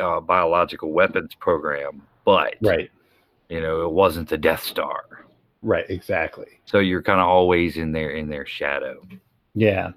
uh, 0.00 0.20
biological 0.20 0.92
weapons 0.92 1.34
program, 1.34 2.02
but 2.24 2.54
Right. 2.60 2.90
you 3.48 3.60
know, 3.60 3.82
it 3.84 3.92
wasn't 3.92 4.28
the 4.28 4.38
Death 4.38 4.62
Star. 4.62 5.26
Right. 5.62 5.86
Exactly. 5.88 6.60
So 6.66 6.78
you're 6.78 7.02
kind 7.02 7.20
of 7.20 7.26
always 7.26 7.76
in 7.78 7.90
their 7.92 8.10
in 8.10 8.28
their 8.28 8.46
shadow. 8.46 9.04
Yeah. 9.54 9.90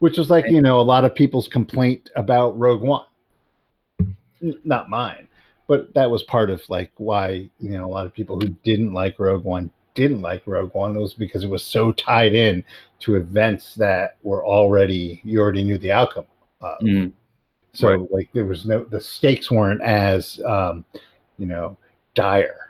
Which 0.00 0.18
was 0.18 0.28
like, 0.28 0.46
you 0.50 0.60
know, 0.60 0.78
a 0.78 0.82
lot 0.82 1.04
of 1.06 1.14
people's 1.14 1.48
complaint 1.48 2.10
about 2.16 2.58
Rogue 2.58 2.82
One. 2.82 3.06
N- 4.42 4.60
Not 4.64 4.90
mine, 4.90 5.28
but 5.66 5.94
that 5.94 6.10
was 6.10 6.22
part 6.24 6.50
of 6.50 6.62
like 6.68 6.92
why, 6.98 7.48
you 7.58 7.70
know, 7.70 7.86
a 7.86 7.88
lot 7.88 8.04
of 8.04 8.12
people 8.12 8.38
who 8.38 8.48
didn't 8.64 8.92
like 8.92 9.18
Rogue 9.18 9.44
One 9.44 9.70
didn't 9.96 10.22
like 10.22 10.42
Rogue 10.46 10.72
One 10.74 10.94
was 10.94 11.14
because 11.14 11.42
it 11.42 11.50
was 11.50 11.64
so 11.64 11.90
tied 11.92 12.34
in 12.34 12.62
to 13.00 13.16
events 13.16 13.74
that 13.74 14.16
were 14.22 14.46
already, 14.46 15.20
you 15.24 15.40
already 15.40 15.64
knew 15.64 15.78
the 15.78 15.90
outcome 15.92 16.26
of. 16.60 16.78
Mhm. 16.80 17.12
So 17.72 17.88
Right. 17.90 18.10
like 18.12 18.28
there 18.32 18.44
was 18.46 18.64
no 18.64 18.84
the 18.84 19.00
stakes 19.00 19.50
weren't 19.50 19.82
as 19.82 20.40
um, 20.46 20.84
you 21.38 21.46
know 21.46 21.76
dire. 22.14 22.60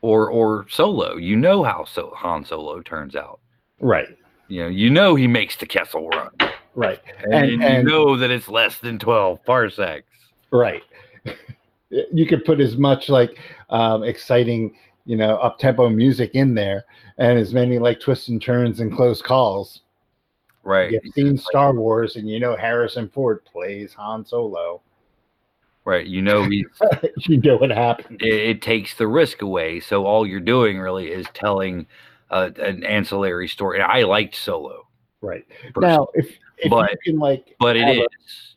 Or 0.00 0.30
or 0.30 0.66
Solo, 0.68 1.16
you 1.16 1.36
know 1.36 1.62
how 1.62 1.84
so 1.84 2.12
Han 2.16 2.44
Solo 2.44 2.80
turns 2.82 3.14
out. 3.14 3.40
Right. 3.80 4.08
You 4.48 4.62
know, 4.62 4.68
you 4.68 4.90
know 4.90 5.14
he 5.14 5.26
makes 5.26 5.56
the 5.56 5.66
Kessel 5.66 6.08
Run, 6.08 6.30
Right. 6.74 7.00
and, 7.24 7.34
And- 7.34 7.62
and- 7.62 7.88
you 7.88 7.92
know 7.94 8.16
that 8.16 8.30
it's 8.30 8.48
less 8.48 8.78
than 8.78 8.98
twelve 8.98 9.44
parsecs. 9.44 10.08
Right. 10.50 10.82
you 11.90 12.26
could 12.26 12.44
put 12.44 12.60
as 12.60 12.76
much 12.76 13.08
like 13.08 13.38
um, 13.70 14.02
exciting, 14.02 14.74
you 15.04 15.16
know, 15.16 15.36
up 15.38 15.58
tempo 15.58 15.88
music 15.88 16.30
in 16.34 16.54
there, 16.54 16.84
and 17.18 17.38
as 17.38 17.52
many 17.52 17.78
like 17.78 18.00
twists 18.00 18.28
and 18.28 18.40
turns 18.42 18.80
and 18.80 18.94
close 18.94 19.20
calls. 19.22 19.82
Right, 20.64 20.92
You've 20.92 21.12
seen 21.14 21.36
Star 21.36 21.74
Wars, 21.74 22.14
and 22.16 22.28
you 22.28 22.38
know 22.38 22.54
Harrison 22.56 23.08
Ford 23.08 23.44
plays 23.44 23.92
Han 23.94 24.24
Solo. 24.24 24.80
right. 25.84 26.06
You 26.06 26.22
know 26.22 26.44
he 26.44 26.64
you 27.26 27.38
know 27.38 27.56
what 27.56 27.70
happened. 27.70 28.22
it, 28.22 28.32
it 28.32 28.62
takes 28.62 28.94
the 28.96 29.08
risk 29.08 29.42
away. 29.42 29.80
So 29.80 30.06
all 30.06 30.24
you're 30.24 30.38
doing 30.38 30.78
really 30.78 31.10
is 31.10 31.26
telling 31.34 31.86
uh, 32.30 32.50
an 32.60 32.84
ancillary 32.84 33.48
story. 33.48 33.80
I 33.80 34.02
liked 34.02 34.36
Solo, 34.36 34.86
Right 35.20 35.44
personally, 35.74 35.88
now, 35.96 36.06
if 36.14 36.28
if 36.58 36.70
But- 36.70 36.92
you 36.92 36.96
can 37.12 37.18
like, 37.18 37.56
but 37.58 37.76
it 37.76 37.88
is, 37.88 37.98
a- 37.98 38.06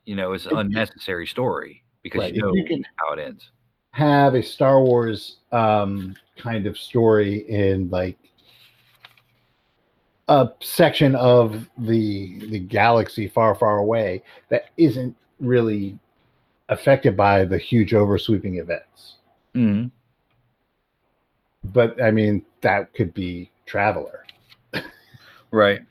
you 0.06 0.16
know, 0.16 0.34
it's 0.34 0.46
an 0.46 0.58
unnecessary 0.58 1.26
story 1.26 1.84
because 2.04 2.20
Right, 2.22 2.36
you 2.36 2.42
know 2.44 2.54
you 2.54 2.66
can- 2.66 2.86
how 2.98 3.14
it 3.14 3.20
ends. 3.20 3.50
have 3.92 4.36
a 4.36 4.44
Star 4.44 4.80
Wars 4.84 5.38
um, 5.56 6.16
kind 6.38 6.68
of 6.68 6.78
story 6.78 7.48
in 7.50 7.90
like 7.90 8.18
a 10.28 10.50
section 10.60 11.16
of 11.16 11.70
the 11.78 12.40
the 12.50 12.60
galaxy 12.60 13.28
far, 13.28 13.56
far 13.56 13.78
away 13.78 14.22
that 14.50 14.66
isn't 14.78 15.16
really 15.40 15.98
affected 16.70 17.16
by 17.16 17.46
the 17.46 17.58
huge 17.58 17.94
oversweeping 17.94 18.58
events. 18.58 19.16
Mhm. 19.54 19.92
But 21.66 22.02
I 22.02 22.12
mean, 22.12 22.44
that 22.62 22.94
could 22.94 23.14
be 23.14 23.52
Traveller 23.66 24.26
Right. 25.52 25.82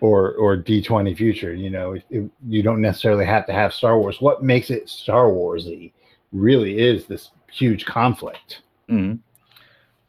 or 0.00 0.34
or 0.34 0.56
D 0.56 0.80
twenty 0.82 1.14
Future. 1.14 1.52
You 1.54 1.70
know, 1.70 1.92
it, 1.92 2.04
it- 2.10 2.30
you 2.48 2.62
don't 2.62 2.80
necessarily 2.80 3.24
have 3.26 3.44
to 3.46 3.52
have 3.52 3.74
Star 3.74 3.98
Wars. 3.98 4.20
What 4.20 4.42
makes 4.42 4.70
it 4.70 4.88
Star 4.88 5.24
Warsy 5.26 5.92
really 6.32 6.78
is 6.78 7.06
this 7.06 7.30
huge 7.50 7.84
conflict. 7.84 8.62
hmm 8.88 9.14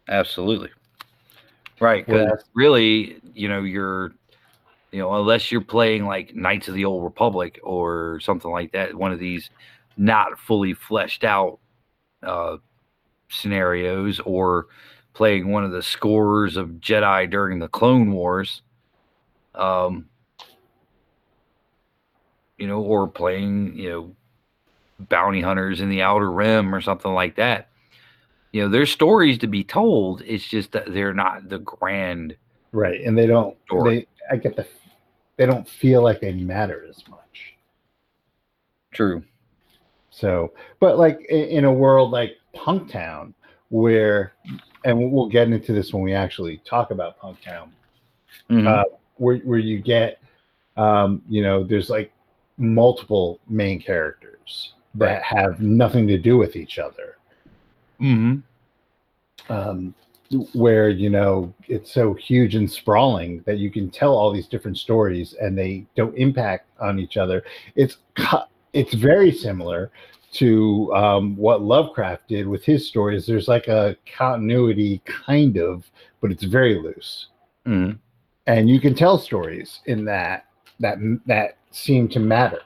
Absolutely. 0.09 0.69
Right. 1.79 2.05
Because 2.05 2.43
really, 2.53 3.19
you 3.33 3.49
know, 3.49 3.61
you're, 3.63 4.13
you 4.91 4.99
know, 4.99 5.13
unless 5.15 5.51
you're 5.51 5.61
playing 5.61 6.05
like 6.05 6.33
Knights 6.33 6.69
of 6.69 6.73
the 6.75 6.85
Old 6.85 7.03
Republic 7.03 7.59
or 7.61 8.19
something 8.21 8.49
like 8.49 8.71
that, 8.71 8.95
one 8.95 9.11
of 9.11 9.19
these 9.19 9.49
not 9.97 10.39
fully 10.39 10.73
fleshed 10.73 11.23
out 11.23 11.59
uh, 12.23 12.57
scenarios, 13.29 14.19
or 14.21 14.67
playing 15.13 15.51
one 15.51 15.63
of 15.63 15.71
the 15.71 15.83
scores 15.83 16.57
of 16.57 16.69
Jedi 16.79 17.29
during 17.29 17.59
the 17.59 17.67
Clone 17.67 18.11
Wars, 18.11 18.61
um, 19.55 20.07
you 22.57 22.67
know, 22.67 22.81
or 22.81 23.07
playing, 23.07 23.75
you 23.75 23.89
know, 23.89 24.15
bounty 24.99 25.41
hunters 25.41 25.81
in 25.81 25.89
the 25.89 26.01
Outer 26.01 26.31
Rim 26.31 26.73
or 26.73 26.81
something 26.81 27.13
like 27.13 27.35
that 27.35 27.69
you 28.51 28.61
know 28.61 28.69
there's 28.69 28.91
stories 28.91 29.37
to 29.37 29.47
be 29.47 29.63
told 29.63 30.21
it's 30.25 30.47
just 30.47 30.71
that 30.71 30.91
they're 30.93 31.13
not 31.13 31.49
the 31.49 31.59
grand 31.59 32.35
Right, 32.71 33.01
and 33.01 33.17
they 33.17 33.27
don't. 33.27 33.57
Story. 33.65 34.07
They, 34.29 34.35
I 34.35 34.37
get 34.37 34.55
the. 34.55 34.67
They 35.37 35.45
don't 35.45 35.67
feel 35.67 36.01
like 36.01 36.19
they 36.19 36.31
matter 36.33 36.85
as 36.89 37.07
much. 37.07 37.55
true 38.91 39.23
So, 40.09 40.53
but 40.79 40.97
like 40.97 41.19
in, 41.29 41.43
in 41.49 41.65
a 41.65 41.73
world 41.73 42.11
like 42.11 42.37
Punktown, 42.55 43.33
where, 43.69 44.33
and 44.83 45.11
we'll 45.11 45.29
get 45.29 45.47
into 45.47 45.73
this 45.73 45.93
when 45.93 46.01
we 46.03 46.13
actually 46.13 46.57
talk 46.65 46.91
about 46.91 47.19
Punktown, 47.19 47.69
Uh, 48.67 48.83
where 49.15 49.37
where 49.37 49.59
you 49.59 49.79
get, 49.79 50.19
um, 50.75 51.21
you 51.29 51.41
know, 51.41 51.63
there's 51.63 51.89
like 51.89 52.11
multiple 52.57 53.39
main 53.47 53.81
characters 53.81 54.73
that 54.97 55.21
Right. 55.21 55.23
have 55.23 55.59
nothing 55.61 56.07
to 56.07 56.17
do 56.17 56.37
with 56.37 56.55
each 56.55 56.79
other. 56.79 57.17
mm-hmm. 58.01 58.39
um, 59.51 59.93
where 60.53 60.89
you 60.89 61.09
know 61.09 61.53
it's 61.67 61.93
so 61.93 62.13
huge 62.13 62.55
and 62.55 62.69
sprawling 62.69 63.41
that 63.45 63.59
you 63.59 63.71
can 63.71 63.89
tell 63.89 64.13
all 64.13 64.31
these 64.31 64.47
different 64.47 64.77
stories 64.77 65.33
and 65.39 65.57
they 65.57 65.85
don't 65.95 66.15
impact 66.17 66.69
on 66.79 66.99
each 66.99 67.15
other. 67.17 67.43
It's 67.75 67.97
it's 68.73 68.93
very 68.93 69.31
similar 69.31 69.91
to 70.33 70.93
um, 70.93 71.37
what 71.37 71.61
Lovecraft 71.61 72.27
did 72.27 72.45
with 72.47 72.63
his 72.65 72.87
stories. 72.87 73.25
There's 73.25 73.47
like 73.47 73.67
a 73.69 73.95
continuity, 74.17 75.01
kind 75.05 75.57
of, 75.57 75.89
but 76.21 76.31
it's 76.31 76.43
very 76.43 76.75
loose, 76.75 77.27
hmm 77.65 77.91
and 78.47 78.69
you 78.69 78.79
can 78.79 78.95
tell 78.95 79.17
stories 79.17 79.79
in 79.85 80.05
that 80.05 80.45
that 80.79 80.97
that 81.25 81.57
seem 81.71 82.07
to 82.09 82.19
matter 82.19 82.59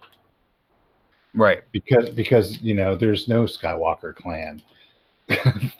right 1.33 1.63
because 1.71 2.09
because 2.09 2.61
you 2.61 2.73
know 2.73 2.95
there's 2.95 3.27
no 3.27 3.43
Skywalker 3.43 4.15
clan. 4.15 4.61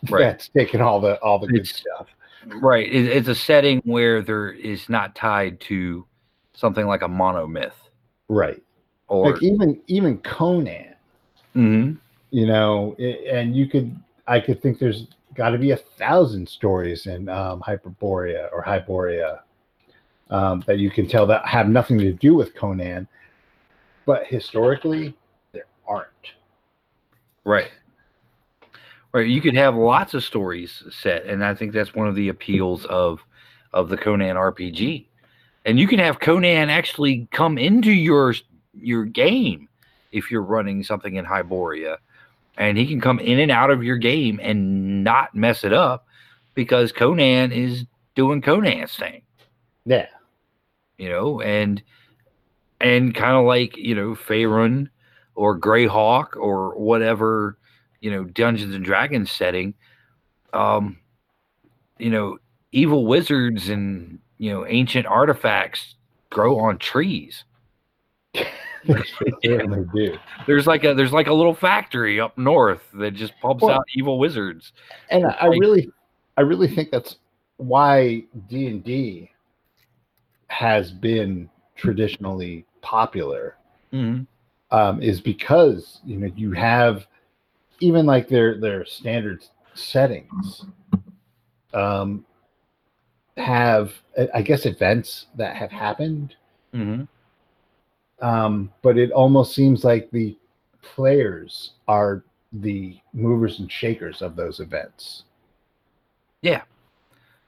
Right. 0.10 0.22
That's 0.24 0.48
taking 0.50 0.82
all 0.82 1.00
the 1.02 1.20
all 1.22 1.40
the 1.40 1.48
good 1.48 1.62
It's- 1.62 1.76
stuff. 1.78 2.08
right 2.62 2.88
it, 2.88 3.06
it's 3.06 3.28
a 3.28 3.36
setting 3.36 3.80
where 3.86 4.22
there 4.22 4.52
is 4.52 4.88
not 4.90 5.14
tied 5.16 5.60
to 5.62 6.06
something 6.54 6.88
like 6.88 7.02
a 7.02 7.08
monomyth 7.08 7.74
Right. 8.30 8.62
or 9.08 9.32
like 9.32 9.44
even 9.44 9.80
even 9.88 10.18
Conan, 10.20 10.96
Mhm. 11.56 11.98
you 12.32 12.46
know, 12.48 12.96
i- 13.00 13.20
and 13.30 13.56
you 13.56 13.68
could 13.68 13.96
I 14.28 14.40
could 14.40 14.62
think 14.62 14.80
there's 14.80 15.08
got 15.36 15.50
to 15.50 15.58
be 15.58 15.72
a 15.72 15.78
thousand 15.78 16.48
stories 16.48 17.06
in 17.08 17.28
um, 17.30 17.62
Hyperborea 17.62 18.50
or 18.54 18.64
Hyboria 18.64 19.40
um, 20.30 20.64
that 20.68 20.78
you 20.80 20.90
can 20.90 21.08
tell 21.08 21.26
that 21.28 21.46
have 21.46 21.68
nothing 21.68 21.98
to 22.00 22.14
do 22.14 22.34
with 22.36 22.56
Conan, 22.56 23.08
but 24.06 24.26
historically 24.28 25.14
aren't. 25.92 26.08
right. 27.44 27.72
Right 29.14 29.28
you 29.28 29.42
could 29.42 29.56
have 29.56 29.76
lots 29.76 30.14
of 30.14 30.24
stories 30.24 30.84
set 30.90 31.26
and 31.26 31.44
i 31.44 31.54
think 31.54 31.74
that's 31.74 31.94
one 31.94 32.08
of 32.08 32.16
the 32.16 32.30
appeals 32.30 32.86
of 32.86 33.20
of 33.74 33.90
the 33.90 33.98
conan 33.98 34.38
rpg 34.38 35.06
and 35.66 35.78
you 35.78 35.86
can 35.86 36.00
have 36.00 36.22
conan 36.22 36.70
actually 36.70 37.28
come 37.32 37.58
into 37.58 37.92
your 37.92 38.34
your 38.74 39.04
game 39.04 39.68
if 40.14 40.32
you're 40.32 40.42
running 40.42 40.82
something 40.82 41.16
in 41.16 41.26
hyboria 41.26 41.98
and 42.58 42.78
he 42.78 42.86
can 42.86 43.02
come 43.02 43.20
in 43.20 43.40
and 43.40 43.52
out 43.52 43.70
of 43.70 43.84
your 43.84 43.98
game 43.98 44.40
and 44.42 45.04
not 45.04 45.36
mess 45.36 45.66
it 45.66 45.74
up 45.74 46.06
because 46.54 46.92
conan 46.92 47.52
is 47.52 47.86
doing 48.16 48.42
conan's 48.42 48.96
thing. 48.96 49.22
Yeah, 49.86 50.08
you 50.98 51.10
know, 51.10 51.42
and 51.42 51.82
and 52.80 53.16
kind 53.16 53.36
of 53.36 53.46
like 53.46 53.78
you 53.78 53.96
know 53.96 54.12
Faerun 54.12 54.90
or 55.42 55.58
Greyhawk 55.60 56.36
or 56.36 56.78
whatever 56.78 57.58
you 58.00 58.12
know 58.12 58.24
Dungeons 58.26 58.76
and 58.76 58.86
Dragons 58.86 59.32
setting, 59.32 59.74
um, 60.54 61.00
you 61.98 62.12
know, 62.12 62.38
evil 62.72 63.08
wizards 63.08 63.70
and 63.70 64.20
you 64.38 64.52
know 64.52 64.68
ancient 64.68 65.08
artifacts 65.08 65.96
grow 66.30 66.60
on 66.60 66.78
trees. 66.78 67.44
they 68.34 68.44
certainly 69.44 69.84
do. 69.96 70.16
There's 70.46 70.68
like 70.68 70.84
a 70.84 70.94
there's 70.94 71.12
like 71.12 71.26
a 71.28 71.34
little 71.34 71.56
factory 71.56 72.20
up 72.20 72.38
north 72.38 72.82
that 72.94 73.12
just 73.16 73.34
pumps 73.42 73.64
Well- 73.64 73.78
out 73.78 73.86
evil 73.96 74.20
wizards. 74.20 74.74
And 75.10 75.26
I, 75.26 75.32
I 75.42 75.46
really, 75.48 75.90
I 76.38 76.42
really 76.42 76.68
think 76.68 76.92
that's 76.92 77.18
why 77.58 78.24
D 78.48 78.68
and 78.68 78.84
D 78.84 79.32
has 80.48 80.92
been 80.92 81.50
traditionally 81.76 82.66
popular 82.82 83.56
Mhm. 83.92 84.28
Um, 84.72 85.02
is 85.02 85.22
because 85.22 86.00
you 86.06 86.18
know 86.18 86.32
you 86.36 86.52
have 86.54 87.06
even 87.80 88.06
like 88.06 88.28
their 88.28 88.60
their 88.60 88.86
standard 88.86 89.44
settings 89.74 90.66
um, 91.74 92.26
have 93.38 93.94
I 94.34 94.42
guess 94.42 94.66
events 94.66 95.28
that 95.36 95.56
have 95.56 95.72
happened, 95.72 96.36
Mhm. 96.74 97.08
um, 98.22 98.72
but 98.82 98.98
it 98.98 99.12
almost 99.12 99.56
seems 99.56 99.84
like 99.84 100.12
the 100.12 100.38
players 100.82 101.72
are 101.88 102.24
the 102.54 103.00
movers 103.14 103.60
and 103.60 103.72
shakers 103.72 104.22
of 104.22 104.36
those 104.36 104.60
events. 104.60 105.24
Yeah. 106.42 106.64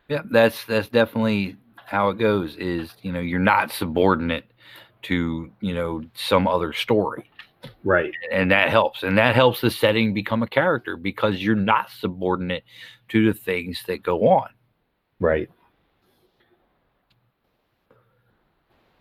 Yeah, 0.08 0.22
that's 0.32 0.66
that's 0.66 0.90
definitely 0.90 1.58
how 1.86 2.10
it 2.10 2.18
goes. 2.18 2.56
Is 2.58 2.94
you 3.02 3.12
know 3.12 3.20
you're 3.20 3.40
not 3.40 3.72
subordinate 3.72 4.46
to 5.04 5.52
you 5.62 5.74
know 5.74 6.04
some 6.14 6.48
other 6.48 6.74
story, 6.74 7.30
Right. 7.84 8.14
and 8.32 8.52
that 8.52 8.70
helps, 8.70 9.04
and 9.04 9.18
that 9.18 9.36
helps 9.36 9.62
the 9.62 9.70
setting 9.70 10.14
become 10.14 10.44
a 10.44 10.48
character 10.48 10.98
because 10.98 11.42
you're 11.42 11.56
not 11.56 11.90
subordinate 11.90 12.64
to 13.10 13.26
the 13.26 13.34
things 13.34 13.84
that 13.88 14.04
go 14.04 14.28
on. 14.28 14.50
Right. 15.20 15.50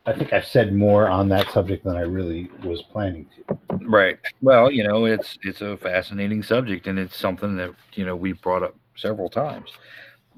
I 0.04 0.12
think 0.12 0.32
I've 0.32 0.46
said 0.46 0.74
more 0.74 1.08
on 1.08 1.28
that 1.28 1.50
subject 1.52 1.84
than 1.84 1.96
I 1.96 2.00
really 2.00 2.50
was 2.64 2.82
planning 2.82 3.26
to. 3.36 3.58
Right. 3.86 4.18
Well, 4.40 4.70
you 4.70 4.82
know, 4.82 5.04
it's 5.04 5.38
it's 5.42 5.60
a 5.60 5.76
fascinating 5.76 6.42
subject, 6.42 6.88
and 6.88 6.98
it's 6.98 7.16
something 7.16 7.56
that 7.56 7.70
you 7.94 8.04
know 8.04 8.16
we've 8.16 8.40
brought 8.42 8.64
up 8.64 8.74
several 8.96 9.28
times. 9.28 9.70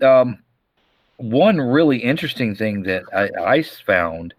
Um, 0.03 0.39
one 1.17 1.59
really 1.59 1.99
interesting 1.99 2.55
thing 2.55 2.83
that 2.83 3.05
I, 3.15 3.31
I 3.43 3.63
found 3.63 4.35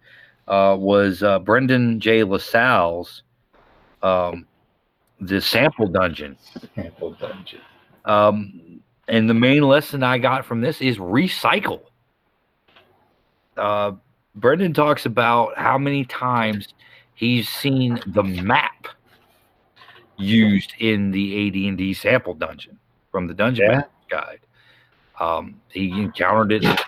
uh, 0.48 0.76
was 0.78 1.22
uh, 1.22 1.38
Brendan 1.40 2.00
J. 2.00 2.22
LaSalle's 2.24 3.22
um, 4.02 4.46
the 5.20 5.40
sample 5.40 5.86
dungeon. 5.88 6.36
Sample 6.74 7.12
dungeon. 7.12 7.60
Um, 8.04 8.80
and 9.08 9.28
the 9.28 9.34
main 9.34 9.62
lesson 9.62 10.02
I 10.02 10.18
got 10.18 10.44
from 10.44 10.60
this 10.60 10.80
is 10.80 10.98
recycle. 10.98 11.80
Uh, 13.56 13.92
Brendan 14.34 14.74
talks 14.74 15.06
about 15.06 15.56
how 15.56 15.78
many 15.78 16.04
times 16.04 16.68
he's 17.14 17.48
seen 17.48 17.98
the 18.06 18.22
map 18.22 18.88
used 20.18 20.74
in 20.78 21.10
the 21.10 21.48
AD&D 21.70 21.94
sample 21.94 22.34
dungeon 22.34 22.78
from 23.10 23.26
the 23.26 23.34
Dungeon 23.34 23.70
Yeah. 23.70 23.82
Guide. 24.10 24.40
Um, 25.18 25.60
he 25.70 25.90
encountered 25.90 26.52
it 26.52 26.80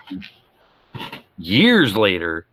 years 1.37 1.95
later. 1.97 2.45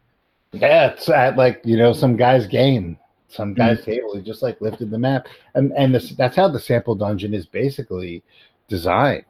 Yeah, 0.60 0.88
it's 0.92 1.08
at 1.08 1.36
like 1.36 1.60
you 1.64 1.76
know 1.76 1.92
some 1.92 2.16
guy's 2.16 2.46
game, 2.46 2.98
some 3.28 3.54
guy's 3.54 3.84
table. 3.84 4.14
He 4.16 4.22
just 4.22 4.42
like 4.42 4.60
lifted 4.60 4.90
the 4.90 4.98
map, 4.98 5.26
and 5.54 5.72
and 5.76 5.94
this, 5.94 6.10
that's 6.10 6.36
how 6.36 6.48
the 6.48 6.60
sample 6.60 6.94
dungeon 6.94 7.34
is 7.34 7.46
basically 7.46 8.22
designed. 8.68 9.24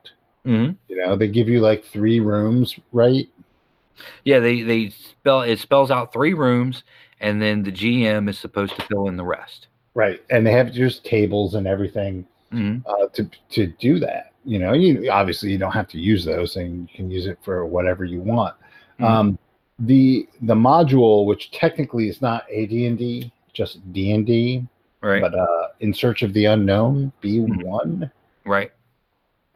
Mhm. 0.47 0.77
You 0.89 0.97
know, 0.97 1.17
they 1.17 1.29
give 1.29 1.49
you 1.49 1.61
like 1.61 1.85
three 1.85 2.21
rooms, 2.21 2.79
right? 2.93 3.29
Yeah, 4.25 4.39
they 4.41 4.63
they 4.63 4.91
spell 4.91 5.43
it 5.43 5.59
spells 5.59 5.91
out 5.91 6.13
three 6.13 6.35
rooms, 6.35 6.85
and 7.21 7.41
then 7.41 7.63
the 7.63 7.73
GM 7.73 8.29
is 8.29 8.39
supposed 8.39 8.77
to 8.77 8.83
fill 8.87 9.09
in 9.09 9.17
the 9.17 9.25
rest. 9.25 9.69
Right, 9.95 10.21
and 10.31 10.47
they 10.47 10.53
have 10.53 10.73
just 10.73 11.05
tables 11.05 11.55
and 11.55 11.67
everything 11.67 12.27
Mhm. 12.53 12.83
uh, 12.87 13.09
to 13.15 13.29
to 13.51 13.67
do 13.67 13.99
that. 14.01 14.33
You 14.45 14.59
know, 14.61 14.75
you 14.75 15.11
obviously 15.11 15.51
you 15.51 15.59
don't 15.59 15.73
have 15.73 15.89
to 15.89 15.99
use 15.99 16.25
those, 16.25 16.57
and 16.57 16.83
you 16.83 16.97
can 16.97 17.11
use 17.11 17.27
it 17.27 17.39
for 17.43 17.67
whatever 17.67 18.05
you 18.05 18.21
want. 18.21 18.55
Mhm. 19.01 19.05
Um, 19.05 19.39
the 19.79 20.29
the 20.43 20.55
module, 20.55 21.27
which 21.27 21.51
technically 21.51 22.09
is 22.09 22.23
not 22.23 22.45
AD 22.51 22.71
and 22.71 22.97
D, 22.99 23.33
just 23.53 23.93
D 23.93 24.13
and 24.13 24.27
D, 24.27 24.67
Right, 25.03 25.21
but 25.21 25.35
uh, 25.35 25.69
in 25.81 25.93
search 25.95 26.23
of 26.23 26.33
the 26.33 26.47
unknown, 26.47 27.13
B 27.21 27.41
one. 27.41 28.11
right. 28.45 28.73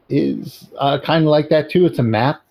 is 0.09 0.69
uh, 0.77 0.99
kind 0.99 1.23
of 1.25 1.29
like 1.29 1.49
that 1.49 1.69
too. 1.69 1.85
It's 1.85 1.99
a 1.99 2.03
map, 2.03 2.41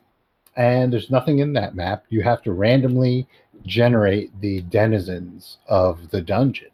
and 0.56 0.92
there's 0.92 1.10
nothing 1.10 1.38
in 1.40 1.52
that 1.54 1.74
map. 1.74 2.04
You 2.08 2.22
have 2.22 2.42
to 2.42 2.52
randomly 2.52 3.26
generate 3.66 4.38
the 4.40 4.62
denizens 4.62 5.58
of 5.68 6.10
the 6.10 6.22
dungeon. 6.22 6.68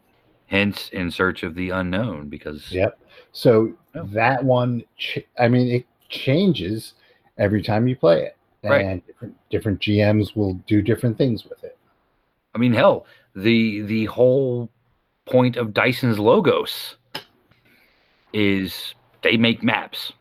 Hence, 0.47 0.89
in 0.89 1.11
search 1.11 1.43
of 1.43 1.55
the 1.55 1.69
unknown, 1.71 2.29
because 2.29 2.71
Yep. 2.71 2.97
So 3.33 3.73
Oh. 3.95 4.03
that 4.13 4.43
one, 4.43 4.83
ch- 4.97 5.25
I 5.37 5.47
mean, 5.49 5.67
it 5.67 5.85
changes 6.09 6.93
every 7.37 7.61
time 7.61 7.87
you 7.87 7.95
play 7.95 8.23
it, 8.23 8.36
Right. 8.69 8.85
and 8.85 9.05
different, 9.05 9.35
different 9.49 9.79
GMs 9.79 10.35
will 10.35 10.53
do 10.67 10.81
different 10.81 11.17
things 11.17 11.43
with 11.45 11.63
it. 11.63 11.77
I 12.55 12.57
mean, 12.57 12.73
hell, 12.73 13.05
the 13.35 13.81
the 13.81 14.05
whole 14.05 14.69
point 15.25 15.57
of 15.57 15.73
Dyson's 15.73 16.17
Logos 16.19 16.95
is 18.33 18.93
they 19.21 19.37
make 19.37 19.63
maps. 19.63 20.13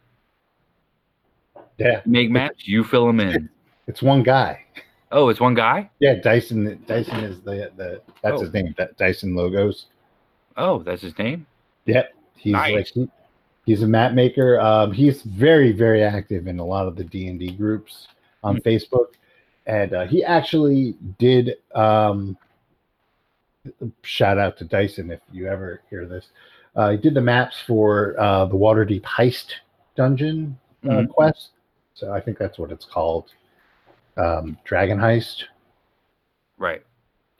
Yeah, 1.78 2.00
Make 2.06 2.30
maps, 2.30 2.66
you 2.66 2.84
fill 2.84 3.06
them 3.06 3.20
in. 3.20 3.50
it's 3.86 4.02
one 4.02 4.22
guy. 4.22 4.64
Oh, 5.12 5.28
it's 5.28 5.40
one 5.40 5.54
guy. 5.54 5.90
Yeah, 6.00 6.14
Dyson. 6.14 6.82
Dyson 6.86 7.16
is 7.20 7.40
the 7.42 7.70
the 7.76 8.00
that's 8.22 8.40
Oh. 8.40 8.44
his 8.44 8.52
name. 8.52 8.74
Dy- 8.76 8.86
Dyson 8.96 9.36
Logos. 9.36 9.86
Oh, 10.56 10.82
that's 10.82 11.02
his 11.02 11.16
name. 11.18 11.46
Yep. 11.84 12.14
He's 12.36 12.52
Nice. 12.52 12.96
like 12.96 13.08
he's 13.66 13.82
a 13.82 13.86
map 13.86 14.14
maker. 14.14 14.58
Um, 14.60 14.90
he's 14.92 15.22
very 15.22 15.72
very 15.72 16.02
active 16.02 16.46
in 16.46 16.58
a 16.58 16.64
lot 16.64 16.86
of 16.88 16.96
the 16.96 17.04
D 17.04 17.28
and 17.28 17.38
D 17.38 17.50
groups 17.52 18.08
on 18.46 18.56
Hmm. 18.56 18.68
Facebook, 18.68 19.06
and 19.66 19.92
uh, 19.92 20.06
he 20.06 20.24
actually 20.24 20.96
did. 21.18 21.56
Um, 21.74 22.36
shout 24.02 24.38
out 24.38 24.56
to 24.58 24.64
Dyson 24.64 25.10
if 25.10 25.20
you 25.32 25.48
ever 25.48 25.80
hear 25.90 26.06
this. 26.06 26.28
Uh, 26.76 26.90
he 26.90 26.96
did 26.96 27.14
the 27.14 27.20
maps 27.20 27.56
for 27.66 28.14
uh, 28.20 28.44
the 28.46 28.54
Waterdeep 28.54 29.02
Heist 29.02 29.52
dungeon 29.96 30.56
uh, 30.84 30.88
Mhm. 30.88 31.08
quest. 31.08 31.50
So 31.94 32.12
I 32.12 32.20
think 32.20 32.38
that's 32.38 32.58
what 32.58 32.70
it's 32.70 32.84
called. 32.84 33.32
Um, 34.16 34.56
Dragon 34.64 34.98
Heist. 34.98 35.44
Right. 36.58 36.82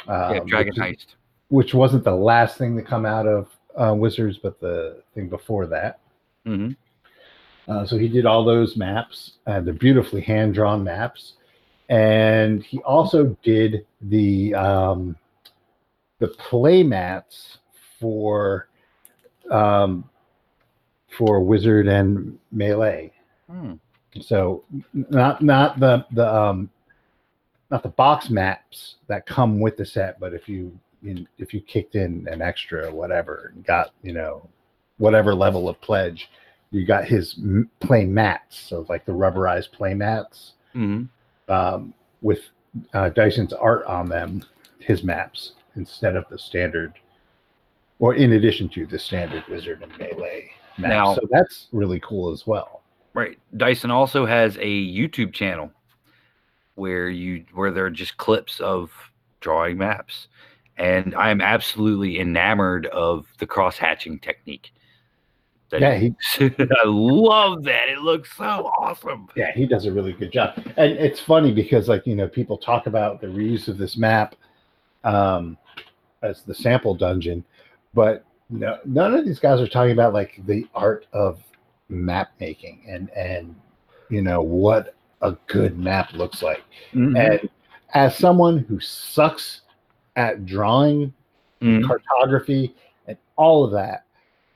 Um, 0.08 0.34
Yeah, 0.34 0.40
Dragon 0.46 0.72
which 0.76 0.82
Heist. 0.98 1.06
which 1.48 1.74
wasn't 1.74 2.02
the 2.04 2.14
last 2.16 2.58
thing 2.58 2.76
to 2.76 2.82
come 2.82 3.06
out 3.06 3.26
of 3.26 3.48
uh, 3.76 3.94
Wizards, 3.94 4.38
but 4.38 4.58
the 4.58 5.02
thing 5.14 5.28
before 5.28 5.66
that. 5.66 6.00
hmm 6.44 6.70
Uh, 7.68 7.84
so 7.84 7.98
he 7.98 8.08
did 8.08 8.26
all 8.26 8.44
those 8.44 8.76
maps, 8.76 9.32
uh, 9.46 9.60
the 9.60 9.72
beautifully 9.72 10.20
hand 10.20 10.54
drawn 10.54 10.84
maps, 10.84 11.34
and 11.88 12.62
he 12.62 12.78
also 12.82 13.36
did 13.42 13.84
the 14.02 14.54
um, 14.54 15.16
the 16.18 16.28
play 16.28 16.82
mats 16.82 17.58
for 17.98 18.68
um, 19.50 20.08
for 21.16 21.40
Wizard 21.40 21.88
and 21.88 22.38
Melee. 22.52 23.12
Hmm. 23.50 23.74
So 24.20 24.64
not 24.92 25.42
not 25.42 25.80
the 25.80 26.06
the 26.12 26.34
um, 26.34 26.70
not 27.70 27.82
the 27.82 27.88
box 27.90 28.30
maps 28.30 28.96
that 29.08 29.26
come 29.26 29.58
with 29.60 29.76
the 29.76 29.84
set, 29.84 30.20
but 30.20 30.32
if 30.34 30.48
you 30.48 30.78
in, 31.02 31.26
if 31.38 31.52
you 31.52 31.60
kicked 31.60 31.94
in 31.94 32.26
an 32.30 32.42
extra 32.42 32.92
whatever 32.92 33.52
and 33.54 33.64
got 33.64 33.90
you 34.02 34.12
know 34.12 34.48
whatever 34.98 35.34
level 35.34 35.68
of 35.68 35.80
pledge, 35.80 36.30
you 36.76 36.86
got 36.86 37.04
his 37.04 37.38
play 37.80 38.04
mats, 38.04 38.58
so 38.58 38.86
like 38.88 39.04
the 39.06 39.12
rubberized 39.12 39.72
play 39.72 39.94
mats 39.94 40.52
hmm 40.72 41.04
um, 41.48 41.94
with 42.22 42.40
uh, 42.92 43.08
Dyson's 43.10 43.52
art 43.52 43.84
on 43.86 44.08
them, 44.08 44.42
his 44.80 45.02
maps 45.04 45.52
instead 45.76 46.16
of 46.16 46.24
the 46.28 46.38
standard, 46.38 46.94
or 47.98 48.14
in 48.14 48.32
addition 48.32 48.68
to 48.70 48.86
the 48.86 48.98
standard 48.98 49.44
Wizard 49.48 49.82
and 49.82 49.96
Melee 49.98 50.50
maps. 50.78 50.90
Now- 50.90 51.14
so 51.14 51.20
that's 51.30 51.68
really 51.72 52.00
cool 52.00 52.32
as 52.32 52.46
well. 52.46 52.82
Right. 53.14 53.38
Dyson 53.56 53.90
also 53.90 54.26
has 54.26 54.56
a 54.58 54.86
YouTube 54.92 55.32
channel 55.32 55.70
where 56.74 57.08
you 57.08 57.46
where 57.54 57.70
there 57.70 57.86
are 57.86 57.90
just 57.90 58.18
clips 58.18 58.60
of 58.60 58.90
drawing 59.40 59.78
maps. 59.78 60.28
And 60.76 61.14
I 61.14 61.30
am 61.30 61.40
absolutely 61.40 62.20
enamored 62.20 62.84
of 62.88 63.26
the 63.38 63.46
cross 63.46 63.78
hatching 63.78 64.18
technique. 64.18 64.72
That 65.70 65.80
Yeah, 65.80 65.94
he 65.96 66.14
I 66.40 66.84
love 66.86 67.64
that. 67.64 67.88
It 67.88 67.98
looks 68.00 68.36
so 68.36 68.44
awesome. 68.78 69.28
Yeah, 69.36 69.52
he 69.52 69.66
does 69.66 69.86
a 69.86 69.92
really 69.92 70.12
good 70.12 70.32
job. 70.32 70.54
And 70.76 70.92
it's 70.92 71.20
funny 71.20 71.52
because 71.52 71.88
like, 71.88 72.06
you 72.06 72.14
know, 72.14 72.28
people 72.28 72.56
talk 72.56 72.86
about 72.86 73.20
the 73.20 73.26
reuse 73.26 73.68
of 73.68 73.78
this 73.78 73.96
map 73.96 74.34
um 75.04 75.56
as 76.22 76.42
the 76.42 76.54
sample 76.54 76.94
dungeon, 76.94 77.44
but 77.94 78.24
no, 78.48 78.78
none 78.84 79.14
of 79.14 79.24
these 79.24 79.38
guys 79.40 79.60
are 79.60 79.68
talking 79.68 79.92
about 79.92 80.12
like 80.14 80.40
the 80.46 80.66
art 80.74 81.06
of 81.12 81.40
map 81.88 82.30
making 82.40 82.84
and 82.88 83.10
and 83.10 83.54
you 84.08 84.22
know 84.22 84.40
what 84.42 84.94
a 85.22 85.32
good 85.46 85.78
map 85.78 86.12
looks 86.12 86.42
like. 86.42 86.62
Mhm. 86.94 87.18
And 87.18 87.50
as 87.94 88.16
someone 88.16 88.58
who 88.58 88.78
sucks 88.80 89.62
at 90.16 90.46
drawing, 90.46 91.12
Mhm. 91.60 91.84
cartography, 91.86 92.74
and 93.06 93.16
all 93.36 93.64
of 93.64 93.72
that, 93.72 94.04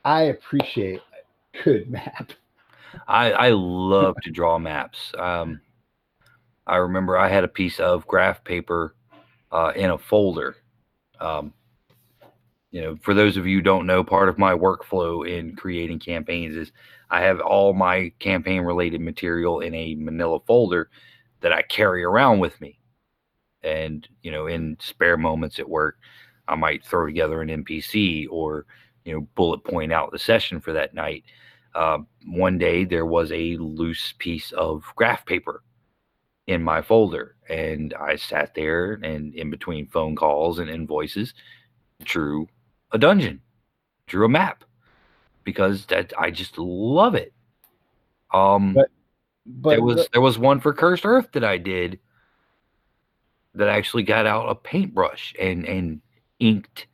I 0.05 0.23
appreciate 0.23 1.01
a 1.13 1.63
good 1.63 1.91
map. 1.91 2.33
I, 3.07 3.33
I 3.33 3.51
love 3.51 4.17
to 4.23 4.31
draw 4.31 4.59
maps. 4.59 5.13
Um, 5.19 5.61
I 6.67 6.77
remember 6.77 7.17
I 7.17 7.29
had 7.29 7.45
a 7.45 7.49
piece 7.49 7.81
of 7.81 8.07
graph 8.07 8.43
paper 8.45 8.95
uh, 9.53 9.73
in 9.75 9.91
a 9.91 9.99
folder. 9.99 10.57
Um, 11.21 11.53
you 12.71 12.81
know, 12.81 12.97
for 13.03 13.15
those 13.15 13.37
of 13.37 13.47
you 13.47 13.61
don't 13.61 13.87
know, 13.87 14.05
part 14.05 14.29
of 14.29 14.39
my 14.39 14.53
workflow 14.53 15.29
in 15.29 15.57
creating 15.57 15.99
campaigns 15.99 16.57
is 16.57 16.73
I 17.11 17.23
have 17.23 17.41
all 17.41 17.73
my 17.73 18.13
campaign 18.21 18.63
related 18.63 19.01
material 19.01 19.61
in 19.61 19.75
a 19.75 19.97
manila 19.97 20.39
folder 20.47 20.89
that 21.41 21.53
I 21.53 21.63
carry 21.63 22.05
around 22.05 22.39
with 22.39 22.61
me. 22.61 22.79
And, 23.63 24.07
you 24.23 24.31
know, 24.31 24.47
in 24.47 24.77
spare 24.81 25.17
moments 25.17 25.59
at 25.59 25.69
work, 25.69 25.99
I 26.47 26.55
might 26.55 26.85
throw 26.85 27.07
together 27.07 27.43
an 27.43 27.65
NPC 27.65 28.27
or, 28.31 28.67
you 29.05 29.13
know, 29.15 29.21
bullet 29.35 29.65
point 29.65 29.93
out 29.93 30.11
the 30.13 30.19
session 30.19 30.61
for 30.61 30.73
that 30.73 30.95
night. 30.95 31.25
Uh, 31.75 31.99
one 32.27 32.59
day 32.59 32.85
there 32.85 33.07
was 33.07 33.31
a 33.33 33.57
loose 33.59 34.13
piece 34.19 34.53
of 34.53 34.85
graph 34.97 35.25
paper 35.25 35.63
in 36.47 36.63
my 36.63 36.83
folder, 36.83 37.37
and 37.49 37.95
I 37.95 38.17
sat 38.17 38.55
there 38.55 38.95
and 38.95 39.35
in 39.35 39.51
between 39.51 39.87
phone 39.87 40.17
calls 40.17 40.59
and 40.59 40.69
invoices, 40.69 41.33
drew 42.03 42.49
a 42.93 42.99
dungeon, 42.99 43.41
drew 44.07 44.25
a 44.25 44.29
map 44.29 44.65
because 45.45 45.87
that 45.87 46.13
I 46.19 46.31
just 46.31 46.59
love 46.59 47.15
it. 47.15 47.33
Um, 48.35 48.75
But- 48.75 48.91
But 49.47 49.71
there 49.71 49.83
was 49.83 50.09
there 50.13 50.21
was 50.21 50.39
one 50.39 50.61
for 50.61 50.73
Cursed 50.75 51.07
Earth 51.07 51.33
that 51.33 51.43
I 51.45 51.57
did 51.57 51.99
that 53.55 53.69
I 53.69 53.77
actually 53.77 54.03
got 54.03 54.27
out 54.27 54.49
a 54.49 54.55
paintbrush 54.55 55.35
and 55.41 55.65
and 55.67 56.01
inked 56.41 56.87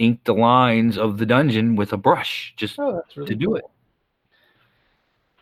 inked 0.00 0.24
the 0.24 0.34
lines 0.34 0.98
of 0.98 1.18
the 1.18 1.26
dungeon 1.26 1.76
with 1.76 1.92
a 1.92 1.96
brush 1.96 2.52
just 2.56 2.78
Oh, 2.78 3.02
really 3.16 3.28
to 3.28 3.34
do 3.36 3.46
cool. 3.46 3.56
it. 3.56 3.64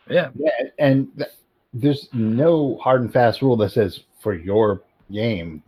Yeah. 0.09 0.29
Yeah, 0.35 0.49
and 0.79 1.07
th- 1.17 1.29
there's 1.73 2.09
no 2.13 2.77
hard 2.77 3.01
and 3.01 3.11
fast 3.13 3.41
rule 3.41 3.55
that 3.57 3.71
says 3.71 4.01
for 4.19 4.33
your 4.33 4.81
game 5.11 5.63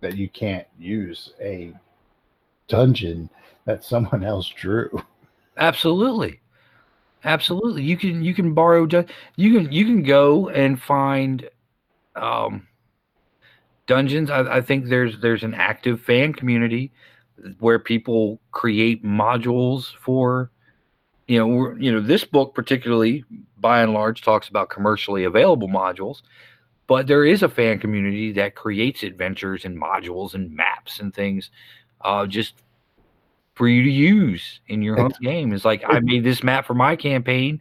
that 0.00 0.16
you 0.16 0.28
can't 0.28 0.66
use 0.78 1.32
a 1.40 1.72
dungeon 2.68 3.28
that 3.64 3.84
someone 3.84 4.24
else 4.24 4.48
drew. 4.48 4.90
Absolutely. 5.56 6.40
Absolutely. 7.24 7.82
You 7.82 7.96
can 7.96 8.22
you 8.22 8.34
can 8.34 8.52
borrow 8.54 8.86
dun- 8.86 9.06
you 9.36 9.52
can 9.58 9.72
you 9.72 9.84
can 9.84 10.02
go 10.02 10.48
and 10.50 10.80
find 10.80 11.48
um 12.14 12.66
dungeons. 13.86 14.30
I, 14.30 14.56
I 14.56 14.60
think 14.60 14.86
there's 14.86 15.18
there's 15.20 15.42
an 15.42 15.54
active 15.54 16.00
fan 16.00 16.32
community 16.32 16.92
where 17.58 17.78
people 17.78 18.40
create 18.50 19.04
modules 19.04 19.94
for 20.00 20.50
you 21.26 21.38
know 21.38 21.46
we're, 21.46 21.78
you 21.78 21.92
know 21.92 22.00
this 22.00 22.24
book 22.24 22.54
particularly 22.54 23.24
by 23.58 23.82
and 23.82 23.92
large 23.92 24.22
talks 24.22 24.48
about 24.48 24.70
commercially 24.70 25.24
available 25.24 25.68
modules 25.68 26.22
but 26.86 27.06
there 27.06 27.24
is 27.24 27.42
a 27.42 27.48
fan 27.48 27.78
community 27.78 28.32
that 28.32 28.54
creates 28.54 29.02
adventures 29.02 29.64
and 29.64 29.80
modules 29.80 30.34
and 30.34 30.50
maps 30.54 31.00
and 31.00 31.14
things 31.14 31.50
uh, 32.00 32.26
just 32.26 32.54
for 33.58 33.68
you 33.68 33.82
to 33.82 33.90
use 33.90 34.60
in 34.68 34.82
your 34.82 34.96
home 34.96 35.12
game. 35.20 35.52
It's 35.52 35.64
like 35.64 35.82
I 35.86 35.98
made 35.98 36.22
this 36.22 36.44
map 36.44 36.64
for 36.64 36.74
my 36.74 36.94
campaign. 36.94 37.60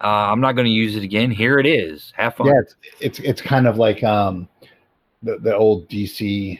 Uh, 0.00 0.30
I'm 0.30 0.40
not 0.40 0.52
going 0.52 0.66
to 0.66 0.70
use 0.70 0.96
it 0.96 1.02
again. 1.02 1.30
Here 1.30 1.58
it 1.58 1.66
is. 1.66 2.12
Have 2.16 2.36
fun. 2.36 2.46
Yeah, 2.46 2.60
it's 2.60 2.76
it's, 3.00 3.18
it's 3.18 3.42
kind 3.42 3.66
of 3.66 3.76
like 3.76 4.02
um, 4.04 4.48
the 5.22 5.38
the 5.38 5.54
old 5.54 5.88
DC 5.88 6.58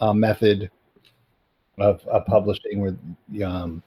uh, 0.00 0.12
method 0.12 0.70
of, 1.80 2.04
of 2.06 2.24
publishing, 2.26 2.80
where 2.80 2.96
um, 3.46 3.82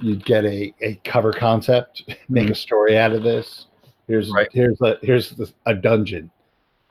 you'd 0.00 0.24
get 0.24 0.44
a, 0.44 0.74
a 0.80 0.94
cover 1.04 1.32
concept, 1.32 2.04
make 2.28 2.50
a 2.50 2.54
story 2.54 2.98
out 2.98 3.12
of 3.12 3.22
this. 3.22 3.66
Here's 4.06 4.30
Right. 4.30 4.48
here's 4.52 4.80
a 4.82 4.98
here's 5.02 5.30
the, 5.30 5.50
a 5.66 5.74
dungeon. 5.74 6.30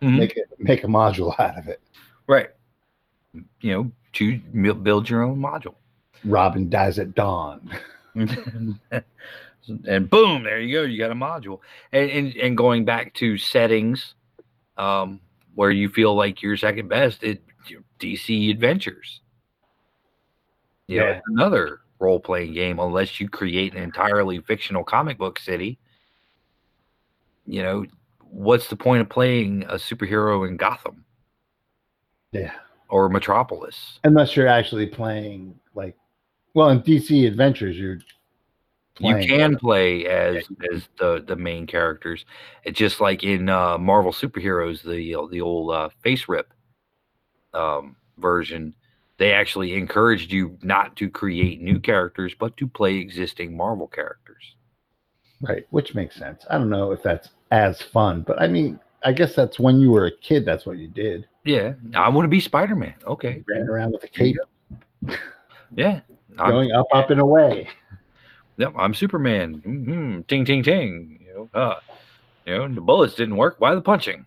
Mhm. 0.02 0.18
Make 0.18 0.36
it 0.38 0.46
make 0.58 0.84
a 0.84 0.88
module 0.88 1.34
out 1.40 1.58
of 1.58 1.68
it. 1.68 1.80
Right. 2.28 2.50
You 3.62 3.72
know, 3.74 3.92
to 4.14 4.40
build 4.74 5.10
your 5.10 5.24
own 5.24 5.40
module. 5.40 5.76
Robin 6.26 6.70
dies 6.70 7.00
at 7.00 7.14
dawn. 7.16 7.70
and 8.16 8.80
boom, 10.10 10.44
there 10.44 10.60
you 10.60 10.74
go. 10.78 10.84
You 10.84 10.98
got 10.98 11.12
a 11.12 11.16
module. 11.16 11.60
And 11.92 12.10
and, 12.10 12.36
and 12.38 12.58
going 12.58 12.86
back 12.86 13.14
to 13.16 13.38
settings, 13.38 14.16
um, 14.78 15.20
where 15.56 15.72
you 15.72 15.90
feel 15.90 16.16
like 16.16 16.42
you're 16.42 16.58
second 16.58 16.88
best, 16.90 17.24
it 17.24 17.42
DC 18.00 18.50
Adventures. 18.52 19.22
You 20.88 21.00
know, 21.00 21.06
Yeah. 21.08 21.12
it's 21.18 21.28
another 21.30 21.82
role 22.00 22.20
playing 22.20 22.54
game, 22.54 22.80
unless 22.80 23.20
you 23.20 23.30
create 23.30 23.74
an 23.74 23.82
entirely 23.84 24.40
fictional 24.40 24.84
comic 24.84 25.18
book 25.18 25.40
city. 25.40 25.80
You 27.46 27.64
know, 27.64 27.86
what's 28.20 28.68
the 28.68 28.76
point 28.76 29.02
of 29.02 29.10
playing 29.10 29.64
a 29.64 29.76
superhero 29.76 30.48
in 30.48 30.58
Gotham 30.58 31.06
Yeah. 32.32 32.54
or 32.90 33.10
Metropolis? 33.10 34.00
Unless 34.04 34.36
you're 34.36 34.48
actually 34.48 34.88
playing 34.88 35.60
like 35.76 35.96
well 36.54 36.70
in 36.70 36.82
DC 36.82 37.28
Adventures 37.28 37.78
you're 37.78 38.00
you 39.00 39.16
can 39.26 39.58
play 39.58 40.06
as 40.06 40.46
as 40.72 40.88
the 41.00 41.24
the 41.26 41.36
main 41.36 41.66
characters 41.66 42.26
it's 42.64 42.78
just 42.78 43.02
like 43.02 43.24
in 43.24 43.50
uh 43.50 43.76
marvel 43.76 44.12
superheroes 44.12 44.84
the 44.84 45.16
the 45.32 45.42
old 45.42 45.72
uh 45.72 45.90
FASERIP 46.06 46.44
um 47.56 47.96
version 48.20 48.76
they 49.24 49.32
actually 49.32 49.74
encouraged 49.74 50.34
you 50.34 50.58
not 50.64 50.98
to 50.98 51.10
create 51.10 51.62
new 51.62 51.80
characters 51.80 52.34
but 52.38 52.58
to 52.58 52.68
play 52.68 52.96
existing 52.98 53.56
marvel 53.56 53.88
characters 53.88 54.56
right, 55.40 55.66
which 55.70 55.96
makes 55.96 56.16
sense. 56.18 56.46
I 56.50 56.58
don't 56.58 56.70
know 56.70 56.92
if 56.92 57.02
that's 57.02 57.30
as 57.52 57.82
fun, 57.82 58.22
but 58.24 58.42
I 58.42 58.48
mean 58.48 58.82
I 59.06 59.14
guess 59.14 59.34
that's 59.34 59.60
when 59.60 59.80
you 59.80 59.92
were 59.92 60.08
a 60.08 60.12
kid 60.12 60.44
that's 60.46 60.66
what 60.66 60.78
you 60.78 60.90
did. 60.90 61.26
yeah 61.46 61.74
i 61.96 62.10
want 62.10 62.26
to 62.26 62.30
be 62.30 62.42
spider-man 62.42 62.96
okay 63.08 63.42
Ran 63.48 63.70
around 63.70 63.92
with 63.94 64.04
a 64.04 64.10
cape, 64.10 64.36
yeah 65.74 66.02
I'm, 66.38 66.52
going 66.52 66.72
up, 66.74 66.88
up 66.94 67.10
and 67.10 67.22
away. 67.22 67.70
yep, 68.58 68.74
I'm 68.78 68.94
superman 68.94 69.54
hmm 69.64 70.22
ting 70.28 70.44
ting 70.44 70.64
ting 70.64 71.20
you 71.26 71.34
know 71.34 71.50
uh 71.54 71.76
you 72.46 72.58
know 72.58 72.68
the 72.68 72.82
bullets 72.82 73.16
didn't 73.16 73.38
work 73.38 73.56
why 73.60 73.74
the 73.74 73.82
punching 73.82 74.26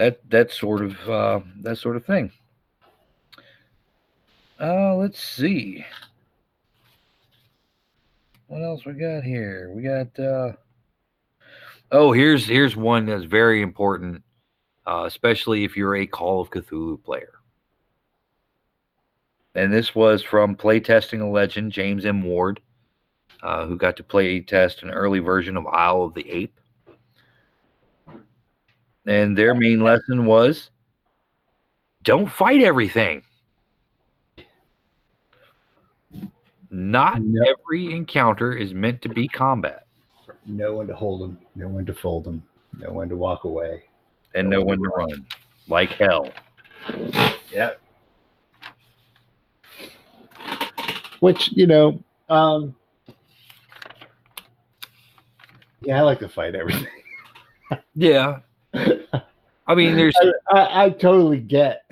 that 0.00 0.18
that 0.30 0.50
sort 0.50 0.82
of 0.82 1.10
uh, 1.10 1.40
that 1.60 1.76
sort 1.76 1.94
of 1.94 2.06
thing. 2.06 2.32
Uh, 4.58 4.94
let's 4.96 5.22
see. 5.22 5.84
What 8.46 8.62
else 8.62 8.86
we 8.86 8.94
got 8.94 9.22
here? 9.24 9.70
We 9.74 9.82
got 9.82 10.18
uh 10.18 10.52
Oh, 11.92 12.12
here's 12.12 12.46
here's 12.46 12.76
one 12.76 13.04
that's 13.04 13.24
very 13.24 13.60
important, 13.60 14.22
uh, 14.86 15.04
especially 15.06 15.64
if 15.64 15.76
you're 15.76 15.96
a 15.96 16.06
Call 16.06 16.40
of 16.40 16.50
Cthulhu 16.50 17.02
player. 17.02 17.34
And 19.54 19.70
this 19.70 19.94
was 19.94 20.22
from 20.22 20.56
playtesting 20.56 21.20
a 21.20 21.26
legend, 21.26 21.72
James 21.72 22.06
M. 22.06 22.22
Ward, 22.22 22.60
uh, 23.42 23.66
who 23.66 23.76
got 23.76 23.96
to 23.98 24.04
play 24.04 24.40
test 24.40 24.82
an 24.82 24.90
early 24.90 25.18
version 25.18 25.58
of 25.58 25.66
Isle 25.66 26.04
of 26.04 26.14
the 26.14 26.30
Ape. 26.30 26.59
And 29.06 29.36
their 29.36 29.54
main 29.54 29.80
lesson 29.82 30.26
was 30.26 30.70
don't 32.02 32.30
fight 32.30 32.62
everything. 32.62 33.22
Not 36.70 37.20
Yep. 37.22 37.46
every 37.48 37.92
encounter 37.94 38.52
is 38.52 38.72
meant 38.72 39.02
to 39.02 39.08
be 39.08 39.26
combat, 39.26 39.86
No 40.46 40.74
one 40.74 40.86
to 40.86 40.94
hold 40.94 41.20
them, 41.20 41.38
no 41.56 41.66
one 41.68 41.84
to 41.86 41.92
fold 41.94 42.24
them, 42.24 42.42
no 42.78 42.92
one 42.92 43.08
to 43.08 43.16
walk 43.16 43.44
away. 43.44 43.84
and 44.34 44.48
know 44.48 44.62
one, 44.62 44.80
to 44.80 44.88
run 44.90 45.26
like 45.66 45.90
hell. 45.90 46.30
Yeah. 47.52 47.72
Which, 51.18 51.50
you 51.52 51.66
know, 51.66 52.02
um 52.28 52.74
yeah, 55.82 55.98
I 55.98 56.02
like 56.02 56.18
to 56.20 56.28
fight 56.28 56.54
everything. 56.54 56.86
Yeah. 57.94 58.40
I 59.70 59.74
mean, 59.76 59.94
there's 59.94 60.16
I, 60.20 60.58
I, 60.58 60.84
I 60.86 60.90
totally 60.90 61.38
get 61.38 61.84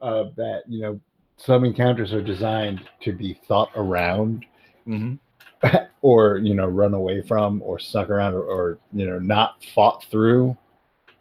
uh, 0.00 0.24
that, 0.36 0.62
you 0.66 0.80
know, 0.80 0.98
some 1.36 1.64
encounters 1.64 2.14
are 2.14 2.22
designed 2.22 2.80
to 3.02 3.12
be 3.12 3.38
thought 3.46 3.70
around 3.76 4.46
Mhm. 4.86 5.18
or, 6.02 6.38
you 6.38 6.54
know, 6.54 6.66
run 6.66 6.94
away 6.94 7.20
from 7.20 7.60
or 7.60 7.78
suck 7.78 8.08
around 8.08 8.32
or, 8.32 8.42
or 8.42 8.78
you 8.94 9.06
know, 9.06 9.18
not 9.18 9.62
fought 9.74 10.02
through. 10.04 10.56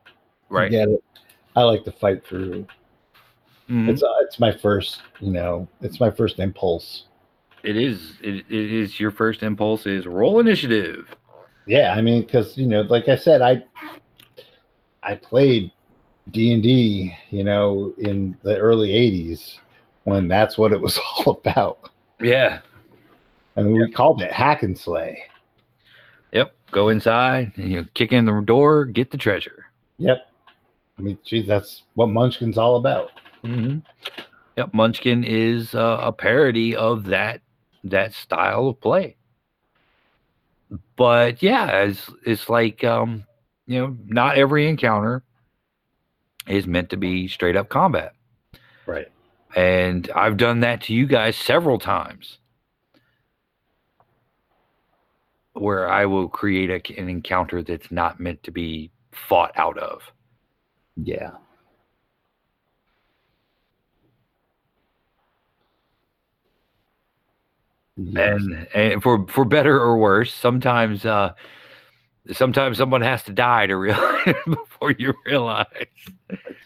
I 0.06 0.12
right. 0.50 0.72
get 0.72 0.88
it. 0.88 1.04
I 1.58 1.64
like 1.64 1.84
to 1.84 1.92
fight 1.92 2.26
through. 2.26 2.66
Mhm. 3.70 3.90
It's 3.90 4.02
uh, 4.02 4.08
it's 4.22 4.40
my 4.40 4.54
first, 4.54 5.02
you 5.20 5.32
know, 5.34 5.68
it's 5.82 6.00
my 6.00 6.10
first 6.10 6.40
impulse. 6.40 7.08
It 7.64 7.76
is. 7.76 8.14
It, 8.22 8.46
it 8.50 8.72
is 8.72 9.02
your 9.02 9.12
first 9.12 9.44
impulse 9.44 9.86
is 9.86 10.06
roll 10.06 10.40
initiative. 10.40 11.14
Yeah, 11.66 11.94
I 11.94 12.02
mean, 12.02 12.22
because 12.22 12.58
you 12.58 12.68
know, 12.68 12.84
like 12.84 13.10
I 13.10 13.18
said, 13.18 13.42
I 13.42 13.66
I 15.04 15.16
played 15.16 15.72
D 16.32 16.54
and 16.54 16.62
D, 16.64 17.16
you 17.30 17.44
know, 17.44 17.94
in 17.98 18.38
the 18.44 18.58
early 18.58 18.90
'80s 18.90 19.60
when 20.04 20.28
that's 20.28 20.58
what 20.58 20.72
it 20.72 20.82
was 20.88 20.98
all 20.98 21.40
about. 21.46 21.90
Yeah. 22.22 22.60
I 23.56 23.62
mean, 23.62 23.74
we 23.74 23.92
called 23.92 24.22
it 24.22 24.32
hack 24.32 24.64
and 24.64 24.78
slay. 24.78 25.24
Yep. 26.32 26.54
Go 26.72 26.90
inside. 26.90 27.52
and, 27.56 27.72
You 27.72 27.82
know, 27.82 27.88
kick 27.94 28.12
in 28.12 28.26
the 28.26 28.40
door, 28.42 28.86
get 28.86 29.10
the 29.10 29.18
treasure. 29.18 29.66
Yep. 29.98 30.30
I 30.98 31.02
mean, 31.02 31.18
geez, 31.26 31.48
that's 31.48 31.84
what 31.96 32.08
Munchkin's 32.08 32.58
all 32.58 32.76
about. 32.76 33.12
Mm-hmm. 33.44 33.80
Yep. 34.58 34.74
Munchkin 34.74 35.24
is 35.24 35.74
uh, 35.76 36.00
a 36.02 36.12
parody 36.12 36.76
of 36.76 37.06
that 37.06 37.42
that 37.84 38.14
style 38.14 38.70
of 38.70 38.82
play. 38.82 39.16
But 40.96 41.42
yeah, 41.42 41.84
it's 41.84 42.10
it's 42.26 42.50
like 42.50 42.84
um, 42.84 43.26
you 43.68 43.80
know, 43.80 43.98
not 44.06 44.38
every 44.38 44.68
encounter 44.68 45.24
is 46.48 46.66
meant 46.66 46.90
to 46.90 46.98
be 46.98 47.28
straight 47.28 47.58
up 47.58 47.70
combat. 47.70 48.14
Right. 48.86 49.12
And 49.56 50.10
I've 50.16 50.38
done 50.38 50.62
that 50.62 50.82
to 50.84 50.94
you 50.94 51.06
guys 51.06 51.36
several 51.36 51.78
times. 51.78 52.40
Where 55.54 55.90
I 55.90 56.06
will 56.06 56.30
create 56.30 56.70
a, 56.70 57.00
an 57.00 57.10
encounter 57.10 57.62
that's 57.64 57.92
not 57.92 58.20
meant 58.20 58.44
to 58.44 58.52
be 58.52 58.92
fought 59.12 59.52
out 59.56 59.78
of. 59.78 60.02
Yeah. 60.96 61.32
Yes. 68.00 68.40
and 68.42 68.68
and 68.76 69.04
for 69.04 69.26
for 69.28 69.44
better 69.44 69.80
or 69.80 69.98
worse 69.98 70.32
sometimes 70.32 71.04
uh 71.04 71.34
sometimes 72.34 72.78
someone 72.78 73.02
has 73.02 73.24
to 73.24 73.34
die 73.34 73.68
to 73.68 73.76
realize 73.76 74.36
before 74.46 74.92
you 74.92 75.14
realize. 75.26 75.66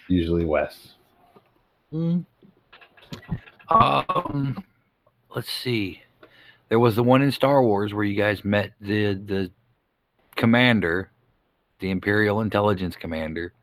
Usually 0.07 0.45
Wes. 0.45 0.93
Mm. 1.93 2.26
Um, 3.70 4.64
let's 5.36 5.51
see. 5.51 6.01
There 6.70 6.80
was 6.80 6.95
the 6.95 7.03
one 7.03 7.22
in 7.22 7.32
Star 7.32 7.64
Wars 7.64 7.93
where 7.93 8.03
you 8.03 8.16
guys 8.16 8.45
met 8.45 8.72
the 8.80 9.14
the 9.14 9.51
commander, 10.36 11.12
the 11.80 11.91
Imperial 11.91 12.41
Intelligence 12.41 12.95
Commander, 12.95 13.53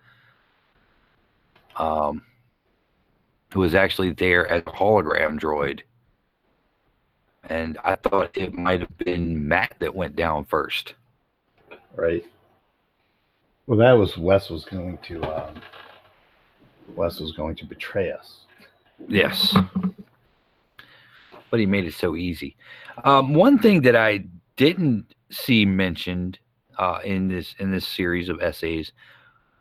um, 1.76 2.22
who 3.53 3.61
was 3.61 3.74
actually 3.74 4.12
there 4.12 4.46
as 4.46 4.62
a 4.62 4.70
hologram 4.70 5.40
droid. 5.40 5.80
And 7.44 7.78
I 7.82 7.96
thought 7.96 8.36
it 8.36 8.53
might 8.53 8.80
have 8.80 8.99
been 8.99 9.49
Matt 9.49 9.74
that 9.78 9.94
went 9.94 10.16
down 10.16 10.44
first. 10.44 10.94
Right. 11.95 12.24
Well, 13.66 13.78
that 13.78 13.93
was 13.93 14.16
Wes 14.16 14.51
was 14.51 14.64
going 14.64 14.99
to. 14.99 15.22
Um, 15.24 15.61
Wes 16.97 17.20
was 17.20 17.32
going 17.32 17.55
to 17.57 17.66
betray 17.66 18.11
us. 18.11 18.41
Yes. 19.09 19.57
But 21.51 21.61
he 21.61 21.66
made 21.66 21.84
it 21.84 21.95
so 21.95 22.16
easy. 22.16 22.57
Um, 23.05 23.34
one 23.34 23.59
thing 23.59 23.82
that 23.82 23.97
I 23.97 24.24
didn't 24.57 25.14
see 25.30 25.64
mentioned 25.64 26.39
uh, 26.78 27.01
in 27.05 27.28
this 27.28 27.55
in 27.59 27.70
this 27.70 27.86
series 27.86 28.28
of 28.28 28.41
essays 28.41 28.93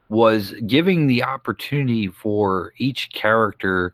was 0.09 0.53
giving 0.67 1.07
the 1.07 1.23
opportunity 1.23 2.07
for 2.07 2.73
each 2.77 3.09
character 3.11 3.93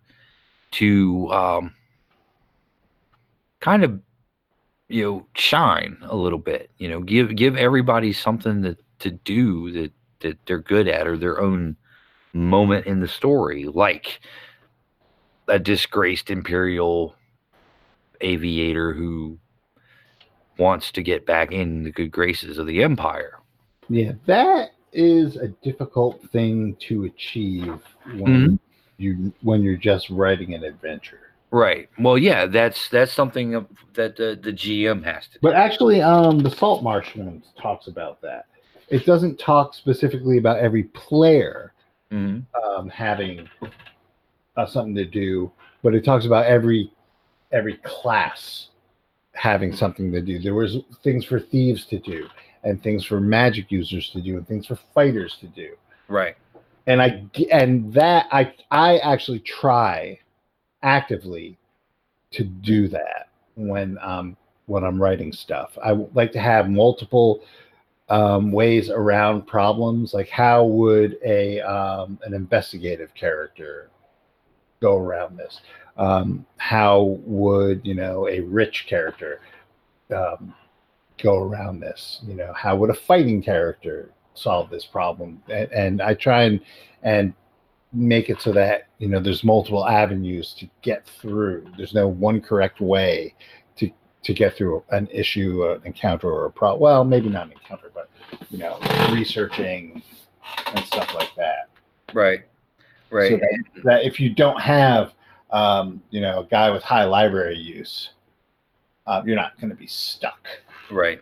to 0.71 1.31
um, 1.31 1.73
kind 3.59 3.83
of 3.83 3.99
you 4.89 5.03
know 5.03 5.25
shine 5.35 5.97
a 6.03 6.15
little 6.15 6.39
bit 6.39 6.69
you 6.77 6.87
know 6.87 6.99
give 7.01 7.35
give 7.35 7.55
everybody 7.55 8.13
something 8.13 8.61
that 8.61 8.77
to 8.99 9.11
do 9.11 9.71
that 9.71 9.91
that 10.19 10.37
they're 10.45 10.59
good 10.59 10.87
at 10.87 11.07
or 11.07 11.17
their 11.17 11.41
own 11.41 11.75
moment 12.33 12.85
in 12.85 12.99
the 12.99 13.07
story 13.07 13.65
like 13.65 14.19
a 15.47 15.59
disgraced 15.59 16.29
imperial 16.29 17.15
aviator 18.21 18.93
who 18.93 19.37
wants 20.57 20.91
to 20.91 21.01
get 21.01 21.25
back 21.25 21.51
in 21.51 21.83
the 21.83 21.91
good 21.91 22.11
graces 22.11 22.57
of 22.57 22.67
the 22.67 22.83
empire 22.83 23.39
Yeah, 23.89 24.13
that 24.25 24.71
is 24.91 25.37
a 25.37 25.47
difficult 25.47 26.21
thing 26.31 26.75
to 26.79 27.05
achieve 27.05 27.79
when 28.15 28.25
mm-hmm. 28.25 28.55
you 28.97 29.33
when 29.41 29.61
you're 29.61 29.75
just 29.75 30.09
writing 30.09 30.53
an 30.53 30.63
adventure. 30.63 31.32
Right 31.53 31.87
well 31.99 32.17
yeah 32.17 32.45
that's 32.47 32.89
that's 32.89 33.13
something 33.13 33.51
that 33.93 34.15
the, 34.17 34.37
the 34.41 34.51
gm 34.51 35.03
has 35.03 35.27
to 35.27 35.33
do 35.33 35.39
But 35.41 35.53
actually, 35.55 36.01
um, 36.01 36.39
the 36.39 36.49
Salt 36.49 36.83
Marshlands 36.83 37.45
talks 37.61 37.87
about 37.87 38.19
that. 38.21 38.47
It 38.89 39.05
doesn't 39.05 39.37
talk 39.39 39.73
specifically 39.75 40.37
about 40.39 40.57
every 40.57 40.83
player 40.85 41.71
Mhm. 42.11 42.43
um, 42.63 42.89
having 42.89 43.47
uh, 44.57 44.65
something 44.65 44.93
to 44.95 45.05
do, 45.05 45.51
but 45.83 45.93
it 45.95 46.03
talks 46.03 46.25
about 46.25 46.45
every 46.47 46.91
every 47.51 47.77
class 47.83 48.69
having 49.33 49.75
something 49.75 50.11
to 50.11 50.21
do. 50.21 50.39
There 50.39 50.53
was 50.55 50.77
things 51.03 51.23
for 51.25 51.39
thieves 51.39 51.85
to 51.87 51.99
do, 51.99 52.27
and 52.63 52.81
things 52.81 53.05
for 53.05 53.19
magic 53.21 53.71
users 53.71 54.09
to 54.11 54.21
do, 54.21 54.37
and 54.37 54.47
things 54.47 54.65
for 54.67 54.77
fighters 54.95 55.37
to 55.41 55.47
do. 55.47 55.69
right 56.07 56.35
And 56.87 56.99
I 57.01 57.25
and 57.51 57.93
that 57.93 58.27
I 58.31 58.53
I 58.71 58.97
actually 58.99 59.39
try 59.39 60.19
actively 60.83 61.57
to 62.31 62.43
do 62.43 62.87
that 62.89 63.29
when 63.55 63.97
um 64.01 64.37
when 64.65 64.83
I'm 64.83 65.01
writing 65.01 65.33
stuff. 65.33 65.77
I 65.83 65.91
like 66.13 66.31
to 66.33 66.39
have 66.39 66.69
multiple 66.69 67.43
um, 68.09 68.51
ways 68.51 68.89
around 68.89 69.47
problems. 69.47 70.13
Like 70.13 70.29
how 70.29 70.65
would 70.65 71.17
a 71.25 71.61
um, 71.61 72.19
an 72.23 72.33
investigative 72.33 73.13
character 73.13 73.89
go 74.81 74.97
around 74.97 75.37
this? 75.37 75.61
Um, 75.97 76.45
how 76.57 77.19
would 77.25 77.81
you 77.85 77.95
know 77.95 78.27
a 78.27 78.41
rich 78.41 78.85
character 78.87 79.41
um, 80.15 80.53
go 81.21 81.39
around 81.39 81.79
this? 81.79 82.21
You 82.27 82.35
know, 82.35 82.53
how 82.53 82.75
would 82.77 82.89
a 82.89 82.95
fighting 82.95 83.41
character 83.41 84.11
solve 84.33 84.69
this 84.69 84.85
problem? 84.85 85.41
And, 85.49 85.71
and 85.71 86.01
I 86.01 86.13
try 86.13 86.43
and 86.43 86.59
and 87.03 87.33
make 87.93 88.29
it 88.29 88.41
so 88.41 88.51
that 88.51 88.87
you 88.97 89.07
know 89.07 89.19
there's 89.19 89.43
multiple 89.43 89.87
avenues 89.87 90.53
to 90.59 90.67
get 90.81 91.05
through. 91.05 91.65
There's 91.77 91.93
no 91.93 92.07
one 92.07 92.41
correct 92.41 92.81
way 92.81 93.35
to 93.77 93.89
to 94.23 94.33
get 94.33 94.55
through 94.55 94.83
an 94.89 95.07
issue, 95.11 95.65
an 95.71 95.81
encounter, 95.85 96.27
or 96.27 96.45
a 96.45 96.51
problem. 96.51 96.81
Well, 96.81 97.03
maybe 97.03 97.29
not 97.29 97.47
an 97.47 97.53
encounter, 97.53 97.91
but 97.93 98.09
you 98.49 98.57
know, 98.57 98.79
researching 99.11 100.01
and 100.67 100.85
stuff 100.85 101.13
like 101.13 101.33
that. 101.35 101.69
right 102.13 102.41
right 103.09 103.31
So 103.31 103.37
that, 103.37 103.83
that 103.83 104.03
if 104.03 104.19
you 104.19 104.33
don't 104.33 104.59
have, 104.59 105.13
um, 105.51 106.01
you 106.09 106.21
know, 106.21 106.39
a 106.39 106.45
guy 106.45 106.69
with 106.71 106.83
high 106.83 107.05
library 107.05 107.57
use, 107.57 108.11
uh, 109.07 109.21
you're 109.25 109.35
not 109.35 109.59
going 109.59 109.69
to 109.69 109.75
be 109.75 109.87
stuck 109.87 110.47
right 110.91 111.21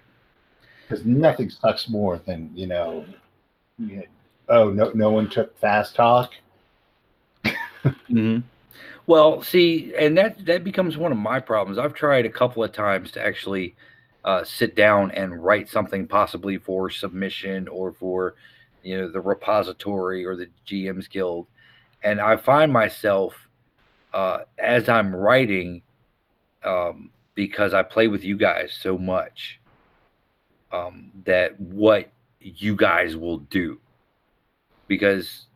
because 0.87 1.05
nothing 1.05 1.49
sucks 1.49 1.89
more 1.89 2.19
than 2.25 2.49
you 2.53 2.67
know, 2.67 3.05
you 3.77 3.97
know, 3.97 4.03
oh 4.49 4.69
no, 4.69 4.91
no 4.93 5.11
one 5.11 5.29
took 5.29 5.57
fast 5.59 5.95
talk. 5.95 6.31
Hmm 8.07 8.39
Well, 9.07 9.41
see, 9.43 9.93
and 9.97 10.17
that 10.17 10.45
that 10.45 10.63
becomes 10.63 10.97
one 10.97 11.11
of 11.11 11.17
my 11.17 11.39
problems. 11.39 11.79
I've 11.79 11.93
tried 11.93 12.25
a 12.25 12.29
couple 12.31 12.63
of 12.63 12.71
times 12.73 13.11
to 13.13 13.25
actually 13.25 13.75
uh, 14.25 14.43
sit 14.43 14.75
down 14.75 15.11
and 15.11 15.43
write 15.43 15.69
something, 15.69 16.07
possibly 16.07 16.57
for 16.57 16.89
submission 16.89 17.67
or 17.67 17.93
for 17.93 18.35
you 18.83 18.97
know 18.99 19.09
the 19.09 19.21
repository 19.21 20.25
or 20.25 20.35
the 20.35 20.49
GM's 20.65 21.07
Guild, 21.07 21.47
and 22.03 22.21
I 22.21 22.37
find 22.37 22.71
myself 22.73 23.35
uh, 24.13 24.39
as 24.59 24.89
I'm 24.89 25.15
writing, 25.15 25.83
um, 26.63 27.11
because 27.35 27.73
I 27.73 27.83
play 27.83 28.07
with 28.07 28.23
you 28.23 28.37
guys 28.37 28.73
so 28.79 28.97
much, 28.97 29.59
um, 30.71 31.11
that 31.25 31.59
what 31.59 32.11
you 32.39 32.75
guys 32.75 33.15
will 33.15 33.37
do, 33.39 33.79
because 34.87 35.47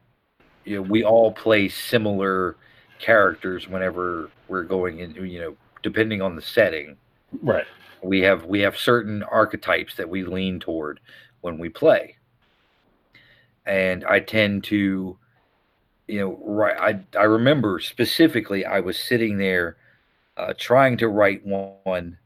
you 0.65 0.75
know 0.75 0.81
we 0.81 1.03
all 1.03 1.31
play 1.31 1.69
similar 1.69 2.55
characters 2.99 3.67
whenever 3.67 4.29
we're 4.47 4.63
going 4.63 4.99
in 4.99 5.13
you 5.15 5.39
know 5.39 5.55
depending 5.83 6.21
on 6.21 6.35
the 6.35 6.41
setting 6.41 6.97
Right. 7.41 7.65
we 8.01 8.21
have 8.21 8.45
we 8.45 8.59
have 8.61 8.77
certain 8.77 9.23
archetypes 9.23 9.95
that 9.95 10.09
we 10.09 10.23
lean 10.23 10.59
toward 10.59 10.99
when 11.41 11.57
we 11.57 11.69
play 11.69 12.15
and 13.65 14.03
i 14.05 14.19
tend 14.19 14.63
to 14.65 15.17
you 16.07 16.19
know 16.19 16.39
right 16.43 16.77
i 16.79 17.19
i 17.19 17.23
remember 17.23 17.79
specifically 17.79 18.65
i 18.65 18.79
was 18.79 18.97
sitting 18.97 19.37
there 19.37 19.77
uh, 20.37 20.53
trying 20.57 20.97
to 20.97 21.07
write 21.07 21.45
one 21.45 22.17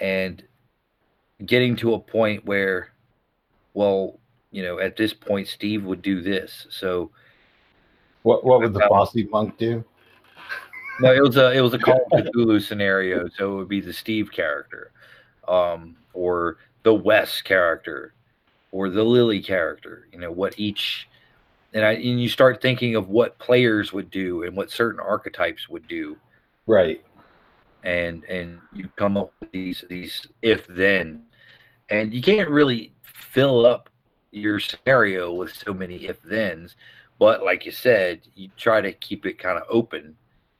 and 0.00 0.42
getting 1.44 1.76
to 1.76 1.94
a 1.94 1.98
point 1.98 2.44
where 2.44 2.92
well 3.74 4.18
you 4.50 4.62
know 4.62 4.78
at 4.78 4.96
this 4.96 5.12
point 5.12 5.46
steve 5.48 5.84
would 5.84 6.02
do 6.02 6.20
this 6.22 6.66
so 6.70 7.10
What 8.22 8.44
what 8.44 8.60
would 8.60 8.74
the 8.74 8.86
bossy 8.88 9.24
monk 9.24 9.56
do? 9.58 9.84
No, 11.00 11.12
it 11.12 11.20
was 11.20 11.36
a 11.36 11.52
it 11.52 11.60
was 11.60 11.74
a 11.74 11.78
Call 11.78 12.00
of 12.12 12.24
Cthulhu 12.34 12.60
scenario, 12.60 13.28
so 13.28 13.52
it 13.52 13.56
would 13.56 13.68
be 13.68 13.80
the 13.80 13.92
Steve 13.92 14.32
character, 14.32 14.90
um, 15.46 15.94
or 16.14 16.56
the 16.84 16.94
Wes 16.94 17.42
character, 17.42 18.14
or 18.72 18.88
the 18.88 19.04
Lily 19.04 19.40
character. 19.42 20.08
You 20.12 20.18
know 20.18 20.32
what 20.32 20.58
each, 20.58 21.08
and 21.74 21.84
I 21.84 21.92
and 21.92 22.20
you 22.20 22.28
start 22.28 22.62
thinking 22.62 22.96
of 22.96 23.08
what 23.10 23.38
players 23.38 23.92
would 23.92 24.10
do 24.10 24.42
and 24.44 24.56
what 24.56 24.70
certain 24.70 24.98
archetypes 25.00 25.68
would 25.68 25.86
do, 25.86 26.16
Right. 26.66 27.04
and 27.84 28.24
and 28.24 28.58
you 28.72 28.88
come 28.96 29.16
up 29.18 29.32
with 29.40 29.52
these 29.52 29.84
these 29.88 30.26
if 30.42 30.66
then, 30.66 31.22
and 31.90 32.12
you 32.14 32.22
can't 32.22 32.48
really 32.48 32.92
fill 33.02 33.66
up 33.66 33.90
your 34.30 34.60
scenario 34.60 35.32
with 35.32 35.54
so 35.54 35.72
many 35.72 35.96
if 36.06 36.18
thens, 36.20 36.76
but 37.18 37.42
like 37.42 37.64
you 37.64 37.72
said, 37.72 38.20
you 38.34 38.50
try 38.56 38.80
to 38.80 38.92
keep 38.92 39.26
it 39.26 39.38
kind 39.38 39.58
of 39.58 39.64
open 39.68 40.16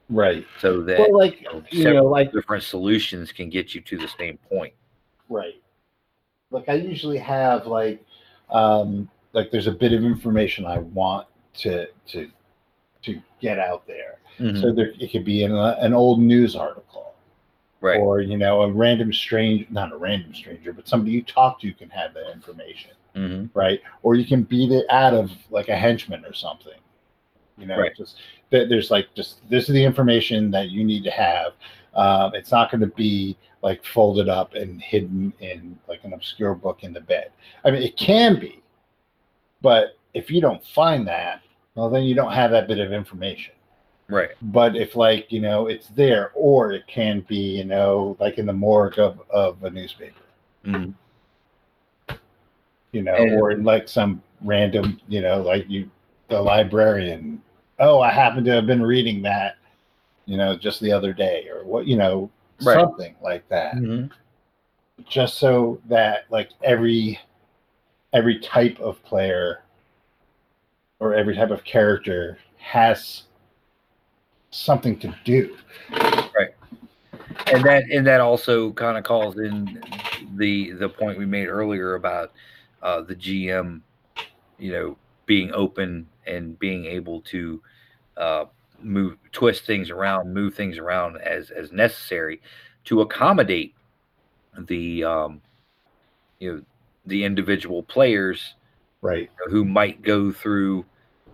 Right. 0.09 0.47
so 0.61 0.83
that 0.83 0.99
Well, 0.99 1.19
like 1.19 1.41
you 1.41 1.53
know, 1.53 1.63
you 1.71 1.95
know, 1.95 2.05
like 2.05 2.33
different 2.33 2.63
solutions 2.63 3.33
can 3.33 3.51
get 3.51 3.75
you 3.75 3.81
to 3.83 3.99
the 3.99 4.09
same 4.19 4.39
point. 4.49 4.73
right. 5.29 5.61
Like 6.51 6.69
I 6.69 6.75
usually 6.75 7.19
have 7.19 7.67
like 7.67 8.05
um 8.51 9.11
like 9.33 9.51
there's 9.51 9.67
a 9.67 9.73
bit 9.73 9.93
of 9.93 10.05
information 10.05 10.65
I 10.65 10.79
want 10.79 11.27
to 11.55 11.89
to 12.09 12.31
to 13.03 13.21
get 13.41 13.59
out 13.59 13.87
there. 13.87 14.19
Mm-hmm. 14.39 14.61
So 14.61 14.73
there 14.73 14.93
it 14.99 15.11
could 15.11 15.25
be 15.25 15.43
in 15.43 15.53
a, 15.53 15.77
an 15.81 15.93
old 15.93 16.21
news 16.21 16.55
article 16.55 17.07
right. 17.81 17.99
or 17.99 18.21
you 18.21 18.37
know 18.37 18.63
a 18.63 18.73
random 18.73 19.13
strange 19.13 19.69
not 19.71 19.93
a 19.93 19.97
random 19.97 20.35
stranger 20.35 20.73
but 20.73 20.89
somebody 20.89 21.13
you 21.13 21.23
talk 21.23 21.61
to 21.61 21.73
can 21.73 21.89
have 21.91 22.15
that 22.15 22.31
information 22.33 22.91
hmm 23.17 23.47
right 23.55 23.81
or 24.03 24.15
you 24.15 24.25
can 24.25 24.43
beat 24.43 24.71
it 24.71 24.85
out 24.91 25.15
of 25.15 25.31
like 25.51 25.69
a 25.69 25.77
henchman 25.77 26.25
or 26.25 26.33
something 26.35 26.79
you 27.59 27.67
know 27.67 27.79
Right. 27.79 27.97
just 27.97 28.17
that 28.51 28.69
there's 28.69 28.91
like 28.91 29.09
just 29.15 29.49
this 29.49 29.69
is 29.69 29.75
the 29.75 29.83
information 29.83 30.51
that 30.53 30.69
you 30.71 30.85
need 30.85 31.03
to 31.05 31.11
have 31.11 31.53
Um, 31.95 32.35
it's 32.35 32.53
not 32.53 32.71
going 32.71 32.83
to 32.83 32.95
be 32.95 33.39
like 33.63 33.83
folded 33.85 34.29
up 34.29 34.53
and 34.55 34.83
hidden 34.83 35.33
in 35.41 35.79
like 35.89 36.05
an 36.05 36.13
obscure 36.13 36.55
book 36.55 36.85
in 36.85 36.93
the 36.93 37.01
bed. 37.01 37.31
I 37.65 37.71
mean, 37.71 37.83
it 37.83 37.97
can 37.97 38.39
be, 38.39 38.63
but 39.63 39.97
if 40.13 40.31
you 40.31 40.43
don't 40.43 40.63
find 40.63 41.09
that, 41.09 41.41
well, 41.75 41.89
then 41.89 42.03
you 42.05 42.15
don't 42.15 42.33
have 42.33 42.51
that 42.51 42.69
bit 42.69 42.79
of 42.79 42.93
information. 42.93 43.55
Right. 44.09 44.33
But 44.43 44.77
if 44.77 44.95
like 44.95 45.33
you 45.33 45.41
know 45.41 45.69
it's 45.69 45.89
there, 45.89 46.33
or 46.35 46.73
it 46.73 46.87
can 46.87 47.21
be 47.23 47.57
you 47.59 47.65
know 47.65 48.15
like 48.21 48.37
in 48.39 48.45
the 48.47 48.53
morgue 48.53 48.99
of, 48.99 49.21
of 49.31 49.65
a 49.65 49.71
newspaper, 49.71 50.21
Mhm. 50.67 50.93
You 52.93 53.03
know, 53.03 53.15
And- 53.15 53.41
or 53.41 53.55
like 53.57 53.89
some 53.89 54.23
random 54.43 55.01
you 55.09 55.21
know 55.23 55.41
like 55.43 55.69
you 55.69 55.91
the 56.29 56.41
librarian. 56.41 57.41
Oh, 57.79 58.01
I 58.01 58.11
happen 58.11 58.45
to 58.45 58.53
have 58.53 58.67
been 58.67 58.83
reading 58.83 59.23
that, 59.23 59.57
you 60.25 60.37
know, 60.37 60.57
just 60.57 60.81
the 60.81 60.93
other 60.93 61.13
day, 61.13 61.47
or 61.49 61.65
what 61.65 61.87
you 61.87 61.97
know, 61.97 62.31
Right. 62.63 62.75
something 62.81 63.15
like 63.23 63.49
that. 63.49 63.75
Mhm. 63.77 64.11
just 65.05 65.37
so 65.37 65.79
that 65.89 66.25
like 66.31 66.49
every 66.63 67.21
every 68.15 68.39
type 68.39 68.81
of 68.81 69.03
player 69.05 69.63
or 71.01 71.15
every 71.15 71.35
type 71.37 71.51
of 71.51 71.63
character 71.65 72.39
has 72.57 73.25
something 74.51 74.99
to 74.99 75.15
do. 75.25 75.55
Right. 75.93 76.55
And 77.53 77.63
that 77.65 77.85
and 77.93 78.07
that 78.07 78.23
also 78.23 78.73
kind 78.73 78.97
of 78.97 79.05
calls 79.05 79.37
in 79.39 79.83
the 80.37 80.73
the 80.73 80.89
point 80.89 81.19
we 81.19 81.27
made 81.27 81.47
earlier 81.49 81.95
about 81.97 82.33
uh, 82.87 83.03
the 83.03 83.17
GM, 83.17 83.83
you 84.59 84.71
know, 84.73 84.97
being 85.27 85.53
open 85.53 86.09
and 86.27 86.57
being 86.61 86.85
able 86.87 87.21
to 87.23 87.61
uh, 88.17 88.45
move, 88.81 89.19
twist 89.33 89.65
things 89.67 89.91
around, 89.91 90.33
move 90.33 90.55
things 90.55 90.79
around 90.79 91.17
as 91.19 91.51
as 91.51 91.73
necessary 91.73 92.41
to 92.85 93.01
accommodate 93.01 93.75
the 94.69 95.03
um, 95.03 95.43
you 96.39 96.53
know 96.55 96.63
the 97.07 97.25
individual 97.25 97.83
players 97.83 98.55
Right. 99.03 99.31
who 99.49 99.65
might 99.65 100.03
go 100.03 100.33
through 100.33 100.85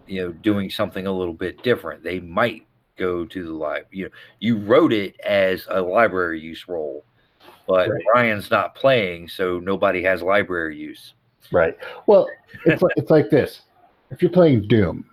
you 0.06 0.22
know 0.22 0.32
doing 0.32 0.70
something 0.70 1.06
a 1.06 1.12
little 1.12 1.34
bit 1.34 1.62
different 1.62 2.02
they 2.02 2.20
might 2.20 2.66
go 2.98 3.24
to 3.24 3.44
the 3.44 3.52
live 3.52 3.84
you 3.90 4.04
know 4.04 4.10
you 4.40 4.58
wrote 4.58 4.92
it 4.92 5.18
as 5.20 5.66
a 5.70 5.80
library 5.80 6.40
use 6.40 6.66
role 6.68 7.04
but 7.66 7.88
Right. 7.88 8.04
ryan's 8.14 8.50
not 8.50 8.74
playing 8.74 9.28
so 9.28 9.58
nobody 9.60 10.02
has 10.02 10.22
library 10.22 10.76
use 10.76 11.14
Right. 11.50 11.76
Well, 12.06 12.28
it's 12.64 12.82
like, 12.82 12.92
it's 12.96 13.10
like 13.10 13.30
this. 13.30 13.62
If 14.10 14.22
you're 14.22 14.30
playing 14.30 14.68
Doom, 14.68 15.04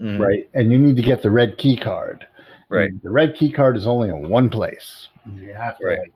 Mhm. 0.00 0.18
right, 0.18 0.48
and 0.54 0.72
you 0.72 0.78
need 0.78 0.96
to 0.96 1.02
get 1.02 1.22
the 1.22 1.30
red 1.30 1.58
key 1.58 1.76
card, 1.76 2.26
Right. 2.68 2.92
The 3.02 3.10
red 3.10 3.34
key 3.34 3.50
card 3.50 3.76
is 3.76 3.84
only 3.88 4.10
in 4.10 4.28
one 4.28 4.48
place. 4.48 5.08
You 5.36 5.52
have 5.54 5.76
to 5.78 5.86
Right. 5.86 5.98
like, 5.98 6.12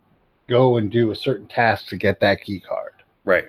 go 0.48 0.76
and 0.76 0.88
do 0.88 1.10
a 1.10 1.16
certain 1.16 1.48
task 1.48 1.88
to 1.88 1.96
get 1.96 2.20
that 2.20 2.40
key 2.42 2.60
card. 2.60 2.92
right 3.24 3.48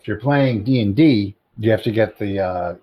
If 0.00 0.08
you're 0.08 0.18
playing 0.18 0.64
D 0.64 0.80
and 0.82 0.96
D, 0.96 1.36
you 1.58 1.70
have 1.70 1.82
to 1.84 1.92
get 1.92 2.18
the 2.18 2.40
uh, 2.40 2.74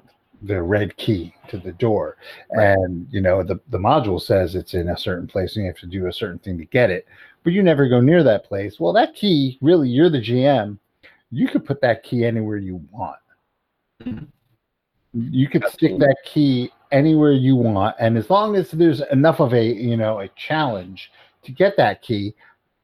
the 0.43 0.61
red 0.61 0.95
key 0.97 1.33
to 1.49 1.57
the 1.57 1.71
door, 1.73 2.17
Right. 2.55 2.69
and 2.77 3.07
you 3.11 3.19
know 3.19 3.43
the 3.43 3.59
the 3.69 3.77
module 3.79 4.21
says 4.21 4.55
it's 4.55 4.73
in 4.75 4.89
a 4.89 4.97
certain 4.97 5.27
place, 5.27 5.55
and 5.55 5.65
you 5.65 5.71
have 5.71 5.79
to 5.79 5.87
do 5.87 6.07
a 6.07 6.13
certain 6.13 6.39
thing 6.39 6.57
to 6.59 6.65
get 6.65 6.89
it. 6.89 7.05
But 7.43 7.51
you 7.53 7.63
never 7.63 7.87
go 7.89 7.99
near 7.99 8.23
that 8.23 8.43
place. 8.45 8.79
Well, 8.79 8.93
that 8.93 9.13
key, 9.15 9.57
really, 9.61 9.89
you're 9.89 10.09
the 10.09 10.21
GM. 10.21 10.77
You 11.35 11.47
could 11.49 11.65
put 11.65 11.81
that 11.81 12.03
key 12.03 12.23
anywhere 12.25 12.57
you 12.57 12.77
want. 12.91 13.19
Mhm. 14.01 14.27
You 15.13 15.47
could 15.49 15.65
stick 15.67 15.97
that 15.99 16.17
key 16.25 16.71
anywhere 16.91 17.31
you 17.33 17.55
want, 17.55 17.95
and 17.99 18.17
as 18.17 18.29
long 18.29 18.55
as 18.55 18.71
there's 18.71 19.01
enough 19.11 19.39
of 19.39 19.53
a 19.53 19.65
you 19.65 19.97
know 19.97 20.19
a 20.19 20.29
challenge 20.29 21.11
to 21.43 21.51
get 21.51 21.75
that 21.77 22.01
key, 22.01 22.33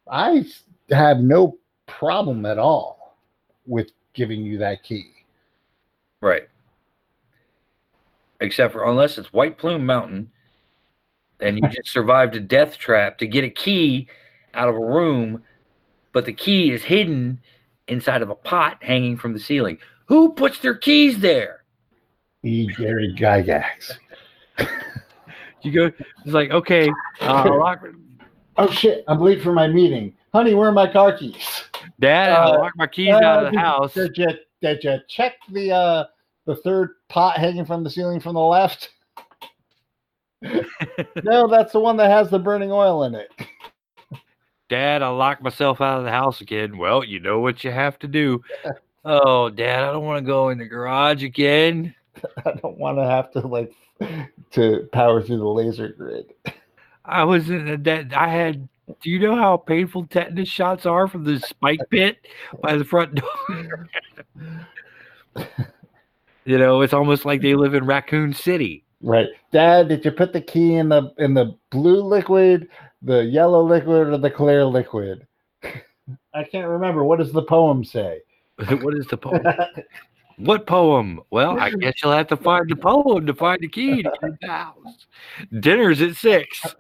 I 0.10 0.46
have 0.90 1.20
no 1.20 1.58
problem 1.88 2.46
at 2.46 2.58
all 2.58 3.18
with 3.66 3.92
giving 4.14 4.42
you 4.42 4.58
that 4.58 4.84
key. 4.84 5.12
right 6.22 6.48
except 8.42 8.74
for 8.74 8.86
unless 8.86 9.18
it's 9.18 9.32
white 9.34 9.58
plume 9.58 9.86
mountain 9.86 10.30
and 11.40 11.58
you 11.58 11.68
just 11.70 11.90
survived 11.90 12.36
a 12.36 12.40
death 12.40 12.78
trap 12.78 13.18
to 13.18 13.26
get 13.28 13.44
a 13.44 13.50
key 13.50 14.08
out 14.54 14.68
of 14.70 14.76
a 14.76 14.80
room 14.80 15.42
but 16.12 16.26
the 16.26 16.34
key 16.34 16.72
is 16.72 16.84
hidden 16.84 17.40
inside 17.92 18.22
of 18.22 18.30
a 18.30 18.36
pot 18.36 18.78
hanging 18.82 19.18
from 19.18 19.34
the 19.34 19.40
ceiling 19.40 19.78
who 20.06 20.34
puts 20.34 20.60
their 20.60 20.76
keys 20.76 21.20
there 21.20 21.64
E. 22.44 22.68
Gary 22.78 23.14
Gygax. 23.18 23.92
You 25.64 25.72
go. 25.72 25.86
It's 26.26 26.34
like 26.34 26.50
okay. 26.50 26.90
Uh, 27.22 27.44
lock, 27.60 27.84
Oh 28.58 28.72
shit! 28.72 29.04
I'm 29.08 29.20
late 29.20 29.44
for 29.44 29.54
my 29.54 29.68
meeting, 29.68 30.12
honey. 30.34 30.56
Where 30.56 30.70
are 30.70 30.72
my 30.72 30.92
car 30.92 31.16
keys? 31.16 31.66
Dad, 32.00 32.32
Uh, 32.32 32.36
I 32.36 32.58
locked 32.58 32.78
my 32.78 32.88
keys 32.88 33.14
Uh, 33.14 33.18
out 33.18 33.46
of 33.46 33.52
did- 33.52 33.58
the 33.60 33.64
house. 33.64 33.94
Did 33.94 34.18
you 34.18 34.28
did 34.60 34.84
you 34.84 34.98
check 35.08 35.34
the 35.52 35.72
uh 35.72 36.06
the 36.48 36.56
third 36.56 36.96
pot 37.10 37.38
hanging 37.38 37.64
from 37.66 37.84
the 37.84 37.92
ceiling 37.92 38.20
from 38.20 38.34
the 38.34 38.42
left? 38.42 38.90
no, 41.24 41.48
that's 41.48 41.74
the 41.74 41.80
one 41.80 41.96
that 41.98 42.10
has 42.10 42.32
the 42.32 42.40
burning 42.40 42.72
oil 42.72 43.04
in 43.04 43.14
it. 43.14 43.30
Dad, 44.72 45.02
I 45.02 45.10
locked 45.10 45.44
myself 45.44 45.82
out 45.82 46.00
of 46.00 46.06
the 46.06 46.12
house 46.12 46.40
again. 46.40 46.78
Well, 46.78 47.04
you 47.04 47.20
know 47.20 47.42
what 47.42 47.66
you 47.66 47.72
have 47.72 48.00
to 48.00 48.08
do. 48.08 48.42
Oh, 49.04 49.50
Dad, 49.50 49.84
I 49.84 49.92
don't 49.92 50.06
want 50.06 50.24
to 50.24 50.32
go 50.32 50.50
in 50.50 50.60
the 50.60 50.66
garage 50.66 51.24
again. 51.24 51.96
I 52.46 52.52
don't 52.62 52.78
want 52.78 53.00
to 53.00 53.04
have 53.04 53.32
to 53.32 53.40
like 53.40 53.74
to 54.52 54.88
power 54.94 55.24
through 55.24 55.40
the 55.40 55.48
laser 55.48 55.88
grid. 55.88 56.32
I 57.04 57.24
was 57.24 57.50
in 57.50 57.68
a 57.68 57.78
that 57.78 58.14
I 58.16 58.28
had. 58.28 58.70
Do 59.02 59.10
you 59.10 59.18
know 59.18 59.36
how 59.36 59.58
painful 59.58 60.06
tetanus 60.06 60.50
shots 60.50 60.86
are 60.86 61.08
from 61.08 61.24
the 61.24 61.40
spike 61.40 61.80
pit 61.90 62.28
by 62.62 62.76
the 62.76 62.86
front 62.86 63.16
door? 63.16 63.90
you 66.46 66.60
know, 66.60 66.82
it's 66.82 66.94
almost 66.94 67.26
like 67.26 67.42
they 67.42 67.56
live 67.56 67.74
in 67.74 67.88
Raccoon 67.88 68.34
City. 68.34 68.86
Right, 69.02 69.30
Dad. 69.52 69.88
Did 69.88 70.06
you 70.06 70.12
put 70.12 70.32
the 70.32 70.42
key 70.42 70.76
in 70.76 70.90
the 70.90 71.12
in 71.18 71.34
the 71.34 71.58
blue 71.72 72.04
liquid, 72.04 72.70
the 73.02 73.24
yellow 73.24 73.64
liquid, 73.64 74.08
or 74.08 74.18
the 74.18 74.30
clear 74.30 74.66
liquid? 74.66 75.28
I 76.34 76.44
can't 76.44 76.68
remember. 76.68 77.04
What 77.04 77.20
does 77.20 77.32
the 77.32 77.44
poem 77.44 77.84
say? 77.84 78.22
what 78.82 78.96
is 78.96 79.08
the 79.08 79.18
poem? 79.18 79.44
What 80.38 80.66
poem? 80.66 81.22
Well, 81.30 81.60
I 81.60 81.72
guess 81.72 81.94
you'll 82.02 82.14
have 82.14 82.28
to 82.28 82.38
find 82.38 82.70
the 82.70 82.76
poem 82.76 83.26
to 83.28 83.34
find 83.34 83.60
the 83.62 83.68
key 83.68 84.04
to 84.04 84.10
get 84.10 84.24
in 84.24 84.38
the 84.42 84.48
house. 84.48 85.08
Dinner's 85.60 86.02
at 86.02 86.16
six. 86.16 86.76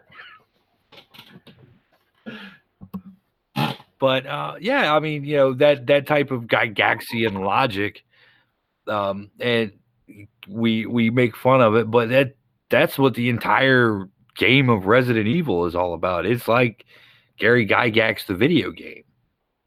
But 3.99 4.25
uh, 4.25 4.55
yeah, 4.59 4.95
I 4.95 4.99
mean, 4.99 5.23
you 5.25 5.37
know 5.37 5.53
that 5.53 5.85
that 5.85 6.07
type 6.07 6.31
of 6.31 6.45
Gygaxian 6.45 7.45
logic, 7.45 8.03
um, 8.87 9.29
and 9.39 9.73
we 10.47 10.87
we 10.87 11.11
make 11.11 11.35
fun 11.35 11.61
of 11.61 11.75
it, 11.75 11.91
but 11.91 12.09
that 12.09 12.35
that's 12.69 12.97
what 12.97 13.13
the 13.13 13.29
entire 13.29 14.09
game 14.41 14.69
of 14.69 14.87
Resident 14.87 15.27
Evil 15.27 15.65
is 15.67 15.75
all 15.75 15.93
about. 15.93 16.25
It's 16.25 16.47
like 16.47 16.85
Gary 17.37 17.65
Gygax, 17.67 18.25
the 18.25 18.33
video 18.33 18.71
game. 18.71 19.03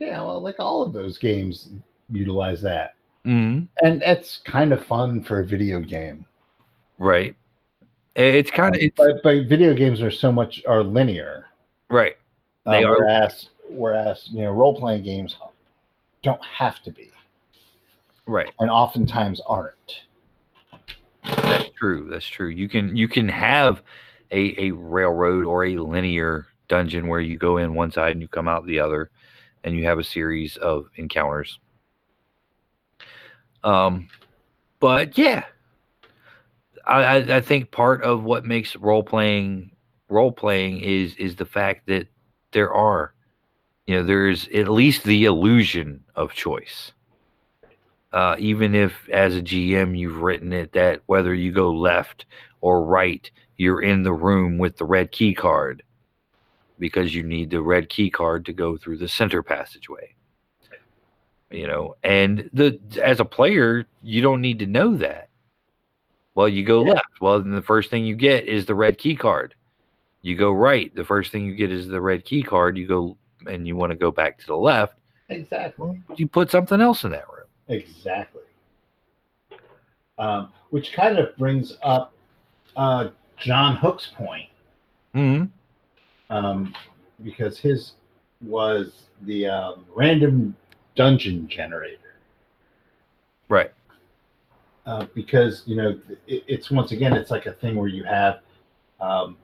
Yeah, 0.00 0.20
well, 0.22 0.40
like 0.40 0.56
all 0.58 0.82
of 0.82 0.92
those 0.92 1.16
games 1.16 1.68
utilize 2.10 2.60
that. 2.62 2.94
hmm 3.24 3.60
and 3.82 4.02
it's 4.02 4.38
kind 4.44 4.72
of 4.72 4.84
fun 4.84 5.22
for 5.22 5.40
a 5.40 5.46
video 5.46 5.78
game. 5.80 6.26
Right. 6.98 7.34
It's 8.16 8.50
kind 8.50 8.74
of 8.74 8.80
Um, 8.80 8.86
it's 8.86 8.96
but 8.96 9.22
but 9.22 9.46
video 9.46 9.74
games 9.74 10.02
are 10.02 10.10
so 10.10 10.30
much 10.32 10.62
are 10.66 10.82
linear. 10.82 11.46
right. 11.88 12.16
They 12.66 12.82
uh, 12.84 12.88
are. 12.88 12.98
whereas 12.98 13.48
whereas 13.68 14.28
you 14.32 14.42
know 14.42 14.50
role 14.52 14.74
playing 14.78 15.04
games 15.04 15.36
don't 16.22 16.44
have 16.44 16.82
to 16.82 16.90
be, 16.90 17.10
Right. 18.26 18.50
and 18.60 18.70
oftentimes 18.70 19.40
aren't. 19.46 20.02
That's 21.24 21.70
true. 21.78 22.08
That's 22.10 22.26
true. 22.26 22.48
You 22.48 22.68
can 22.68 22.96
you 22.96 23.08
can 23.08 23.28
have 23.28 23.82
a 24.34 24.54
a 24.58 24.70
railroad 24.72 25.46
or 25.46 25.64
a 25.64 25.78
linear 25.78 26.46
dungeon 26.68 27.06
where 27.06 27.20
you 27.20 27.38
go 27.38 27.58
in 27.58 27.74
one 27.74 27.90
side 27.90 28.12
and 28.12 28.20
you 28.20 28.28
come 28.28 28.48
out 28.48 28.66
the 28.66 28.80
other, 28.80 29.10
and 29.62 29.76
you 29.76 29.84
have 29.84 29.98
a 29.98 30.04
series 30.04 30.56
of 30.56 30.86
encounters. 30.96 31.58
Um, 33.62 34.08
but 34.80 35.16
yeah, 35.16 35.44
I 36.86 37.16
I, 37.36 37.40
think 37.40 37.70
part 37.70 38.02
of 38.02 38.24
what 38.24 38.44
makes 38.44 38.76
role 38.76 39.02
playing 39.02 39.70
role 40.08 40.32
playing 40.32 40.80
is 40.80 41.14
is 41.16 41.36
the 41.36 41.46
fact 41.46 41.86
that 41.86 42.08
there 42.52 42.72
are, 42.72 43.14
you 43.86 43.96
know, 43.96 44.04
there's 44.04 44.48
at 44.48 44.68
least 44.68 45.04
the 45.04 45.24
illusion 45.24 46.04
of 46.14 46.32
choice. 46.32 46.92
Uh, 48.12 48.36
even 48.38 48.74
if 48.74 49.08
as 49.08 49.36
a 49.36 49.42
GM 49.42 49.98
you've 49.98 50.20
written 50.20 50.52
it 50.52 50.72
that 50.72 51.00
whether 51.06 51.34
you 51.34 51.50
go 51.50 51.72
left 51.72 52.26
or 52.60 52.84
right, 52.84 53.30
you're 53.56 53.82
in 53.82 54.02
the 54.02 54.12
room 54.12 54.58
with 54.58 54.76
the 54.76 54.84
red 54.84 55.12
key 55.12 55.34
card 55.34 55.82
because 56.78 57.14
you 57.14 57.22
need 57.22 57.50
the 57.50 57.62
red 57.62 57.88
key 57.88 58.10
card 58.10 58.44
to 58.46 58.52
go 58.52 58.76
through 58.76 58.98
the 58.98 59.08
center 59.08 59.42
passageway. 59.42 60.14
You 61.50 61.68
know, 61.68 61.94
and 62.02 62.50
the 62.52 62.80
as 63.02 63.20
a 63.20 63.24
player, 63.24 63.86
you 64.02 64.20
don't 64.22 64.40
need 64.40 64.58
to 64.58 64.66
know 64.66 64.96
that. 64.96 65.28
Well, 66.34 66.48
you 66.48 66.64
go 66.64 66.84
Yeah. 66.84 66.94
left. 66.94 67.20
Well, 67.20 67.40
then 67.40 67.52
the 67.52 67.62
first 67.62 67.90
thing 67.90 68.04
you 68.04 68.16
get 68.16 68.46
is 68.46 68.66
the 68.66 68.74
red 68.74 68.98
key 68.98 69.14
card. 69.14 69.54
You 70.22 70.36
go 70.36 70.50
right. 70.50 70.92
The 70.94 71.04
first 71.04 71.30
thing 71.30 71.44
you 71.44 71.54
get 71.54 71.70
is 71.70 71.86
the 71.86 72.00
red 72.00 72.24
key 72.24 72.42
card. 72.42 72.76
You 72.76 72.88
go 72.88 73.16
and 73.46 73.68
you 73.68 73.76
want 73.76 73.90
to 73.90 73.96
go 73.96 74.10
back 74.10 74.38
to 74.38 74.46
the 74.46 74.56
left. 74.56 74.98
Exactly. 75.28 76.00
You 76.16 76.26
put 76.26 76.50
something 76.50 76.80
else 76.80 77.04
in 77.04 77.12
that 77.12 77.28
room. 77.30 77.46
Exactly. 77.68 78.42
Um, 80.18 80.52
which 80.70 80.92
kind 80.92 81.18
of 81.18 81.36
brings 81.36 81.76
up 81.82 82.12
uh, 82.76 83.08
John 83.44 83.76
Hook's 83.76 84.06
point, 84.06 84.48
hmm 85.12 85.44
um, 86.30 86.74
because 87.22 87.58
his 87.58 87.92
was 88.40 89.04
the 89.22 89.46
um, 89.46 89.84
random 89.94 90.56
dungeon 90.96 91.46
generator. 91.48 91.98
Right. 93.48 93.72
uh, 94.86 95.06
because 95.14 95.62
you 95.66 95.76
know 95.76 95.98
it, 96.26 96.44
it's 96.48 96.70
once 96.70 96.92
again 96.92 97.12
it's 97.12 97.30
like 97.30 97.46
a 97.46 97.52
thing 97.52 97.76
where 97.76 97.88
you 97.88 98.04
have 98.04 98.40
um, 99.00 99.36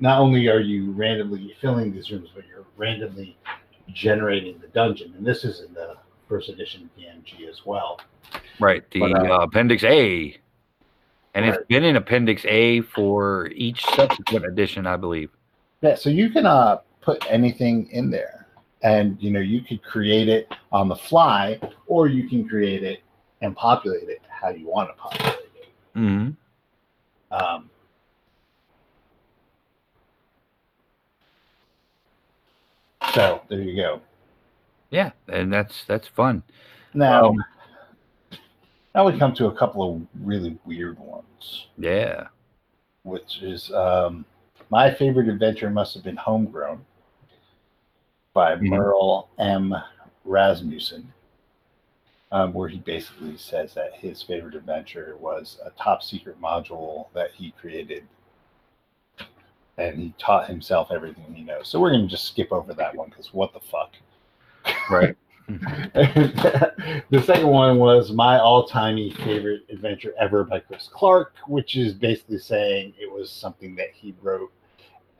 not 0.00 0.18
only 0.20 0.48
are 0.48 0.60
you 0.60 0.90
randomly 0.92 1.54
filling 1.60 1.92
these 1.92 2.10
rooms 2.10 2.30
but 2.34 2.44
you're 2.48 2.66
randomly 2.76 3.36
generating 3.92 4.58
the 4.60 4.66
dungeon 4.68 5.14
and 5.16 5.24
this 5.24 5.44
is 5.44 5.60
in 5.60 5.72
the 5.72 5.94
first 6.28 6.48
edition 6.48 6.82
of 6.82 7.00
DMG 7.00 7.48
as 7.48 7.64
well 7.64 8.00
Right. 8.60 8.88
The 8.90 9.00
But, 9.00 9.12
uh, 9.12 9.34
uh, 9.34 9.38
Appendix 9.44 9.84
A. 9.84 10.36
And 11.34 11.44
Right. 11.44 11.54
it's 11.58 11.66
been 11.66 11.84
in 11.84 11.96
Appendix 11.96 12.44
A 12.46 12.80
for 12.82 13.48
each 13.48 13.84
subsequent 13.94 14.46
edition, 14.46 14.86
I 14.86 14.96
believe. 14.96 15.30
yeah 15.82 15.94
so 15.96 16.08
you 16.10 16.30
can 16.30 16.46
uh, 16.46 16.78
put 17.00 17.24
anything 17.30 17.88
in 17.90 18.10
there 18.10 18.46
and 18.82 19.20
you 19.20 19.30
know 19.30 19.40
you 19.40 19.60
could 19.60 19.82
create 19.82 20.28
it 20.28 20.48
on 20.72 20.88
the 20.88 20.96
fly 20.96 21.58
or 21.86 22.06
you 22.06 22.28
can 22.28 22.48
create 22.48 22.82
it 22.82 23.00
and 23.42 23.54
populate 23.56 24.08
it 24.08 24.20
how 24.28 24.48
you 24.50 24.66
want 24.66 24.88
to 24.88 24.94
populate 24.94 25.50
it 25.60 25.68
hmm 25.94 26.30
um, 27.32 27.68
so 33.12 33.42
there 33.48 33.60
you 33.60 33.76
go 33.76 34.00
Yeah, 34.90 35.10
and 35.28 35.52
that's 35.52 35.84
that's 35.84 36.06
fun. 36.08 36.42
Now, 36.94 37.26
Um, 37.30 37.44
now 38.94 39.04
we 39.06 39.18
come 39.18 39.34
to 39.34 39.46
a 39.46 39.54
couple 39.54 39.94
of 39.96 40.02
really 40.24 40.56
weird 40.64 40.98
ones, 40.98 41.66
Yeah. 41.78 42.28
which 43.02 43.42
is 43.42 43.72
um, 43.72 44.24
my 44.70 44.92
favorite 44.92 45.28
adventure 45.28 45.70
must 45.70 45.94
have 45.94 46.04
been 46.04 46.16
Homegrown 46.16 46.84
by 48.32 48.56
Mhm. 48.56 48.68
Merle 48.70 49.28
M. 49.38 49.74
Rasmussen, 50.24 51.12
um, 52.32 52.52
where 52.52 52.68
he 52.68 52.78
basically 52.78 53.36
says 53.36 53.74
that 53.74 53.94
his 53.94 54.22
favorite 54.22 54.54
adventure 54.54 55.16
was 55.18 55.60
a 55.64 55.70
top 55.70 56.02
secret 56.02 56.40
module 56.40 57.08
that 57.12 57.30
he 57.32 57.50
created. 57.52 58.06
And 59.76 59.98
he 59.98 60.14
taught 60.18 60.48
himself 60.48 60.92
everything 60.92 61.34
he 61.34 61.42
knows. 61.42 61.68
So 61.68 61.80
we're 61.80 61.90
going 61.90 62.02
to 62.02 62.08
just 62.08 62.28
skip 62.28 62.52
over 62.52 62.72
that 62.74 62.94
one 62.94 63.08
because 63.08 63.34
what 63.34 63.52
the 63.52 63.58
fuck? 63.60 63.90
Right. 64.88 65.16
the 65.48 67.22
second 67.24 67.48
one 67.48 67.78
was 67.78 68.12
my 68.12 68.38
all-time 68.38 69.10
favorite 69.10 69.62
adventure 69.68 70.14
ever 70.18 70.44
by 70.44 70.58
Chris 70.58 70.88
Clark, 70.90 71.34
which 71.46 71.76
is 71.76 71.92
basically 71.92 72.38
saying 72.38 72.94
it 72.98 73.10
was 73.10 73.30
something 73.30 73.74
that 73.76 73.90
he 73.92 74.14
wrote 74.22 74.50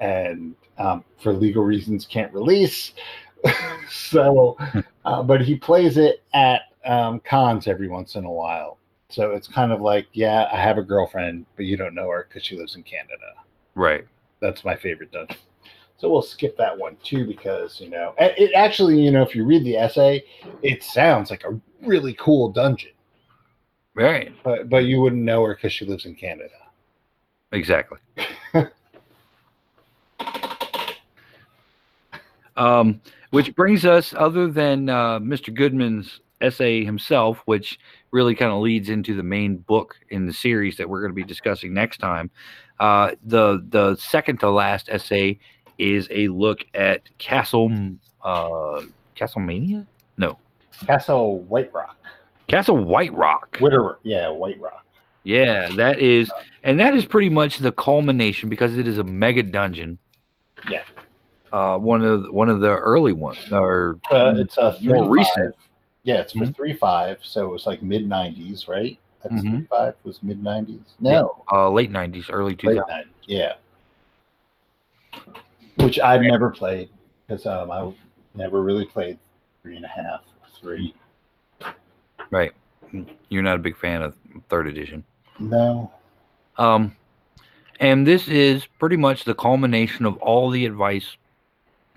and 0.01 0.55
um, 0.79 1.05
for 1.19 1.33
legal 1.33 1.63
reasons 1.63 2.07
can't 2.07 2.33
release. 2.33 2.93
so, 3.91 4.57
uh, 5.05 5.23
but 5.23 5.43
he 5.43 5.57
plays 5.57 5.99
it 5.99 6.23
at 6.33 6.63
um, 6.85 7.21
cons 7.21 7.67
every 7.67 7.89
once 7.89 8.15
in 8.15 8.25
a 8.25 8.33
while. 8.33 8.79
So 9.11 9.33
it's 9.33 9.47
kind 9.47 9.73
of 9.73 9.81
like, 9.81 10.07
yeah, 10.13 10.49
I 10.53 10.57
have 10.57 10.79
a 10.79 10.83
girlfriend, 10.83 11.47
but 11.57 11.67
you 11.67 11.77
don't 11.77 11.95
know 11.95 12.09
her 12.09 12.27
because 12.29 12.45
she 12.45 12.57
lives 12.57 12.77
in 12.77 12.83
Canada. 12.83 13.35
Right. 13.75 14.07
That's 14.41 14.65
my 14.65 14.75
favorite 14.75 15.13
dungeon. 15.13 15.37
So 15.97 16.11
we'll 16.11 16.23
skip 16.23 16.57
that 16.59 16.77
one 16.77 16.97
too 17.03 17.27
because 17.27 17.81
you 17.81 17.89
know 17.89 18.15
it 18.19 18.53
actually 18.55 19.01
you 19.01 19.11
know 19.11 19.23
if 19.23 19.35
you 19.35 19.45
read 19.45 19.65
the 19.65 19.77
essay, 19.77 20.25
it 20.63 20.83
sounds 20.83 21.31
like 21.31 21.45
a 21.45 21.59
really 21.83 22.15
cool 22.15 22.51
dungeon, 22.51 22.93
Right. 23.95 24.33
but 24.43 24.69
but 24.69 24.85
you 24.85 25.01
wouldn't 25.01 25.23
know 25.23 25.43
her 25.45 25.55
because 25.55 25.73
she 25.73 25.85
lives 25.85 26.05
in 26.05 26.15
Canada. 26.15 26.51
Exactly. 27.53 27.99
um, 32.57 33.01
which 33.31 33.55
brings 33.55 33.85
us, 33.85 34.15
other 34.17 34.49
than 34.49 34.89
uh, 34.89 35.19
Mr. 35.21 35.53
Goodman's 35.55 36.21
essay 36.41 36.85
himself, 36.85 37.41
which 37.47 37.79
really 38.11 38.35
kind 38.35 38.53
of 38.53 38.61
leads 38.61 38.89
into 38.89 39.15
the 39.17 39.23
main 39.23 39.57
book 39.59 39.97
in 40.11 40.27
the 40.27 40.33
series 40.33 40.77
that 40.77 40.89
we're 40.89 41.01
going 41.01 41.11
to 41.11 41.15
be 41.15 41.25
discussing 41.25 41.73
next 41.73 41.99
time. 41.99 42.31
Uh, 42.81 43.13
the 43.25 43.65
the 43.69 43.97
second 43.97 44.41
to 44.41 44.51
last 44.51 44.89
essay 44.89 45.39
is 45.79 46.09
a 46.11 46.29
look 46.29 46.65
at 46.75 47.03
Castle 47.19 47.71
uh, 48.23 48.83
Castlemania. 49.17 49.87
No, 50.17 50.39
Castle 50.87 51.41
White 51.41 51.73
Rock, 51.73 51.97
Castle 52.49 52.79
White 52.79 53.13
Rock. 53.15 53.59
Witter, 53.61 53.99
yeah, 54.03 54.29
White 54.29 54.61
Rock. 54.61 54.85
Yeah, 55.25 55.69
that 55.77 56.01
is, 56.01 56.31
and 56.63 56.79
that 56.81 56.95
is 56.95 57.05
pretty 57.07 57.31
much 57.31 57.59
the 57.59 57.73
culmination 57.73 58.49
because 58.51 58.77
it 58.77 58.87
is 58.87 58.99
a 58.99 59.05
mega 59.05 59.43
dungeon. 59.43 59.99
Yeah. 60.71 60.83
Uh, 61.53 61.79
one 61.79 62.05
of 62.05 62.25
the, 62.25 62.33
one 62.33 62.49
of 62.49 62.61
the 62.61 62.69
early 62.71 63.13
ones, 63.13 63.39
or 63.53 63.99
Uh, 64.11 64.35
it's 64.37 64.59
a 64.59 64.77
More 64.83 65.07
three 65.07 65.19
recent. 65.21 65.55
five. 65.55 65.65
Yeah, 66.03 66.17
it's 66.17 66.33
for 66.33 66.41
Mhm. 66.41 66.55
three 66.57 66.73
five, 66.75 67.19
so 67.23 67.47
it 67.47 67.51
was 67.51 67.67
like 67.67 67.81
mid 67.83 68.07
nineties, 68.09 68.69
right? 68.69 68.99
That's 69.23 69.37
Mhm. 69.37 69.51
three 69.51 69.67
five 69.71 69.95
was 70.05 70.23
mid 70.23 70.43
nineties. 70.43 70.83
No, 71.01 71.43
uh, 71.51 71.71
late 71.71 71.91
nineties, 71.91 72.29
early 72.29 72.55
two 72.55 72.69
late 72.69 73.07
Yeah. 73.27 73.55
Which 75.77 75.99
I've 75.99 76.23
never 76.23 76.51
played 76.51 76.89
because 77.27 77.47
um, 77.47 77.71
I 77.71 77.93
never 78.35 78.63
really 78.63 78.85
played 78.85 79.19
three 79.63 79.77
and 79.77 79.85
a 79.85 79.89
half, 79.89 80.21
three. 80.61 80.95
Right. 82.31 82.53
You're 83.29 83.43
not 83.43 83.57
a 83.57 83.61
big 83.61 83.77
fan 83.77 84.03
of 84.03 84.17
third 84.49 84.67
edition. 84.67 85.05
No. 85.39 85.91
Um, 86.59 86.95
and 87.81 88.07
this 88.07 88.29
is 88.29 88.67
pretty 88.79 88.97
much 88.97 89.25
the 89.25 89.35
culmination 89.35 90.07
of 90.07 90.17
all 90.19 90.51
the 90.51 90.65
advice 90.67 91.17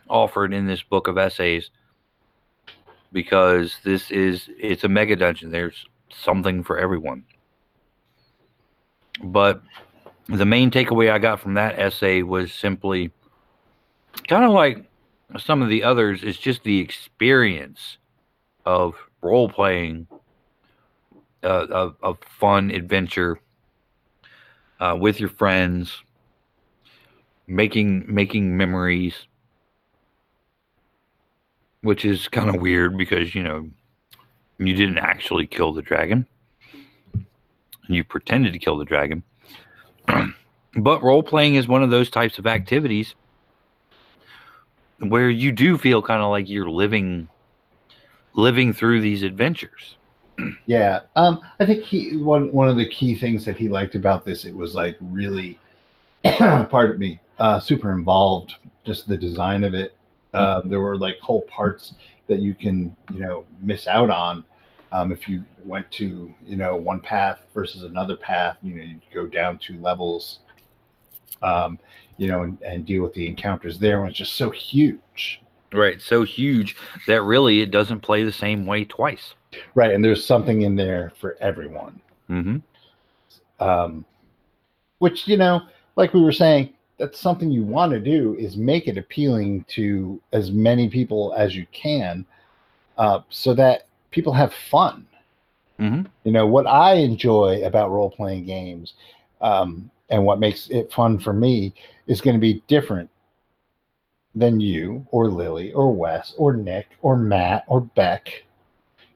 offered 0.09 0.53
in 0.53 0.65
this 0.65 0.81
book 0.81 1.07
of 1.07 1.17
essays 1.17 1.69
because 3.11 3.77
this 3.83 4.09
is 4.11 4.49
it's 4.59 4.83
a 4.83 4.89
mega 4.89 5.15
dungeon. 5.15 5.51
There's 5.51 5.85
something 6.09 6.63
for 6.63 6.77
everyone. 6.77 7.23
But 9.23 9.61
the 10.27 10.45
main 10.45 10.71
takeaway 10.71 11.11
I 11.11 11.19
got 11.19 11.39
from 11.39 11.55
that 11.55 11.79
essay 11.79 12.21
was 12.21 12.53
simply 12.53 13.11
kind 14.27 14.43
of 14.43 14.51
like 14.51 14.85
some 15.37 15.61
of 15.61 15.69
the 15.69 15.83
others, 15.83 16.23
it's 16.23 16.37
just 16.37 16.63
the 16.63 16.79
experience 16.79 17.97
of 18.65 18.95
role 19.21 19.49
playing 19.49 20.07
uh, 21.43 21.67
of, 21.69 21.95
of 22.01 22.17
fun 22.39 22.71
adventure 22.71 23.39
uh, 24.79 24.95
with 24.99 25.19
your 25.19 25.29
friends, 25.29 26.03
making 27.47 28.05
making 28.07 28.55
memories, 28.55 29.27
which 31.81 32.05
is 32.05 32.27
kind 32.27 32.49
of 32.49 32.61
weird 32.61 32.97
because 32.97 33.33
you 33.33 33.43
know 33.43 33.69
you 34.59 34.73
didn't 34.73 34.97
actually 34.97 35.47
kill 35.47 35.73
the 35.73 35.81
dragon, 35.81 36.25
you 37.87 38.03
pretended 38.03 38.53
to 38.53 38.59
kill 38.59 38.77
the 38.77 38.85
dragon. 38.85 39.23
but 40.77 41.03
role 41.03 41.23
playing 41.23 41.55
is 41.55 41.67
one 41.67 41.83
of 41.83 41.89
those 41.89 42.09
types 42.09 42.37
of 42.37 42.47
activities 42.47 43.15
where 44.99 45.29
you 45.29 45.51
do 45.51 45.77
feel 45.77 46.01
kind 46.01 46.21
of 46.21 46.29
like 46.29 46.49
you're 46.49 46.69
living 46.69 47.27
living 48.33 48.73
through 48.73 49.01
these 49.01 49.23
adventures. 49.23 49.97
Yeah. 50.67 51.01
Um, 51.15 51.41
I 51.59 51.65
think 51.65 51.83
he 51.83 52.17
one 52.17 52.51
one 52.51 52.69
of 52.69 52.77
the 52.77 52.87
key 52.87 53.15
things 53.15 53.45
that 53.45 53.57
he 53.57 53.69
liked 53.69 53.95
about 53.95 54.25
this, 54.25 54.45
it 54.45 54.55
was 54.55 54.75
like 54.75 54.97
really 55.01 55.59
pardon 56.23 56.99
me, 56.99 57.19
uh 57.39 57.59
super 57.59 57.91
involved, 57.91 58.55
just 58.85 59.07
the 59.07 59.17
design 59.17 59.63
of 59.63 59.73
it. 59.73 59.95
Um, 60.33 60.69
there 60.69 60.79
were 60.79 60.97
like 60.97 61.19
whole 61.19 61.41
parts 61.43 61.95
that 62.27 62.39
you 62.39 62.53
can, 62.53 62.95
you 63.13 63.21
know, 63.21 63.45
miss 63.61 63.87
out 63.87 64.09
on 64.09 64.43
um, 64.91 65.11
if 65.11 65.27
you 65.27 65.43
went 65.63 65.89
to, 65.91 66.33
you 66.45 66.55
know, 66.55 66.75
one 66.75 66.99
path 66.99 67.41
versus 67.53 67.83
another 67.83 68.15
path, 68.15 68.57
you 68.61 68.75
know, 68.75 68.83
you 68.83 68.99
go 69.13 69.25
down 69.25 69.57
two 69.57 69.77
levels, 69.79 70.39
um, 71.41 71.77
you 72.17 72.27
know, 72.27 72.43
and, 72.43 72.57
and 72.61 72.85
deal 72.85 73.03
with 73.03 73.13
the 73.13 73.27
encounters 73.27 73.79
there. 73.79 73.99
And 74.01 74.09
it's 74.09 74.17
just 74.17 74.33
so 74.35 74.49
huge. 74.49 75.41
Right, 75.73 76.01
so 76.01 76.23
huge 76.23 76.75
that 77.07 77.21
really 77.23 77.61
it 77.61 77.71
doesn't 77.71 77.99
play 77.99 78.23
the 78.23 78.31
same 78.31 78.65
way 78.65 78.85
twice. 78.85 79.33
Right. 79.75 79.91
And 79.93 80.03
there's 80.03 80.25
something 80.25 80.61
in 80.61 80.75
there 80.75 81.11
for 81.19 81.35
everyone. 81.41 81.99
Mm-hmm. 82.29 82.57
um, 83.63 84.03
which 84.99 85.27
you 85.27 85.37
know 85.37 85.61
like 85.95 86.13
we 86.13 86.21
were 86.21 86.31
saying 86.33 86.73
that's 86.97 87.19
something 87.19 87.49
you 87.49 87.63
want 87.63 87.91
to 87.93 87.99
do 87.99 88.35
is 88.37 88.57
make 88.57 88.87
it 88.87 88.97
appealing 88.97 89.63
to 89.69 90.19
as 90.33 90.51
many 90.51 90.89
people 90.89 91.33
as 91.37 91.55
you 91.55 91.65
can 91.71 92.25
uh, 92.97 93.19
so 93.29 93.53
that 93.53 93.87
people 94.11 94.33
have 94.33 94.53
fun 94.69 95.05
Mhm. 95.79 96.07
you 96.23 96.31
know 96.31 96.47
what 96.47 96.65
i 96.67 96.95
enjoy 96.95 97.61
about 97.63 97.91
role-playing 97.91 98.45
games 98.45 98.93
um, 99.41 99.89
and 100.09 100.25
what 100.25 100.39
makes 100.39 100.69
it 100.69 100.91
fun 100.91 101.19
for 101.19 101.31
me 101.33 101.73
is 102.07 102.21
going 102.21 102.35
to 102.35 102.39
be 102.39 102.63
different 102.67 103.09
than 104.33 104.59
you 104.59 105.05
or 105.11 105.29
Lily 105.29 105.73
or 105.73 105.93
Wes 105.93 106.33
or 106.37 106.55
Nick 106.55 106.87
or 107.01 107.17
Matt 107.17 107.65
or 107.67 107.81
Beck, 107.81 108.43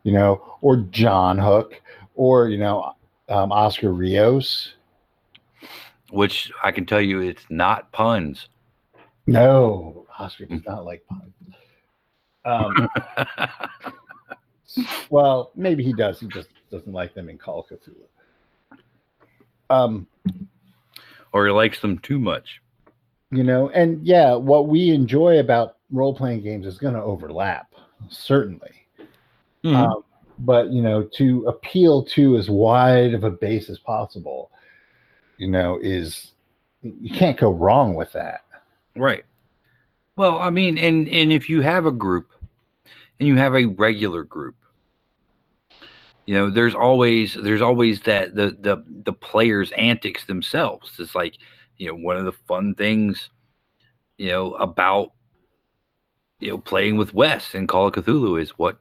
you 0.04 0.12
know, 0.12 0.58
or 0.62 0.78
John 0.78 1.38
Hook 1.38 1.82
or, 2.16 2.50
you 2.50 2.58
know, 2.58 2.94
um, 3.30 3.52
Oscar 3.52 3.92
Rios. 3.92 4.74
Which 6.10 6.52
I 6.62 6.72
can 6.72 6.86
tell 6.86 7.00
you 7.00 7.22
it's 7.22 7.46
not 7.50 7.92
puns. 7.94 8.50
No, 9.28 10.06
Oscar 10.20 10.46
does 10.46 10.62
not 10.68 10.84
like 10.84 11.06
puns. 11.08 11.34
Um, 12.44 12.90
well, 15.10 15.52
maybe 15.56 15.84
he 15.84 15.94
does. 15.94 16.20
He 16.20 16.28
just 16.28 16.50
doesn't 16.70 16.92
like 16.92 17.14
them 17.14 17.30
in 17.30 17.38
Call 17.38 17.62
of 17.62 17.68
Cthulhu. 17.68 18.08
Um, 19.70 20.08
or 21.32 21.46
he 21.46 21.52
likes 21.52 21.80
them 21.80 21.98
too 22.00 22.20
much. 22.20 22.61
You 23.32 23.44
know, 23.44 23.70
and 23.70 24.06
yeah, 24.06 24.36
what 24.36 24.68
we 24.68 24.90
enjoy 24.90 25.40
about 25.40 25.78
role 25.92 26.14
playing 26.14 26.42
games 26.42 26.66
is 26.66 26.78
going 26.78 26.96
to 26.96 27.02
overlap, 27.02 27.74
certainly. 28.10 28.72
Mhm. 29.64 29.76
Um, 29.76 30.04
but 30.40 30.70
you 30.72 30.82
know, 30.82 31.04
to 31.16 31.46
appeal 31.48 32.04
to 32.04 32.36
as 32.38 32.50
wide 32.50 33.14
of 33.14 33.24
a 33.24 33.32
base 33.32 33.70
as 33.70 33.80
possible, 33.80 34.52
you 35.38 35.48
know, 35.48 35.80
is 35.82 36.34
you 36.82 37.14
can't 37.14 37.38
go 37.38 37.52
wrong 37.52 37.94
with 37.94 38.12
that. 38.14 38.42
Right. 38.96 39.24
Well, 40.18 40.40
I 40.40 40.50
mean, 40.50 40.78
and 40.78 41.08
and 41.08 41.32
if 41.32 41.50
you 41.50 41.62
have 41.62 41.86
a 41.86 41.92
group 41.92 42.32
and 43.20 43.28
you 43.28 43.38
have 43.38 43.56
a 43.56 43.66
regular 43.66 44.24
group, 44.24 44.56
you 46.26 46.34
know, 46.34 46.50
there's 46.50 46.76
always 46.76 47.36
there's 47.36 47.62
always 47.62 48.02
that 48.02 48.36
the 48.36 48.58
the 48.60 48.84
the 49.04 49.14
players' 49.14 49.72
antics 49.78 50.26
themselves. 50.26 50.92
It's 51.00 51.16
like, 51.16 51.38
you 51.82 51.88
know, 51.88 51.96
one 51.96 52.16
of 52.16 52.26
the 52.26 52.32
fun 52.48 52.76
things, 52.76 53.32
you 54.20 54.30
know, 54.30 54.54
about 54.54 55.14
you 56.40 56.50
know, 56.52 56.58
playing 56.60 56.96
with 56.98 57.14
Wes 57.16 57.56
in 57.56 57.66
Call 57.66 57.88
of 57.88 57.94
Cthulhu 57.94 58.40
is 58.40 58.52
what, 58.52 58.78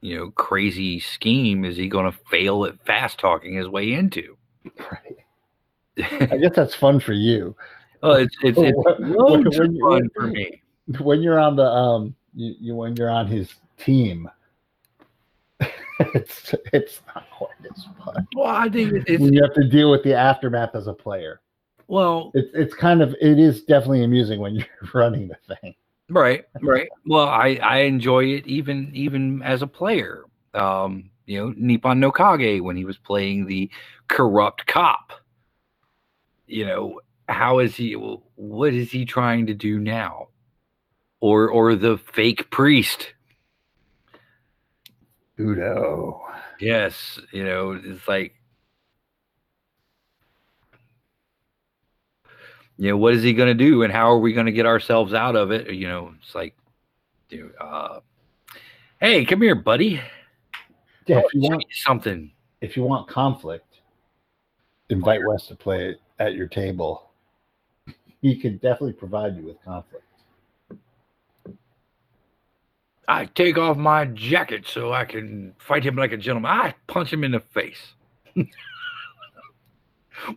you 0.00 0.16
know, 0.16 0.30
crazy 0.30 0.98
scheme 0.98 1.64
is 1.66 1.76
he 1.76 1.88
gonna 1.88 2.12
fail 2.30 2.64
at 2.64 2.82
fast 2.86 3.18
talking 3.18 3.54
his 3.54 3.68
way 3.68 3.92
into? 3.92 4.36
Right. 4.78 6.30
I 6.30 6.36
guess 6.38 6.52
that's 6.56 6.74
fun 6.74 7.00
for 7.00 7.12
you. 7.12 7.54
Oh, 8.00 8.12
it's 8.12 8.36
it's, 8.44 8.56
it's 8.56 8.76
When- 9.00 9.12
when 9.12 9.46
of 9.48 9.54
you- 9.74 9.80
fun 9.80 10.08
for 10.14 10.28
me. 10.28 10.62
When 11.00 11.20
you're 11.20 11.40
on 11.40 11.56
the 11.56 11.64
um, 11.66 12.14
you, 12.32 12.54
you 12.60 12.74
when 12.76 12.94
you're 12.94 13.10
on 13.10 13.26
his 13.26 13.52
team, 13.76 14.30
it's 16.14 16.54
it's 16.72 17.00
not 17.12 17.28
quite 17.32 17.50
as 17.74 17.84
fun. 18.04 18.24
Well, 18.36 18.46
I 18.46 18.68
think 18.68 18.92
it's 19.08 19.20
when 19.20 19.32
you 19.34 19.42
have 19.42 19.52
to 19.54 19.68
deal 19.68 19.90
with 19.90 20.04
the 20.04 20.14
aftermath 20.14 20.76
as 20.76 20.86
a 20.86 20.94
player. 20.94 21.40
Well, 21.88 22.30
It's 22.34 22.50
it's 22.54 22.74
kind 22.74 23.02
of 23.02 23.14
it 23.20 23.38
is 23.38 23.64
definitely 23.64 24.04
amusing 24.04 24.40
when 24.40 24.54
you're 24.56 24.66
running 24.94 25.28
the 25.28 25.56
thing. 25.56 25.74
right, 26.10 26.44
right. 26.62 26.88
Well, 27.06 27.28
I 27.28 27.58
I 27.62 27.78
enjoy 27.80 28.24
it 28.26 28.46
even 28.46 28.90
even 28.94 29.42
as 29.42 29.62
a 29.62 29.66
player. 29.66 30.24
Um, 30.54 31.10
you 31.26 31.38
know, 31.38 31.54
Nippon 31.56 32.00
no 32.00 32.10
Kage 32.10 32.60
when 32.62 32.76
he 32.76 32.84
was 32.84 32.98
playing 32.98 33.46
the 33.46 33.70
corrupt 34.08 34.66
cop. 34.66 35.12
You 36.46 36.66
know, 36.66 37.00
how 37.28 37.58
is 37.58 37.76
he? 37.76 37.92
What 37.92 38.72
is 38.74 38.90
he 38.90 39.04
trying 39.04 39.46
to 39.46 39.54
do 39.54 39.78
now? 39.78 40.28
Or 41.20 41.48
or 41.50 41.74
the 41.74 41.98
fake 41.98 42.50
priest? 42.50 43.14
Udo. 45.38 46.20
Yes, 46.60 47.20
you 47.32 47.44
know, 47.44 47.80
it's 47.82 48.06
like, 48.08 48.34
you 52.78 52.90
know, 52.90 52.96
what 52.96 53.14
is 53.14 53.22
he 53.24 53.32
going 53.32 53.48
to 53.48 53.54
do, 53.54 53.82
and 53.82 53.92
how 53.92 54.10
are 54.10 54.18
we 54.18 54.32
going 54.32 54.46
to 54.46 54.52
get 54.52 54.64
ourselves 54.64 55.12
out 55.12 55.34
of 55.34 55.50
it? 55.50 55.70
You 55.72 55.88
know, 55.88 56.14
it's 56.22 56.34
like, 56.34 56.54
dude, 57.28 57.52
uh, 57.60 58.00
hey, 59.00 59.24
come 59.24 59.42
here, 59.42 59.56
buddy. 59.56 60.00
Yeah, 61.06 61.18
if 61.18 61.34
you 61.34 61.40
want 61.40 61.64
something. 61.72 62.30
if 62.60 62.76
you 62.76 62.84
want 62.84 63.08
conflict, 63.08 63.80
invite 64.90 65.20
Wes 65.26 65.46
to 65.48 65.56
play 65.56 65.96
at 66.20 66.34
your 66.34 66.46
table. 66.46 67.10
He 68.22 68.36
could 68.36 68.60
definitely 68.60 68.92
provide 68.92 69.36
you 69.36 69.42
with 69.42 69.62
conflict. 69.64 70.04
I 73.08 73.24
take 73.24 73.56
off 73.56 73.76
my 73.76 74.04
jacket 74.04 74.66
so 74.66 74.92
I 74.92 75.04
can 75.06 75.54
fight 75.58 75.82
him 75.82 75.96
like 75.96 76.12
a 76.12 76.16
gentleman. 76.16 76.50
I 76.50 76.74
punch 76.86 77.12
him 77.12 77.24
in 77.24 77.32
the 77.32 77.40
face 77.40 77.94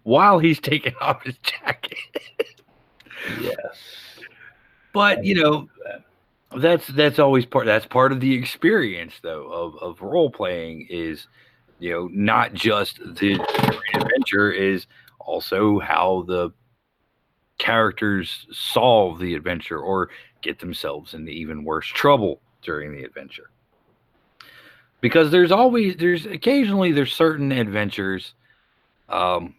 while 0.03 0.39
he's 0.39 0.59
taking 0.59 0.95
off 1.01 1.23
his 1.23 1.37
jacket. 1.39 1.97
Yes. 3.39 3.77
But 4.93 5.23
you 5.23 5.35
know, 5.35 5.69
that's 6.57 6.87
that's 6.87 7.19
always 7.19 7.45
part. 7.45 7.65
That's 7.65 7.85
part 7.85 8.11
of 8.11 8.19
the 8.19 8.33
experience, 8.33 9.13
though, 9.21 9.51
of 9.51 9.75
of 9.77 10.01
role 10.01 10.29
playing 10.29 10.87
is, 10.89 11.27
you 11.79 11.91
know, 11.91 12.09
not 12.11 12.53
just 12.53 12.99
the 12.99 13.39
adventure 13.93 14.51
is 14.51 14.87
also 15.19 15.79
how 15.79 16.23
the 16.27 16.51
characters 17.57 18.47
solve 18.51 19.19
the 19.19 19.35
adventure 19.35 19.79
or 19.79 20.09
get 20.41 20.59
themselves 20.59 21.13
into 21.13 21.31
even 21.31 21.63
worse 21.63 21.87
trouble 21.87 22.41
during 22.63 22.91
the 22.91 23.03
adventure. 23.03 23.51
Because 24.99 25.31
there's 25.31 25.51
always 25.51 25.95
there's 25.97 26.25
occasionally 26.25 26.91
there's 26.91 27.13
certain 27.13 27.51
adventures, 27.51 28.33
um, 29.09 29.55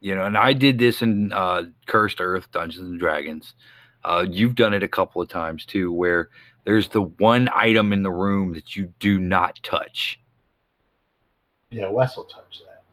you 0.00 0.14
know, 0.14 0.24
and 0.24 0.36
I 0.36 0.52
did 0.52 0.78
this 0.78 1.02
in 1.02 1.32
uh, 1.32 1.64
Cursed 1.86 2.20
Earth, 2.20 2.50
Dungeons 2.52 2.88
and 2.88 3.00
Dragons. 3.00 3.54
Uh, 4.04 4.24
you've 4.28 4.54
done 4.54 4.74
it 4.74 4.82
a 4.82 4.88
couple 4.88 5.20
of 5.20 5.28
times 5.28 5.66
too, 5.66 5.92
where 5.92 6.28
there's 6.64 6.88
the 6.88 7.02
one 7.02 7.48
item 7.54 7.92
in 7.92 8.02
the 8.02 8.10
room 8.10 8.52
that 8.54 8.76
you 8.76 8.92
do 8.98 9.18
not 9.18 9.58
touch. 9.62 10.20
Yeah, 11.70 11.88
Wes 11.88 12.16
will 12.16 12.24
touch 12.24 12.60
that. 12.66 12.84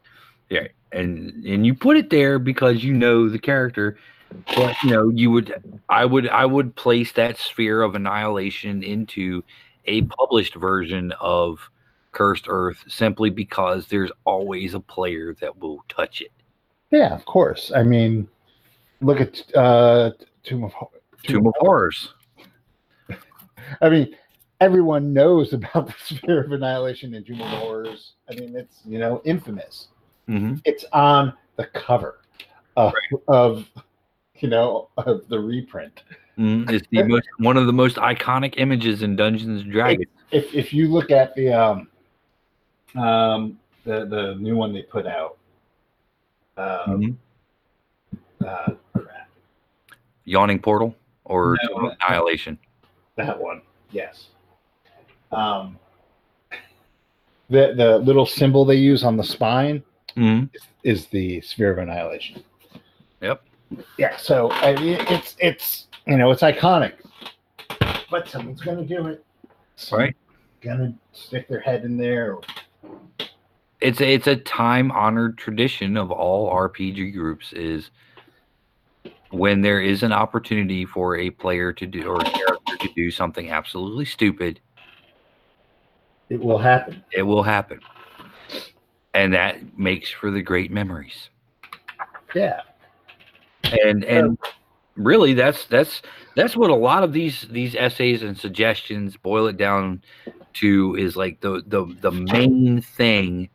Yeah, 0.49 0.67
and 0.91 1.45
and 1.45 1.65
you 1.65 1.73
put 1.73 1.97
it 1.97 2.09
there 2.09 2.39
because 2.39 2.83
you 2.83 2.93
know 2.93 3.29
the 3.29 3.39
character. 3.39 3.97
But 4.55 4.75
you 4.83 4.89
know, 4.89 5.09
you 5.09 5.29
would, 5.29 5.53
I 5.89 6.05
would, 6.05 6.27
I 6.29 6.45
would 6.45 6.75
place 6.75 7.11
that 7.11 7.37
sphere 7.37 7.83
of 7.83 7.93
annihilation 7.93 8.81
into 8.81 9.43
a 9.85 10.01
published 10.03 10.55
version 10.55 11.13
of 11.19 11.69
Cursed 12.13 12.45
Earth 12.47 12.83
simply 12.87 13.29
because 13.29 13.87
there's 13.87 14.11
always 14.25 14.73
a 14.73 14.79
player 14.79 15.35
that 15.39 15.59
will 15.59 15.83
touch 15.87 16.21
it. 16.21 16.31
Yeah, 16.93 17.11
of 17.15 17.25
course. 17.25 17.71
I 17.75 17.81
mean, 17.81 18.27
look 19.01 19.19
at 19.19 19.41
uh, 19.55 20.11
Tomb 20.43 20.63
of 20.63 20.73
Ho- 20.73 20.91
Tomb 21.23 21.47
of 21.47 21.55
Horrors. 21.57 22.13
I 23.81 23.89
mean, 23.89 24.15
everyone 24.61 25.11
knows 25.11 25.53
about 25.53 25.87
the 26.09 26.15
Sphere 26.15 26.43
of 26.43 26.51
Annihilation 26.51 27.15
and 27.15 27.25
Tomb 27.25 27.41
of 27.41 27.47
Horrors. 27.47 28.13
I 28.29 28.35
mean, 28.35 28.55
it's 28.55 28.81
you 28.85 28.99
know 28.99 29.23
infamous. 29.25 29.87
hmm 30.27 30.53
It's 30.65 30.85
on 30.93 31.33
the 31.55 31.65
cover 31.65 32.19
of, 32.77 32.93
of 33.27 33.67
you 34.35 34.49
know 34.49 34.89
of 34.97 35.27
the 35.29 35.39
reprint. 35.39 36.03
Mm, 36.37 36.69
it's 36.69 36.87
the 36.91 37.01
most 37.01 37.27
one 37.39 37.57
of 37.57 37.65
the 37.65 37.73
most 37.73 37.97
iconic 37.97 38.53
images 38.57 39.01
in 39.01 39.15
Dungeons 39.15 39.63
and 39.63 39.71
Dragons. 39.71 40.05
If 40.29 40.53
if 40.53 40.73
you 40.73 40.91
look 40.91 41.09
at 41.09 41.33
the 41.33 41.53
um 41.53 41.87
um 42.95 43.59
the 43.83 44.05
the 44.05 44.35
new 44.39 44.55
one 44.55 44.73
they 44.73 44.83
put 44.83 45.07
out, 45.07 45.39
um, 46.57 47.17
Mhm. 48.41 48.47
uh, 48.47 48.73
crap, 48.93 49.29
Yawning 50.25 50.59
Portal 50.59 50.95
or 51.25 51.57
No, 51.63 51.67
Tomb 51.69 51.85
of 51.85 51.91
no. 51.91 51.97
Annihilation. 52.07 52.57
that 53.15 53.39
one, 53.39 53.61
yes. 53.91 54.27
Um, 55.31 55.79
the 57.49 57.73
the 57.75 57.97
little 57.99 58.25
symbol 58.25 58.65
they 58.65 58.75
use 58.75 59.03
on 59.03 59.17
the 59.17 59.23
spine 59.23 59.83
Mhm. 60.15 60.49
is 60.83 61.07
the 61.07 61.41
sphere 61.41 61.71
of 61.71 61.77
annihilation. 61.79 62.43
Yep. 63.21 63.43
Yeah. 63.97 64.15
So 64.17 64.51
I 64.51 64.75
mean, 64.75 64.97
it's 65.09 65.35
it's 65.39 65.87
you 66.05 66.17
know 66.17 66.31
it's 66.31 66.41
iconic, 66.43 66.93
but 68.11 68.27
someone's 68.27 68.61
gonna 68.61 68.85
do 68.85 69.07
it. 69.07 69.25
Someone's 69.75 70.07
Right. 70.09 70.15
Gonna 70.61 70.93
stick 71.11 71.47
their 71.49 71.59
head 71.59 71.83
in 71.83 71.97
there. 71.97 72.37
It's 73.83 73.99
a, 74.01 74.13
it's 74.13 74.27
a 74.27 74.35
time 74.37 74.91
honored 74.91 75.37
tradition 75.37 75.97
of 75.97 76.11
all 76.11 76.51
RPG 76.51 77.13
groups 77.13 77.53
is 77.53 77.91
when 79.31 79.61
there 79.61 79.81
is 79.81 80.03
an 80.03 80.11
opportunity 80.13 80.85
for 80.85 81.17
a 81.17 81.29
player 81.31 81.73
to 81.73 81.85
do 81.85 82.07
or 82.07 82.19
a 82.19 82.23
character 82.23 82.77
to 82.79 82.89
do 82.95 83.11
something 83.11 83.51
absolutely 83.51 84.05
stupid, 84.05 84.59
It 86.29 86.39
will 86.39 86.59
happen. 86.59 87.03
it 87.11 87.23
will 87.23 87.43
happen. 87.43 87.79
And 89.13 89.33
that 89.33 89.77
makes 89.77 90.09
for 90.09 90.31
the 90.31 90.41
great 90.41 90.71
memories. 90.71 91.29
Yeah. 92.33 92.61
And 93.85 94.03
and 94.05 94.37
really 94.95 95.33
that's 95.33 95.65
that's 95.65 96.01
that's 96.35 96.55
what 96.55 96.69
a 96.69 96.75
lot 96.75 97.03
of 97.03 97.11
these 97.13 97.47
these 97.49 97.75
essays 97.75 98.21
and 98.23 98.37
suggestions 98.37 99.17
boil 99.17 99.47
it 99.47 99.57
down 99.57 100.03
to 100.55 100.95
is 100.95 101.15
like 101.15 101.39
the 101.41 101.63
the 101.67 101.85
the 102.01 102.11
main 102.11 102.81
thing 102.81 103.49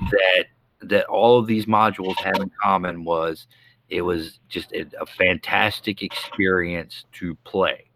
that 0.00 0.46
that 0.80 1.06
all 1.06 1.38
of 1.38 1.46
these 1.46 1.66
modules 1.66 2.16
have 2.16 2.36
in 2.36 2.50
common 2.62 3.04
was 3.04 3.46
it 3.88 4.02
was 4.02 4.40
just 4.48 4.72
a, 4.72 4.86
a 5.00 5.06
fantastic 5.06 6.02
experience 6.02 7.04
to 7.12 7.34
play, 7.44 7.90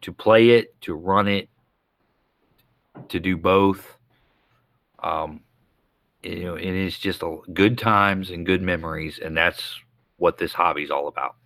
to 0.00 0.12
play 0.12 0.50
it, 0.50 0.78
to 0.82 0.94
run 0.94 1.28
it, 1.28 1.48
to 3.08 3.20
do 3.20 3.36
both. 3.36 3.96
Um, 5.02 5.40
you 6.22 6.44
know, 6.44 6.54
it 6.54 6.64
is 6.64 6.98
just 6.98 7.22
a 7.22 7.38
good 7.52 7.76
times 7.76 8.30
and 8.30 8.46
good 8.46 8.62
memories, 8.62 9.18
and 9.18 9.36
that's 9.36 9.78
what 10.16 10.38
this 10.38 10.52
hobby 10.52 10.82
is 10.82 10.90
all 10.90 11.08
about. 11.08 11.36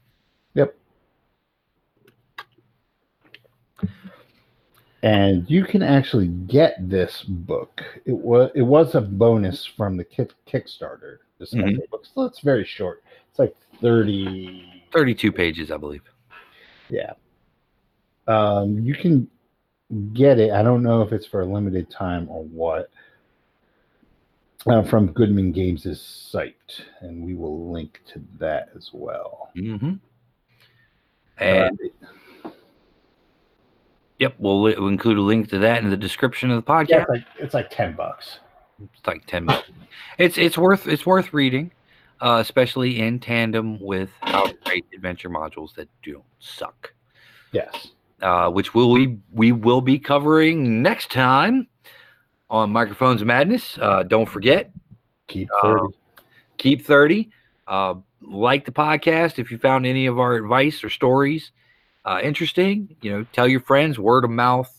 Yep. 0.55 0.77
And 5.03 5.49
you 5.49 5.65
can 5.65 5.83
actually 5.83 6.27
get 6.27 6.77
this 6.89 7.23
book. 7.23 7.83
It 8.05 8.13
was 8.17 8.51
it 8.55 8.63
was 8.63 8.95
a 8.95 9.01
bonus 9.01 9.65
from 9.65 9.97
the 9.97 10.05
kick, 10.05 10.33
Kickstarter. 10.47 11.19
This 11.39 11.55
Mhm. 11.55 11.89
book, 11.91 12.05
so 12.13 12.25
it's 12.25 12.41
very 12.41 12.65
short. 12.65 13.03
It's 13.31 13.39
like 13.39 13.55
thirty 13.81 14.83
32 14.91 15.31
pages, 15.31 15.71
I 15.71 15.77
believe. 15.77 16.03
Yeah. 16.89 17.13
Um, 18.27 18.81
you 18.81 18.95
can 18.95 19.29
get 20.15 20.39
it. 20.41 20.51
I 20.51 20.63
don't 20.63 20.83
know 20.83 21.03
if 21.03 21.13
it's 21.13 21.27
for 21.27 21.43
a 21.43 21.47
limited 21.47 21.91
time 21.91 22.29
or 22.29 22.45
what. 22.45 22.91
Uh, 24.67 24.83
from 24.83 25.13
Goodman 25.13 25.53
Games' 25.53 26.01
site, 26.01 26.85
and 27.01 27.25
we 27.25 27.35
will 27.35 27.71
link 27.71 28.01
to 28.13 28.21
that 28.39 28.71
as 28.75 28.91
well. 28.93 29.51
Mm-hmm. 29.57 29.95
And 31.39 31.81
Uh, 31.81 32.07
yep, 34.19 34.35
we'll, 34.39 34.63
li- 34.63 34.75
we'll 34.79 34.89
include 34.89 35.19
a 35.19 35.23
link 35.23 35.49
to 35.51 35.59
that 35.59 35.83
in 35.83 35.91
the 35.91 35.97
description 35.97 36.51
of 36.51 36.65
the 36.65 36.71
podcast. 36.71 36.89
yeah, 36.91 37.01
it's 37.01 37.09
like, 37.11 37.25
it's 37.39 37.55
like 37.55 37.71
ten 37.71 37.95
bucks. 37.95 38.41
It's 38.95 39.07
like 39.07 39.27
10 39.27 39.47
minutes. 39.47 39.69
It's 40.19 40.39
it's 40.39 40.57
worth 40.57 40.87
it's 40.87 41.05
worth 41.05 41.33
reading, 41.33 41.73
uh, 42.21 42.39
especially 42.41 43.01
in 43.01 43.19
tandem 43.19 43.81
with 43.81 44.11
our 44.23 44.53
great 44.65 44.85
adventure 44.95 45.29
modules 45.29 45.75
that 45.75 45.89
don't 46.05 46.23
suck. 46.39 46.93
Yes. 47.51 47.89
Uh, 48.23 48.51
which 48.51 48.75
will 48.75 48.91
we 48.93 49.19
we 49.33 49.51
will 49.51 49.81
be 49.81 49.99
covering 49.99 50.81
next 50.83 51.11
time 51.11 51.67
on 52.51 52.71
Microphones 52.71 53.21
of 53.21 53.27
Madness. 53.27 53.77
Uh, 53.81 54.05
don't 54.05 54.29
forget, 54.29 54.71
Keep 55.27 55.49
Uh, 55.57 55.61
thirty. 55.63 55.95
keep 56.57 56.83
30. 56.87 57.31
Uh, 57.67 57.95
like 58.23 58.65
the 58.65 58.73
podcast 58.73 59.39
if 59.41 59.51
you 59.51 59.59
found 59.59 59.87
any 59.87 60.07
of 60.07 60.19
our 60.21 60.35
advice 60.35 60.83
or 60.85 60.91
stories 60.91 61.51
uh, 62.09 62.21
interesting. 62.23 62.97
You 63.03 63.13
know, 63.13 63.27
tell 63.33 63.47
your 63.47 63.61
friends, 63.61 63.99
word 63.99 64.25
of 64.25 64.31
mouth, 64.31 64.75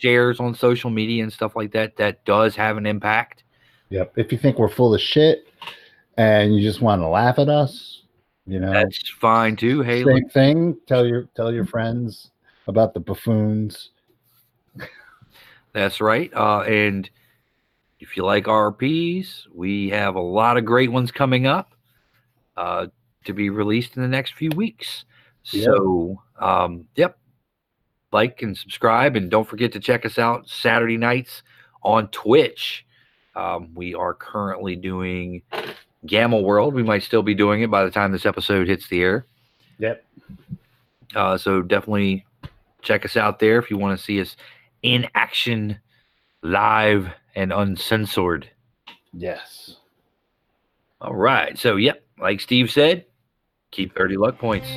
shares 0.00 0.40
on 0.40 0.54
social 0.54 0.90
media 0.90 1.22
and 1.22 1.32
stuff 1.32 1.54
like 1.54 1.70
that. 1.72 1.96
That 1.96 2.24
does 2.24 2.56
have 2.56 2.76
an 2.76 2.86
impact. 2.86 3.44
Yep. 3.90 4.14
If 4.16 4.32
you 4.32 4.38
think 4.38 4.58
we're 4.58 4.68
full 4.68 4.92
of 4.92 5.00
shit 5.00 5.46
and 6.16 6.56
you 6.56 6.62
just 6.62 6.80
want 6.80 7.02
to 7.02 7.06
laugh 7.06 7.38
at 7.38 7.48
us, 7.48 8.02
you 8.48 8.58
know, 8.58 8.72
That's 8.72 9.10
fine 9.10 9.56
too. 9.56 9.82
Hey, 9.82 10.02
look, 10.04 10.14
same 10.14 10.28
thing. 10.28 10.76
Tell 10.86 11.06
your 11.06 11.28
tell 11.34 11.52
your 11.52 11.66
friends 11.66 12.30
about 12.66 12.94
the 12.94 13.00
buffoons. 13.00 13.90
That's 15.72 16.00
right. 16.00 16.32
Uh, 16.32 16.60
and 16.60 17.10
if 17.98 18.16
you 18.16 18.24
like 18.24 18.44
RPs, 18.44 19.42
we 19.52 19.90
have 19.90 20.14
a 20.14 20.20
lot 20.20 20.56
of 20.56 20.64
great 20.64 20.92
ones 20.92 21.10
coming 21.10 21.46
up 21.46 21.74
uh, 22.56 22.86
to 23.24 23.32
be 23.32 23.50
released 23.50 23.96
in 23.96 24.02
the 24.02 24.08
next 24.08 24.34
few 24.34 24.50
weeks. 24.50 25.04
Yeah. 25.50 25.64
So, 25.64 26.22
um, 26.38 26.86
yep, 26.96 27.18
like 28.12 28.42
and 28.42 28.56
subscribe, 28.56 29.16
and 29.16 29.30
don't 29.30 29.48
forget 29.48 29.72
to 29.72 29.80
check 29.80 30.04
us 30.04 30.18
out 30.18 30.48
Saturday 30.48 30.96
nights 30.96 31.42
on 31.82 32.08
Twitch. 32.08 32.86
Um, 33.34 33.70
we 33.74 33.94
are 33.94 34.14
currently 34.14 34.76
doing 34.76 35.42
Gamma 36.06 36.40
World. 36.40 36.74
We 36.74 36.82
might 36.82 37.02
still 37.02 37.22
be 37.22 37.34
doing 37.34 37.62
it 37.62 37.70
by 37.70 37.84
the 37.84 37.90
time 37.90 38.12
this 38.12 38.26
episode 38.26 38.66
hits 38.66 38.88
the 38.88 39.02
air. 39.02 39.26
Yep. 39.78 40.04
Uh, 41.14 41.36
so 41.36 41.62
definitely 41.62 42.24
check 42.82 43.04
us 43.04 43.16
out 43.16 43.38
there 43.38 43.58
if 43.58 43.70
you 43.70 43.76
want 43.76 43.98
to 43.98 44.04
see 44.04 44.20
us 44.20 44.36
in 44.82 45.06
action, 45.14 45.78
live 46.42 47.08
and 47.34 47.52
uncensored. 47.52 48.48
Yes. 49.12 49.76
All 51.00 51.14
right. 51.14 51.58
So, 51.58 51.76
yep, 51.76 52.04
like 52.18 52.40
Steve 52.40 52.70
said, 52.70 53.04
keep 53.70 53.94
30 53.94 54.16
luck 54.16 54.38
points. 54.38 54.68